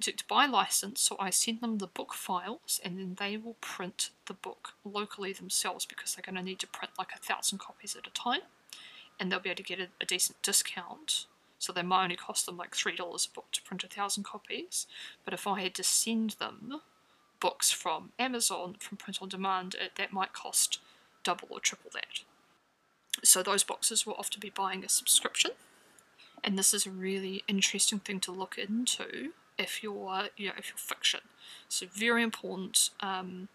to 0.00 0.24
buy 0.26 0.46
license, 0.46 1.00
so 1.00 1.16
I 1.20 1.28
send 1.28 1.60
them 1.60 1.78
the 1.78 1.86
book 1.86 2.14
files 2.14 2.80
and 2.82 2.98
then 2.98 3.16
they 3.18 3.36
will 3.36 3.56
print 3.60 4.08
the 4.26 4.32
book 4.32 4.72
locally 4.84 5.34
themselves 5.34 5.84
because 5.84 6.14
they're 6.14 6.24
going 6.24 6.36
to 6.36 6.42
need 6.42 6.60
to 6.60 6.66
print 6.66 6.92
like 6.98 7.10
a 7.14 7.18
thousand 7.18 7.58
copies 7.58 7.94
at 7.94 8.06
a 8.06 8.10
time 8.10 8.40
and 9.20 9.30
they'll 9.30 9.38
be 9.40 9.50
able 9.50 9.58
to 9.58 9.62
get 9.62 9.80
a, 9.80 9.88
a 10.00 10.06
decent 10.06 10.40
discount. 10.42 11.26
So 11.58 11.72
they 11.74 11.82
might 11.82 12.04
only 12.04 12.16
cost 12.16 12.46
them 12.46 12.56
like 12.56 12.72
$3 12.72 12.96
a 12.98 13.34
book 13.34 13.46
to 13.52 13.62
print 13.62 13.84
a 13.84 13.86
thousand 13.86 14.24
copies, 14.24 14.86
but 15.26 15.34
if 15.34 15.46
I 15.46 15.60
had 15.60 15.74
to 15.74 15.84
send 15.84 16.30
them 16.38 16.80
books 17.42 17.72
from 17.72 18.12
Amazon 18.20 18.76
from 18.78 18.96
print 18.96 19.18
on 19.20 19.28
demand, 19.28 19.74
it, 19.74 19.96
that 19.96 20.12
might 20.12 20.32
cost 20.32 20.78
double 21.24 21.48
or 21.50 21.58
triple 21.58 21.90
that. 21.92 22.20
So 23.24 23.42
those 23.42 23.64
boxes 23.64 24.06
will 24.06 24.14
often 24.14 24.38
be 24.40 24.48
buying 24.48 24.84
a 24.84 24.88
subscription. 24.88 25.50
And 26.44 26.56
this 26.56 26.72
is 26.72 26.86
a 26.86 26.90
really 26.90 27.42
interesting 27.48 27.98
thing 27.98 28.20
to 28.20 28.32
look 28.32 28.56
into 28.56 29.32
if 29.58 29.82
you're 29.82 30.28
you 30.36 30.46
know 30.48 30.54
if 30.56 30.68
you're 30.68 30.76
fiction. 30.76 31.20
So 31.68 31.86
very 31.92 32.22
important 32.22 32.90
um, 33.00 33.48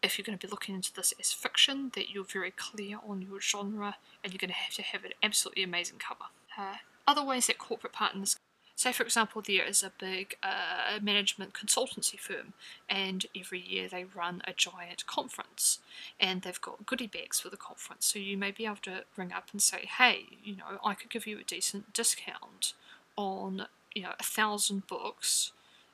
if 0.00 0.16
you're 0.16 0.24
going 0.24 0.38
to 0.38 0.46
be 0.46 0.50
looking 0.50 0.76
into 0.76 0.92
this 0.94 1.12
as 1.18 1.32
fiction 1.32 1.90
that 1.94 2.10
you're 2.10 2.24
very 2.24 2.52
clear 2.52 2.98
on 3.06 3.20
your 3.20 3.40
genre 3.40 3.96
and 4.22 4.32
you're 4.32 4.38
going 4.38 4.48
to 4.48 4.54
have 4.54 4.74
to 4.74 4.82
have 4.82 5.04
an 5.04 5.12
absolutely 5.22 5.64
amazing 5.64 5.98
cover. 5.98 6.30
Uh, 6.56 6.76
other 7.06 7.24
ways 7.24 7.46
that 7.48 7.58
corporate 7.58 7.92
partners 7.92 8.36
Say, 8.78 8.92
for 8.92 9.02
example, 9.02 9.42
there 9.42 9.64
is 9.64 9.82
a 9.82 9.90
big 9.98 10.36
uh, 10.40 11.00
management 11.02 11.52
consultancy 11.52 12.16
firm, 12.16 12.52
and 12.88 13.26
every 13.36 13.58
year 13.58 13.88
they 13.88 14.04
run 14.04 14.40
a 14.46 14.52
giant 14.52 15.04
conference, 15.04 15.80
and 16.20 16.42
they've 16.42 16.60
got 16.60 16.86
goodie 16.86 17.08
bags 17.08 17.40
for 17.40 17.48
the 17.48 17.56
conference. 17.56 18.06
So 18.06 18.20
you 18.20 18.38
may 18.38 18.52
be 18.52 18.66
able 18.66 18.76
to 18.82 19.02
ring 19.16 19.32
up 19.32 19.48
and 19.50 19.60
say, 19.60 19.88
hey, 19.98 20.26
you 20.44 20.54
know, 20.54 20.78
I 20.84 20.94
could 20.94 21.10
give 21.10 21.26
you 21.26 21.40
a 21.40 21.42
decent 21.42 21.92
discount 21.92 22.74
on, 23.16 23.66
you 23.96 24.02
know, 24.02 24.12
a 24.20 24.22
thousand 24.22 24.86
books 24.86 25.50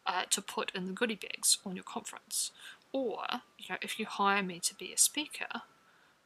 uh, 0.07 0.24
to 0.28 0.43
put 0.43 0.70
in 0.74 0.85
the 0.85 0.93
goodie 0.93 1.14
bags 1.14 1.57
on 1.64 1.76
your 1.76 1.85
conference. 1.85 2.51
Or, 2.93 3.24
you 3.59 3.64
know, 3.70 3.78
if 3.80 3.99
you 3.99 4.05
hire 4.05 4.43
me 4.43 4.61
to 4.61 4.74
be 4.74 4.93
a 4.93 4.99
speaker, 4.99 5.62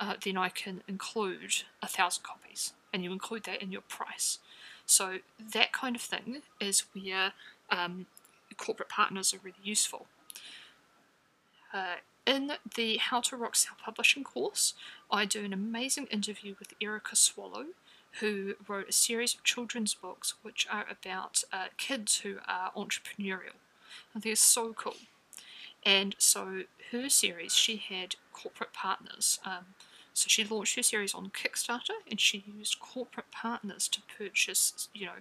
uh, 0.00 0.14
then 0.24 0.36
I 0.36 0.48
can 0.48 0.82
include 0.88 1.62
a 1.80 1.86
thousand 1.86 2.24
copies, 2.24 2.72
and 2.92 3.04
you 3.04 3.12
include 3.12 3.44
that 3.44 3.62
in 3.62 3.70
your 3.70 3.82
price. 3.82 4.40
So 4.88 5.18
that 5.52 5.72
kind 5.72 5.94
of 5.94 6.02
thing 6.02 6.42
is 6.58 6.84
where 6.94 7.32
um, 7.70 8.06
corporate 8.56 8.88
partners 8.88 9.34
are 9.34 9.38
really 9.42 9.58
useful. 9.62 10.06
Uh, 11.72 11.96
in 12.26 12.52
the 12.74 12.96
How 12.96 13.20
to 13.20 13.36
Rock 13.36 13.54
Self 13.54 13.78
Publishing 13.78 14.24
course, 14.24 14.72
I 15.10 15.26
do 15.26 15.44
an 15.44 15.52
amazing 15.52 16.06
interview 16.06 16.54
with 16.58 16.72
Erica 16.80 17.16
Swallow, 17.16 17.66
who 18.20 18.54
wrote 18.66 18.88
a 18.88 18.92
series 18.92 19.34
of 19.34 19.44
children's 19.44 19.92
books 19.92 20.34
which 20.42 20.66
are 20.70 20.86
about 20.90 21.44
uh, 21.52 21.66
kids 21.76 22.20
who 22.20 22.38
are 22.48 22.72
entrepreneurial. 22.74 23.60
And 24.14 24.22
they're 24.22 24.36
so 24.36 24.72
cool. 24.72 24.96
And 25.84 26.16
so 26.18 26.62
her 26.92 27.10
series, 27.10 27.54
she 27.54 27.76
had 27.76 28.16
corporate 28.32 28.72
partners. 28.72 29.38
Um, 29.44 29.66
so 30.18 30.26
she 30.26 30.42
launched 30.42 30.74
her 30.74 30.82
series 30.82 31.14
on 31.14 31.30
Kickstarter, 31.30 31.94
and 32.10 32.20
she 32.20 32.42
used 32.58 32.80
corporate 32.80 33.30
partners 33.30 33.86
to 33.86 34.00
purchase, 34.18 34.88
you 34.92 35.06
know, 35.06 35.20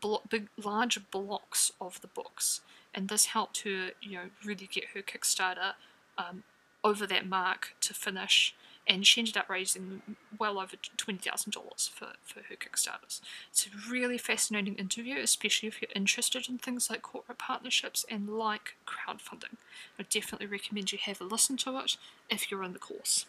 blo- 0.00 0.22
big, 0.30 0.46
large 0.56 1.10
blocks 1.10 1.72
of 1.80 2.00
the 2.00 2.06
books, 2.06 2.60
and 2.94 3.08
this 3.08 3.26
helped 3.26 3.62
her, 3.62 3.90
you 4.00 4.12
know, 4.12 4.30
really 4.44 4.68
get 4.70 4.84
her 4.94 5.02
Kickstarter 5.02 5.72
um, 6.16 6.44
over 6.84 7.08
that 7.08 7.26
mark 7.26 7.74
to 7.80 7.92
finish, 7.92 8.54
and 8.86 9.04
she 9.04 9.20
ended 9.20 9.36
up 9.36 9.48
raising 9.48 10.00
well 10.38 10.60
over 10.60 10.76
$20,000 10.76 11.90
for, 11.90 12.12
for 12.22 12.40
her 12.48 12.54
Kickstarters. 12.54 13.20
It's 13.50 13.66
a 13.66 13.90
really 13.90 14.16
fascinating 14.16 14.76
interview, 14.76 15.16
especially 15.18 15.66
if 15.68 15.82
you're 15.82 15.90
interested 15.92 16.48
in 16.48 16.58
things 16.58 16.88
like 16.88 17.02
corporate 17.02 17.38
partnerships 17.38 18.04
and 18.08 18.28
like 18.28 18.76
crowdfunding. 18.86 19.56
I 19.98 20.04
definitely 20.08 20.46
recommend 20.46 20.92
you 20.92 20.98
have 21.02 21.20
a 21.20 21.24
listen 21.24 21.56
to 21.58 21.78
it 21.80 21.96
if 22.28 22.48
you're 22.48 22.62
in 22.62 22.74
the 22.74 22.78
course. 22.78 23.26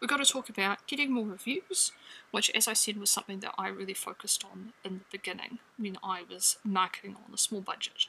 We've 0.00 0.08
got 0.08 0.24
to 0.24 0.32
talk 0.32 0.48
about 0.48 0.86
getting 0.86 1.10
more 1.10 1.26
reviews, 1.26 1.90
which, 2.30 2.50
as 2.54 2.68
I 2.68 2.72
said, 2.72 2.98
was 2.98 3.10
something 3.10 3.40
that 3.40 3.54
I 3.58 3.68
really 3.68 3.94
focused 3.94 4.44
on 4.44 4.72
in 4.84 4.98
the 4.98 5.04
beginning 5.10 5.58
when 5.76 5.96
I 6.04 6.22
was 6.28 6.58
marketing 6.62 7.16
on 7.26 7.34
a 7.34 7.38
small 7.38 7.60
budget. 7.60 8.06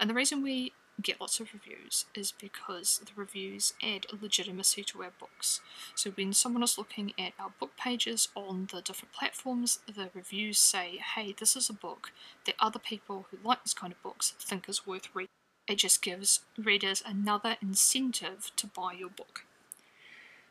And 0.00 0.08
the 0.08 0.14
reason 0.14 0.42
we 0.42 0.72
get 1.02 1.20
lots 1.20 1.38
of 1.38 1.52
reviews 1.52 2.06
is 2.14 2.32
because 2.32 3.00
the 3.04 3.12
reviews 3.14 3.74
add 3.82 4.06
legitimacy 4.20 4.82
to 4.84 5.02
our 5.02 5.12
books. 5.20 5.60
So 5.94 6.10
when 6.10 6.32
someone 6.32 6.62
is 6.62 6.78
looking 6.78 7.12
at 7.18 7.34
our 7.38 7.50
book 7.60 7.72
pages 7.76 8.28
on 8.34 8.68
the 8.72 8.80
different 8.80 9.12
platforms, 9.12 9.80
the 9.86 10.10
reviews 10.14 10.58
say, 10.58 10.98
hey, 11.14 11.34
this 11.38 11.54
is 11.56 11.68
a 11.68 11.74
book 11.74 12.10
that 12.46 12.54
other 12.58 12.78
people 12.78 13.26
who 13.30 13.38
like 13.46 13.62
this 13.64 13.74
kind 13.74 13.92
of 13.92 14.02
books 14.02 14.34
think 14.40 14.68
is 14.68 14.86
worth 14.86 15.08
reading. 15.14 15.28
It 15.68 15.76
just 15.76 16.00
gives 16.00 16.40
readers 16.56 17.02
another 17.04 17.56
incentive 17.60 18.50
to 18.56 18.66
buy 18.66 18.94
your 18.94 19.10
book. 19.10 19.44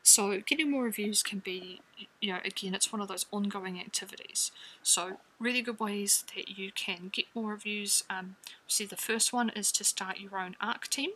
So 0.08 0.40
getting 0.40 0.72
more 0.72 0.86
reviews 0.86 1.22
can 1.22 1.40
be, 1.40 1.82
you 2.22 2.32
know, 2.32 2.40
again, 2.46 2.74
it's 2.74 2.94
one 2.94 3.02
of 3.02 3.10
those 3.10 3.26
ongoing 3.30 3.78
activities. 3.78 4.54
So 4.82 5.18
really 5.38 5.62
good 5.62 5.82
ways 5.82 6.24
that 6.34 6.58
you 6.58 6.72
can 6.72 7.10
get 7.12 7.26
more 7.36 7.52
reviews. 7.52 8.06
Um, 8.10 8.38
see, 8.70 8.86
the 8.86 8.96
first 8.96 9.34
one 9.34 9.50
is 9.50 9.70
to 9.74 9.84
start 9.84 10.22
your 10.22 10.40
own 10.40 10.56
ARC 10.62 10.88
team. 10.88 11.10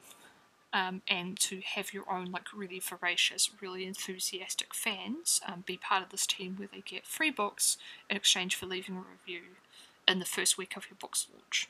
Um, 0.74 1.02
and 1.08 1.38
to 1.42 1.62
have 1.76 1.94
your 1.94 2.10
own 2.10 2.32
like 2.32 2.54
really 2.54 2.80
voracious, 2.80 3.50
really 3.62 3.86
enthusiastic 3.86 4.74
fans 4.74 5.42
um, 5.46 5.66
be 5.66 5.76
part 5.76 6.02
of 6.02 6.10
this 6.10 6.26
team 6.26 6.56
where 6.58 6.70
they 6.72 6.80
get 6.80 7.06
free 7.06 7.30
books 7.30 7.78
in 8.10 8.16
exchange 8.16 8.56
for 8.56 8.68
leaving 8.68 8.96
a 8.96 9.00
review 9.00 9.42
in 10.08 10.20
the 10.20 10.26
first 10.26 10.58
week 10.58 10.78
of 10.78 10.86
your 10.90 10.96
book's 10.98 11.28
launch. 11.34 11.68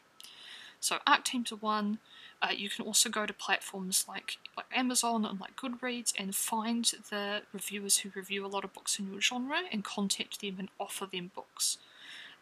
So 0.80 0.98
ARC 1.08 1.24
teams 1.24 1.52
are 1.52 1.56
one. 1.56 1.98
Uh, 2.42 2.52
you 2.56 2.70
can 2.70 2.86
also 2.86 3.08
go 3.10 3.26
to 3.26 3.34
platforms 3.34 4.06
like, 4.08 4.38
like 4.58 4.66
Amazon 4.74 5.26
and 5.26 5.40
like 5.40 5.56
Goodreads 5.56 6.12
and 6.18 6.36
find 6.36 6.86
the 7.10 7.42
reviewers 7.54 8.00
who 8.00 8.10
review 8.16 8.46
a 8.46 8.48
lot 8.48 8.64
of 8.64 8.74
books 8.74 8.98
in 8.98 9.12
your 9.12 9.22
genre 9.22 9.62
and 9.72 9.84
contact 9.84 10.42
them 10.42 10.56
and 10.58 10.70
offer 10.80 11.06
them 11.06 11.32
books. 11.36 11.78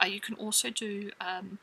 Uh, 0.01 0.05
you 0.07 0.21
can 0.21 0.35
also 0.35 0.69
do 0.69 1.11
um, 1.19 1.59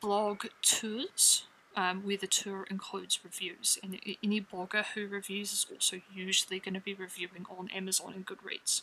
blog 0.00 0.46
tours 0.60 1.44
um, 1.76 2.02
where 2.04 2.16
the 2.16 2.26
tour 2.26 2.66
includes 2.68 3.20
reviews, 3.22 3.78
and 3.82 4.00
any 4.22 4.40
blogger 4.40 4.84
who 4.94 5.06
reviews 5.06 5.52
is 5.52 5.66
also 5.70 6.00
usually 6.12 6.58
going 6.58 6.74
to 6.74 6.80
be 6.80 6.94
reviewing 6.94 7.46
on 7.48 7.68
Amazon 7.70 8.12
and 8.14 8.26
Goodreads. 8.26 8.82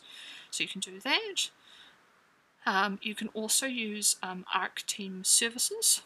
So 0.52 0.64
you 0.64 0.70
can 0.70 0.80
do 0.80 1.00
that. 1.02 1.50
Um, 2.66 3.00
you 3.02 3.16
can 3.16 3.28
also 3.30 3.66
use 3.66 4.16
um, 4.24 4.46
ARC 4.54 4.84
team 4.86 5.24
services. 5.24 6.02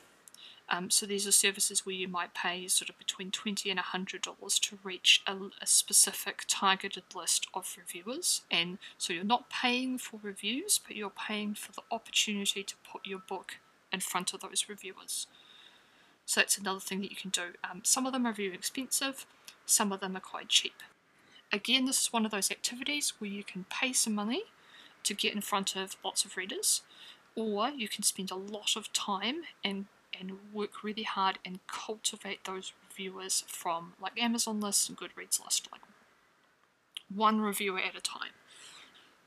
Um, 0.73 0.89
so 0.89 1.05
these 1.05 1.27
are 1.27 1.33
services 1.33 1.85
where 1.85 1.93
you 1.93 2.07
might 2.07 2.33
pay 2.33 2.65
sort 2.69 2.89
of 2.89 2.97
between 2.97 3.29
20 3.29 3.69
and 3.69 3.77
$100 3.79 4.59
to 4.61 4.79
reach 4.83 5.21
a, 5.27 5.35
a, 5.61 5.67
specific 5.67 6.45
targeted 6.47 7.03
list 7.13 7.45
of 7.53 7.75
reviewers. 7.77 8.43
And 8.49 8.77
so 8.97 9.11
you're 9.11 9.25
not 9.25 9.49
paying 9.49 9.97
for 9.97 10.21
reviews, 10.23 10.79
but 10.87 10.95
you're 10.95 11.09
paying 11.11 11.55
for 11.55 11.73
the 11.73 11.81
opportunity 11.91 12.63
to 12.63 12.75
put 12.89 13.05
your 13.05 13.19
book 13.19 13.57
in 13.91 13.99
front 13.99 14.33
of 14.33 14.39
those 14.39 14.69
reviewers. 14.69 15.27
So 16.25 16.39
that's 16.39 16.57
another 16.57 16.79
thing 16.79 17.01
that 17.01 17.09
you 17.09 17.17
can 17.17 17.31
do. 17.31 17.55
Um, 17.69 17.81
some 17.83 18.05
of 18.05 18.13
them 18.13 18.25
are 18.25 18.31
very 18.31 18.53
expensive, 18.53 19.25
some 19.65 19.91
of 19.91 19.99
them 19.99 20.15
are 20.15 20.21
quite 20.21 20.47
cheap. 20.47 20.81
Again, 21.51 21.83
this 21.83 21.99
is 21.99 22.13
one 22.13 22.23
of 22.23 22.31
those 22.31 22.49
activities 22.49 23.11
where 23.19 23.29
you 23.29 23.43
can 23.43 23.65
pay 23.69 23.91
some 23.91 24.15
money 24.15 24.43
to 25.03 25.13
get 25.13 25.35
in 25.35 25.41
front 25.41 25.75
of 25.75 25.97
lots 26.05 26.23
of 26.23 26.37
readers, 26.37 26.81
or 27.35 27.67
you 27.69 27.89
can 27.89 28.03
spend 28.03 28.31
a 28.31 28.35
lot 28.35 28.77
of 28.77 28.93
time 28.93 29.41
and 29.65 29.87
work 30.53 30.83
really 30.83 31.03
hard 31.03 31.39
and 31.45 31.59
cultivate 31.67 32.43
those 32.43 32.73
reviewers 32.89 33.43
from 33.47 33.93
like 34.01 34.21
Amazon 34.21 34.59
list 34.59 34.89
and 34.89 34.97
Goodreads 34.97 35.43
list, 35.43 35.67
like 35.71 35.81
one 37.13 37.41
reviewer 37.41 37.79
at 37.79 37.95
a 37.95 38.01
time. 38.01 38.31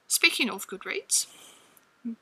Speaking 0.07 0.51
of 0.51 0.69
Goodreads, 0.69 1.27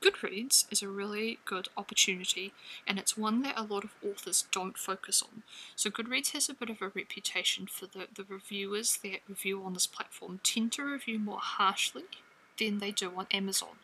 Goodreads 0.00 0.64
is 0.70 0.80
a 0.82 0.88
really 0.88 1.38
good 1.44 1.68
opportunity 1.76 2.52
and 2.86 2.98
it's 2.98 3.18
one 3.18 3.42
that 3.42 3.58
a 3.58 3.64
lot 3.64 3.82
of 3.82 3.90
authors 4.06 4.44
don't 4.52 4.78
focus 4.78 5.22
on. 5.22 5.42
So 5.74 5.90
Goodreads 5.90 6.32
has 6.32 6.48
a 6.48 6.54
bit 6.54 6.70
of 6.70 6.80
a 6.80 6.88
reputation 6.88 7.66
for 7.66 7.86
the, 7.86 8.06
the 8.14 8.24
reviewers 8.28 8.98
that 9.02 9.20
review 9.28 9.62
on 9.64 9.74
this 9.74 9.88
platform 9.88 10.40
tend 10.44 10.72
to 10.72 10.84
review 10.84 11.18
more 11.18 11.40
harshly 11.40 12.04
than 12.58 12.78
they 12.78 12.92
do 12.92 13.12
on 13.16 13.26
Amazon. 13.32 13.76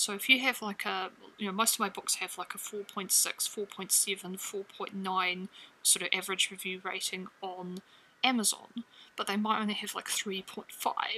So 0.00 0.14
if 0.14 0.30
you 0.30 0.40
have 0.40 0.62
like 0.62 0.86
a, 0.86 1.10
you 1.36 1.44
know, 1.44 1.52
most 1.52 1.74
of 1.74 1.80
my 1.80 1.90
books 1.90 2.14
have 2.16 2.38
like 2.38 2.54
a 2.54 2.58
4.6, 2.58 3.10
4.7, 3.12 4.64
4.9 4.88 5.48
sort 5.82 6.02
of 6.02 6.08
average 6.18 6.50
review 6.50 6.80
rating 6.82 7.28
on 7.42 7.80
Amazon, 8.24 8.84
but 9.14 9.26
they 9.26 9.36
might 9.36 9.60
only 9.60 9.74
have 9.74 9.94
like 9.94 10.08
3.5, 10.08 10.64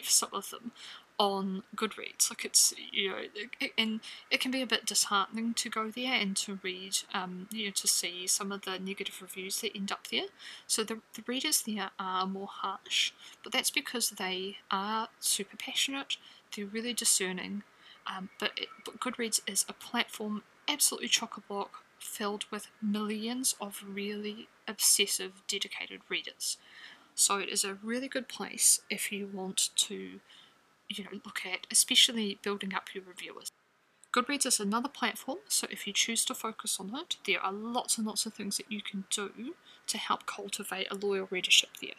some 0.03 0.31
of 0.33 0.51
them, 0.51 0.73
on 1.17 1.63
Goodreads. 1.77 2.29
Like 2.29 2.45
it's, 2.45 2.75
you 2.91 3.11
know, 3.11 3.17
it, 3.61 3.71
and 3.79 4.01
it 4.33 4.41
can 4.41 4.51
be 4.51 4.63
a 4.63 4.67
bit 4.67 4.85
disheartening 4.85 5.55
to 5.55 5.71
go 5.71 5.89
there 5.89 6.15
and 6.15 6.37
to 6.39 6.59
read, 6.65 6.99
um, 7.15 7.47
you 7.53 7.67
know, 7.67 7.71
to 7.71 7.87
see 7.87 8.27
some 8.27 8.51
of 8.51 8.63
the 8.63 8.81
negative 8.81 9.23
reviews 9.23 9.61
that 9.61 9.77
end 9.77 9.93
up 9.93 10.09
there. 10.09 10.27
So 10.67 10.83
the, 10.83 10.99
the 11.15 11.23
readers 11.29 11.63
there 11.63 11.91
are 12.01 12.27
more 12.27 12.49
harsh, 12.51 13.13
but 13.45 13.53
that's 13.53 13.71
because 13.71 14.11
they 14.11 14.57
are 14.73 15.07
super 15.21 15.57
passionate, 15.57 16.17
they're 16.57 16.67
really 16.67 16.93
discerning, 16.93 17.63
um, 18.07 18.31
but, 18.39 18.53
it, 18.57 18.69
but 18.85 19.01
Goodreads 19.01 19.41
is 19.47 19.65
a 19.69 19.73
platform 19.73 20.43
absolutely 20.69 21.09
chock-a-block 21.09 21.85
filled 21.99 22.45
with 22.51 22.69
millions 22.81 23.55
of 23.61 23.83
really 23.87 24.49
obsessive, 24.67 25.43
dedicated 25.47 26.01
readers. 26.09 26.59
So 27.15 27.39
it 27.39 27.49
is 27.49 27.65
a 27.65 27.79
really 27.83 28.09
good 28.09 28.29
place 28.29 28.81
if 28.91 29.13
you 29.13 29.29
want 29.33 29.71
to, 29.77 30.21
you 30.89 31.05
know, 31.05 31.21
look 31.25 31.41
at 31.45 31.67
especially 31.71 32.39
building 32.43 32.75
up 32.75 32.95
your 32.95 33.05
reviewers. 33.05 33.53
Goodreads 34.13 34.47
is 34.47 34.61
another 34.61 34.89
platform, 34.91 35.39
so 35.49 35.67
if 35.71 35.87
you 35.87 35.93
choose 35.93 36.25
to 36.27 36.35
focus 36.35 36.79
on 36.79 36.95
it, 36.95 37.17
there 37.27 37.41
are 37.41 37.53
lots 37.53 37.97
and 37.97 38.07
lots 38.07 38.27
of 38.27 38.35
things 38.35 38.59
that 38.59 38.71
you 38.71 38.83
can 38.83 39.05
do 39.11 39.55
to 39.87 39.97
help 39.97 40.27
cultivate 40.27 40.87
a 40.91 40.95
loyal 40.95 41.29
readership 41.31 41.71
there. 41.81 41.95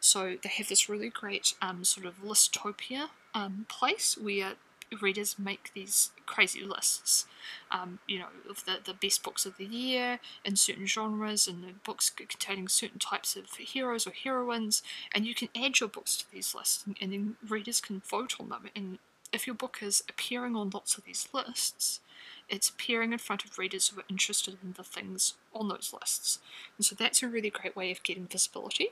So 0.00 0.36
they 0.42 0.48
have 0.48 0.68
this 0.68 0.88
really 0.88 1.08
great 1.08 1.54
um, 1.62 1.84
sort 1.84 2.04
of 2.04 2.20
listopia 2.22 3.10
um, 3.32 3.66
place 3.68 4.18
where 4.18 4.54
readers 5.00 5.38
make 5.38 5.72
these 5.74 6.10
crazy 6.26 6.62
lists, 6.62 7.26
um, 7.70 7.98
you 8.06 8.18
know, 8.18 8.26
of 8.48 8.64
the, 8.64 8.78
the 8.84 8.94
best 8.94 9.22
books 9.22 9.46
of 9.46 9.56
the 9.56 9.64
year 9.64 10.18
in 10.44 10.56
certain 10.56 10.86
genres 10.86 11.46
and 11.46 11.62
the 11.62 11.74
books 11.84 12.10
containing 12.10 12.68
certain 12.68 12.98
types 12.98 13.36
of 13.36 13.50
heroes 13.54 14.06
or 14.06 14.12
heroines, 14.12 14.82
and 15.14 15.26
you 15.26 15.34
can 15.34 15.48
add 15.56 15.80
your 15.80 15.88
books 15.88 16.16
to 16.16 16.30
these 16.30 16.54
lists, 16.54 16.84
and, 16.86 16.96
and 17.00 17.12
then 17.12 17.36
readers 17.48 17.80
can 17.80 18.00
vote 18.00 18.36
on 18.40 18.48
them. 18.48 18.68
And 18.74 18.98
if 19.32 19.46
your 19.46 19.54
book 19.54 19.78
is 19.80 20.02
appearing 20.08 20.56
on 20.56 20.70
lots 20.70 20.98
of 20.98 21.04
these 21.04 21.28
lists, 21.32 22.00
it's 22.48 22.68
appearing 22.68 23.12
in 23.12 23.18
front 23.18 23.44
of 23.44 23.58
readers 23.58 23.88
who 23.88 24.00
are 24.00 24.04
interested 24.10 24.58
in 24.62 24.74
the 24.76 24.84
things 24.84 25.34
on 25.54 25.68
those 25.68 25.94
lists. 25.98 26.38
And 26.76 26.84
so 26.84 26.94
that's 26.94 27.22
a 27.22 27.28
really 27.28 27.50
great 27.50 27.74
way 27.74 27.90
of 27.90 28.02
getting 28.02 28.26
visibility. 28.26 28.90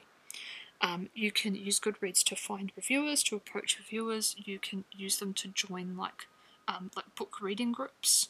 Um, 0.81 1.09
you 1.15 1.31
can 1.31 1.55
use 1.55 1.79
Goodreads 1.79 2.25
to 2.25 2.37
find 2.37 2.73
reviewers, 2.75 3.23
to 3.25 3.37
approach 3.37 3.79
reviewers. 3.79 4.35
You 4.39 4.59
can 4.59 4.85
use 4.93 5.19
them 5.19 5.35
to 5.35 5.49
join 5.49 5.97
like 5.97 6.27
um, 6.67 6.91
like 6.97 7.15
book 7.17 7.41
reading 7.41 7.73
groups, 7.73 8.29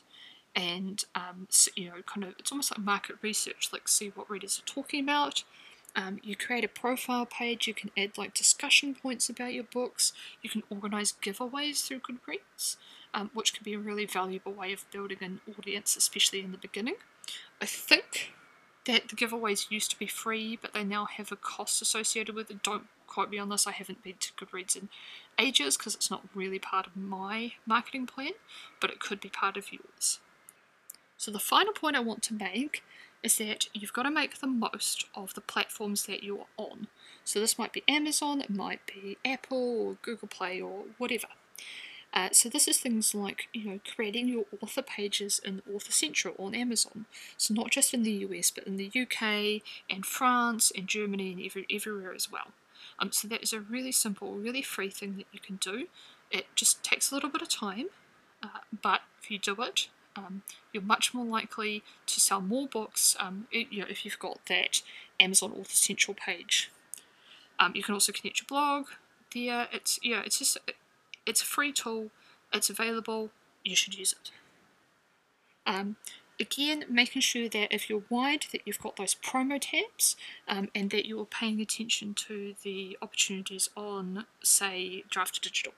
and 0.55 1.05
um, 1.15 1.47
so, 1.49 1.71
you 1.77 1.91
know, 1.91 2.03
kind 2.07 2.25
of 2.25 2.35
it's 2.39 2.51
almost 2.51 2.73
like 2.73 2.85
market 2.85 3.17
research. 3.23 3.71
Like 3.73 3.89
see 3.89 4.09
what 4.09 4.31
readers 4.31 4.59
are 4.59 4.67
talking 4.67 5.05
about. 5.05 5.45
Um, 5.97 6.21
you 6.23 6.37
create 6.37 6.65
a 6.65 6.69
profile 6.69 7.27
page. 7.27 7.67
You 7.67 7.75
can 7.75 7.91
add 7.97 8.17
like 8.17 8.35
discussion 8.35 8.95
points 8.95 9.29
about 9.29 9.55
your 9.55 9.65
books. 9.65 10.13
You 10.43 10.51
can 10.51 10.63
organize 10.71 11.13
giveaways 11.13 11.85
through 11.85 12.01
Goodreads, 12.01 12.77
um, 13.13 13.31
which 13.35 13.53
can 13.55 13.65
be 13.65 13.75
a 13.75 13.79
really 13.79 14.07
valuable 14.07 14.53
way 14.53 14.73
of 14.73 14.85
building 14.93 15.19
an 15.21 15.41
audience, 15.59 15.97
especially 15.97 16.41
in 16.41 16.53
the 16.53 16.59
beginning. 16.59 16.95
I 17.61 17.67
think 17.67 18.00
that 18.87 19.09
the 19.09 19.17
giveaways 19.17 19.71
used 19.71 19.91
to 19.91 19.99
be 19.99 20.07
free, 20.07 20.59
but 20.61 20.73
they 20.73 20.85
now 20.85 21.05
have 21.05 21.31
a 21.31 21.37
cost 21.37 21.83
associated 21.83 22.35
with 22.35 22.51
it. 22.51 22.63
Don't 22.63 22.87
quote 23.07 23.31
me 23.31 23.39
on 23.39 23.49
this, 23.49 23.67
I 23.67 23.73
haven't 23.73 24.03
been 24.03 24.15
to 24.21 24.33
Goodreads 24.35 24.77
in 24.77 24.89
ages 25.39 25.77
because 25.77 25.95
it's 25.95 26.11
not 26.11 26.23
really 26.35 26.59
part 26.59 26.87
of 26.87 26.97
my 26.97 27.53
marketing 27.67 28.07
plan, 28.07 28.33
but 28.81 28.91
it 28.91 29.01
could 29.01 29.21
be 29.21 29.29
part 29.29 29.57
of 29.57 29.73
yours. 29.73 30.21
So, 31.19 31.31
the 31.31 31.39
final 31.39 31.75
point 31.75 31.97
I 31.97 32.01
want 32.01 32.23
to 32.25 32.35
make 32.35 32.83
is 33.23 33.37
that 33.37 33.67
you've 33.75 33.93
got 33.93 34.05
to 34.05 34.11
make 34.11 34.39
the 34.39 34.47
most 34.47 35.05
of 35.15 35.35
the 35.35 35.43
platforms 35.43 36.07
that 36.07 36.23
you're 36.23 36.47
on. 36.57 36.87
So, 37.25 37.41
this 37.41 37.59
might 37.59 37.73
be 37.73 37.83
Amazon, 37.87 38.41
it 38.41 38.49
might 38.49 38.81
be 38.87 39.19
Apple 39.25 39.59
or 39.59 39.97
Google 40.01 40.29
Play 40.29 40.61
or 40.61 40.85
whatever. 40.97 41.29
Uh, 42.13 42.29
so 42.33 42.49
this 42.49 42.67
is 42.67 42.79
things 42.79 43.15
like 43.15 43.49
you 43.53 43.65
know 43.65 43.81
creating 43.95 44.29
your 44.29 44.45
author 44.61 44.83
pages 44.83 45.41
in 45.45 45.63
Author 45.73 45.93
Central 45.93 46.35
on 46.39 46.55
Amazon. 46.55 47.07
So 47.37 47.55
not 47.55 47.71
just 47.71 47.95
in 47.95 48.03
the 48.03 48.13
US, 48.13 48.51
but 48.51 48.67
in 48.67 48.77
the 48.77 48.91
UK 48.95 49.63
and 49.89 50.05
France 50.05 50.73
and 50.77 50.89
Germany 50.89 51.33
and 51.33 51.45
every, 51.45 51.67
everywhere 51.71 52.13
as 52.15 52.31
well. 52.31 52.49
Um, 52.99 53.13
so 53.13 53.29
that 53.29 53.43
is 53.43 53.53
a 53.53 53.61
really 53.61 53.93
simple, 53.93 54.35
really 54.35 54.63
free 54.63 54.91
thing 54.91 55.17
that 55.17 55.27
you 55.33 55.41
can 55.41 55.57
do. 55.57 55.87
It 56.31 56.47
just 56.55 56.83
takes 56.83 57.11
a 57.11 57.15
little 57.15 57.31
bit 57.31 57.43
of 57.43 57.49
time, 57.49 57.87
uh, 58.43 58.61
but 58.83 59.03
if 59.23 59.31
you 59.31 59.39
do 59.39 59.57
it, 59.63 59.89
um, 60.17 60.43
you're 60.73 60.83
much 60.83 61.15
more 61.15 61.25
likely 61.25 61.83
to 62.07 62.21
sell 62.21 62.41
more 62.41 62.67
books 62.67 63.17
um, 63.21 63.47
you 63.51 63.81
know, 63.81 63.87
if 63.89 64.05
you've 64.05 64.19
got 64.19 64.41
that 64.47 64.83
Amazon 65.21 65.53
Author 65.53 65.73
Central 65.73 66.15
page. 66.15 66.71
Um, 67.59 67.73
you 67.75 67.83
can 67.83 67.95
also 67.95 68.13
connect 68.13 68.41
your 68.41 68.47
blog 68.49 68.87
there. 69.35 69.69
It's 69.73 70.01
yeah, 70.03 70.23
it's 70.25 70.39
just 70.39 70.59
it's 71.31 71.43
a 71.43 71.47
free 71.47 71.73
tool. 71.73 72.11
It's 72.53 72.69
available. 72.69 73.31
You 73.65 73.77
should 73.77 73.97
use 73.97 74.13
it. 74.13 74.31
Um, 75.65 75.97
again, 76.41 76.85
making 76.89 77.23
sure 77.23 77.49
that 77.49 77.73
if 77.73 77.89
you're 77.89 78.03
wide, 78.11 78.47
that 78.53 78.63
you've 78.65 78.81
got 78.81 78.97
those 78.97 79.15
promo 79.15 79.59
tabs 79.61 80.17
um, 80.49 80.69
and 80.75 80.91
that 80.91 81.07
you're 81.07 81.25
paying 81.25 81.61
attention 81.61 82.15
to 82.15 82.55
the 82.65 82.99
opportunities 83.01 83.71
on, 83.77 84.27
say, 84.43 85.05
Draft2Digital. 85.09 85.73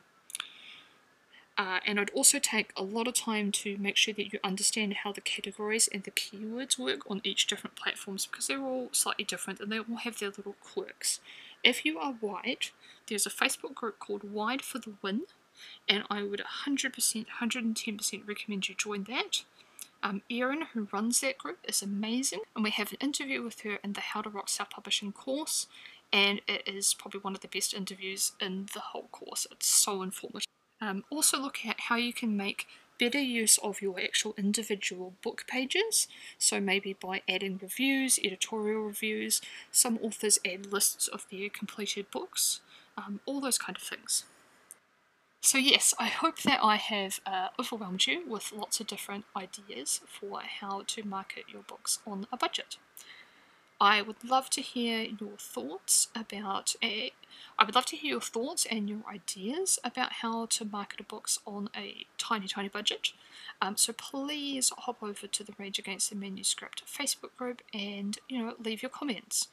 Uh, 1.58 1.80
and 1.86 2.00
I'd 2.00 2.10
also 2.10 2.38
take 2.38 2.72
a 2.78 2.82
lot 2.82 3.06
of 3.06 3.14
time 3.14 3.52
to 3.52 3.76
make 3.76 3.96
sure 3.96 4.14
that 4.14 4.32
you 4.32 4.38
understand 4.42 4.94
how 5.04 5.12
the 5.12 5.20
categories 5.20 5.86
and 5.92 6.02
the 6.02 6.10
keywords 6.10 6.78
work 6.78 7.00
on 7.10 7.20
each 7.24 7.46
different 7.46 7.76
platforms 7.76 8.24
because 8.24 8.46
they're 8.46 8.62
all 8.62 8.88
slightly 8.92 9.24
different 9.24 9.60
and 9.60 9.70
they 9.70 9.78
all 9.78 9.96
have 10.02 10.18
their 10.18 10.30
little 10.30 10.56
quirks. 10.62 11.20
If 11.62 11.84
you 11.84 11.98
are 11.98 12.14
wide, 12.22 12.68
there's 13.06 13.26
a 13.26 13.30
Facebook 13.30 13.74
group 13.74 13.98
called 13.98 14.32
Wide 14.32 14.62
for 14.62 14.78
the 14.78 14.94
Win, 15.02 15.22
and 15.88 16.04
I 16.10 16.22
would 16.22 16.42
100%, 16.66 17.26
110% 17.40 18.28
recommend 18.28 18.68
you 18.68 18.74
join 18.74 19.04
that. 19.04 19.42
Um, 20.02 20.22
Erin, 20.30 20.62
who 20.72 20.88
runs 20.92 21.20
that 21.20 21.38
group, 21.38 21.58
is 21.66 21.82
amazing, 21.82 22.40
and 22.54 22.64
we 22.64 22.70
have 22.70 22.90
an 22.90 22.98
interview 23.00 23.42
with 23.42 23.60
her 23.60 23.78
in 23.84 23.92
the 23.92 24.00
How 24.00 24.22
to 24.22 24.30
Rock 24.30 24.48
Self 24.48 24.70
Publishing 24.70 25.12
course, 25.12 25.68
and 26.12 26.40
it 26.48 26.62
is 26.66 26.94
probably 26.94 27.20
one 27.20 27.34
of 27.34 27.40
the 27.40 27.48
best 27.48 27.72
interviews 27.72 28.32
in 28.40 28.66
the 28.74 28.80
whole 28.80 29.08
course. 29.12 29.46
It's 29.50 29.66
so 29.66 30.02
informative. 30.02 30.46
Um, 30.80 31.04
also 31.10 31.38
look 31.38 31.64
at 31.64 31.78
how 31.80 31.96
you 31.96 32.12
can 32.12 32.36
make 32.36 32.66
better 32.98 33.20
use 33.20 33.58
of 33.58 33.80
your 33.80 33.98
actual 34.00 34.34
individual 34.36 35.14
book 35.22 35.44
pages. 35.48 36.08
So 36.38 36.60
maybe 36.60 36.92
by 36.92 37.22
adding 37.28 37.58
reviews, 37.60 38.18
editorial 38.22 38.82
reviews, 38.82 39.40
some 39.70 39.98
authors 40.02 40.38
add 40.46 40.72
lists 40.72 41.08
of 41.08 41.26
their 41.30 41.48
completed 41.48 42.10
books, 42.10 42.60
um, 42.96 43.20
all 43.26 43.40
those 43.40 43.58
kind 43.58 43.76
of 43.76 43.82
things. 43.82 44.24
So 45.44 45.58
yes, 45.58 45.92
I 45.98 46.06
hope 46.06 46.42
that 46.42 46.60
I 46.62 46.76
have 46.76 47.18
uh, 47.26 47.48
overwhelmed 47.58 48.06
you 48.06 48.22
with 48.28 48.52
lots 48.52 48.78
of 48.78 48.86
different 48.86 49.24
ideas 49.36 50.00
for 50.06 50.40
how 50.40 50.82
to 50.86 51.02
market 51.02 51.46
your 51.52 51.62
books 51.62 51.98
on 52.06 52.28
a 52.30 52.36
budget. 52.36 52.76
I 53.80 54.02
would 54.02 54.22
love 54.22 54.50
to 54.50 54.60
hear 54.60 55.00
your 55.02 55.36
thoughts 55.38 56.06
about 56.14 56.76
a, 56.80 57.10
I 57.58 57.64
would 57.64 57.74
love 57.74 57.86
to 57.86 57.96
hear 57.96 58.12
your 58.12 58.20
thoughts 58.20 58.64
and 58.70 58.88
your 58.88 59.00
ideas 59.10 59.80
about 59.82 60.12
how 60.12 60.46
to 60.46 60.64
market 60.64 61.00
a 61.00 61.02
books 61.02 61.40
on 61.44 61.68
a 61.76 62.06
tiny, 62.18 62.46
tiny 62.46 62.68
budget. 62.68 63.12
Um, 63.60 63.76
so 63.76 63.92
please 63.92 64.70
hop 64.78 65.02
over 65.02 65.26
to 65.26 65.42
the 65.42 65.54
Rage 65.58 65.80
Against 65.80 66.08
the 66.10 66.16
Manuscript 66.16 66.84
Facebook 66.86 67.34
group 67.36 67.62
and 67.74 68.16
you 68.28 68.38
know 68.38 68.54
leave 68.62 68.80
your 68.80 68.90
comments. 68.90 69.48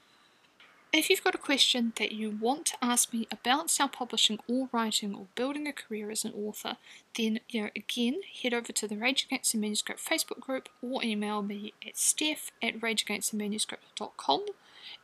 If 0.91 1.07
you've 1.09 1.23
got 1.23 1.35
a 1.35 1.39
question 1.39 1.93
that 1.97 2.13
you 2.13 2.31
want 2.31 2.65
to 2.67 2.77
ask 2.81 3.11
me 3.13 3.27
about 3.31 3.69
self-publishing 3.69 4.39
or 4.47 4.69
writing 4.71 5.13
or 5.13 5.27
building 5.35 5.67
a 5.67 5.73
career 5.73 6.09
as 6.09 6.25
an 6.25 6.33
author, 6.33 6.77
then 7.15 7.41
you 7.47 7.61
know, 7.61 7.69
again, 7.75 8.21
head 8.41 8.55
over 8.55 8.73
to 8.73 8.87
the 8.87 8.97
Rage 8.97 9.25
Against 9.25 9.51
the 9.51 9.59
Manuscript 9.59 10.03
Facebook 10.03 10.39
group 10.39 10.67
or 10.81 11.03
email 11.03 11.43
me 11.43 11.75
at 11.87 11.93
steff 11.93 12.49
at 12.63 12.79
rageagainstthemanuscript.com 12.79 14.45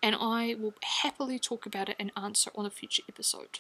and 0.02 0.16
I 0.20 0.56
will 0.60 0.74
happily 1.04 1.38
talk 1.38 1.68
about 1.68 1.90
it 1.90 1.98
and 2.00 2.12
answer 2.18 2.50
on 2.56 2.66
a 2.66 2.72
future 2.72 3.04
episode. 3.08 3.60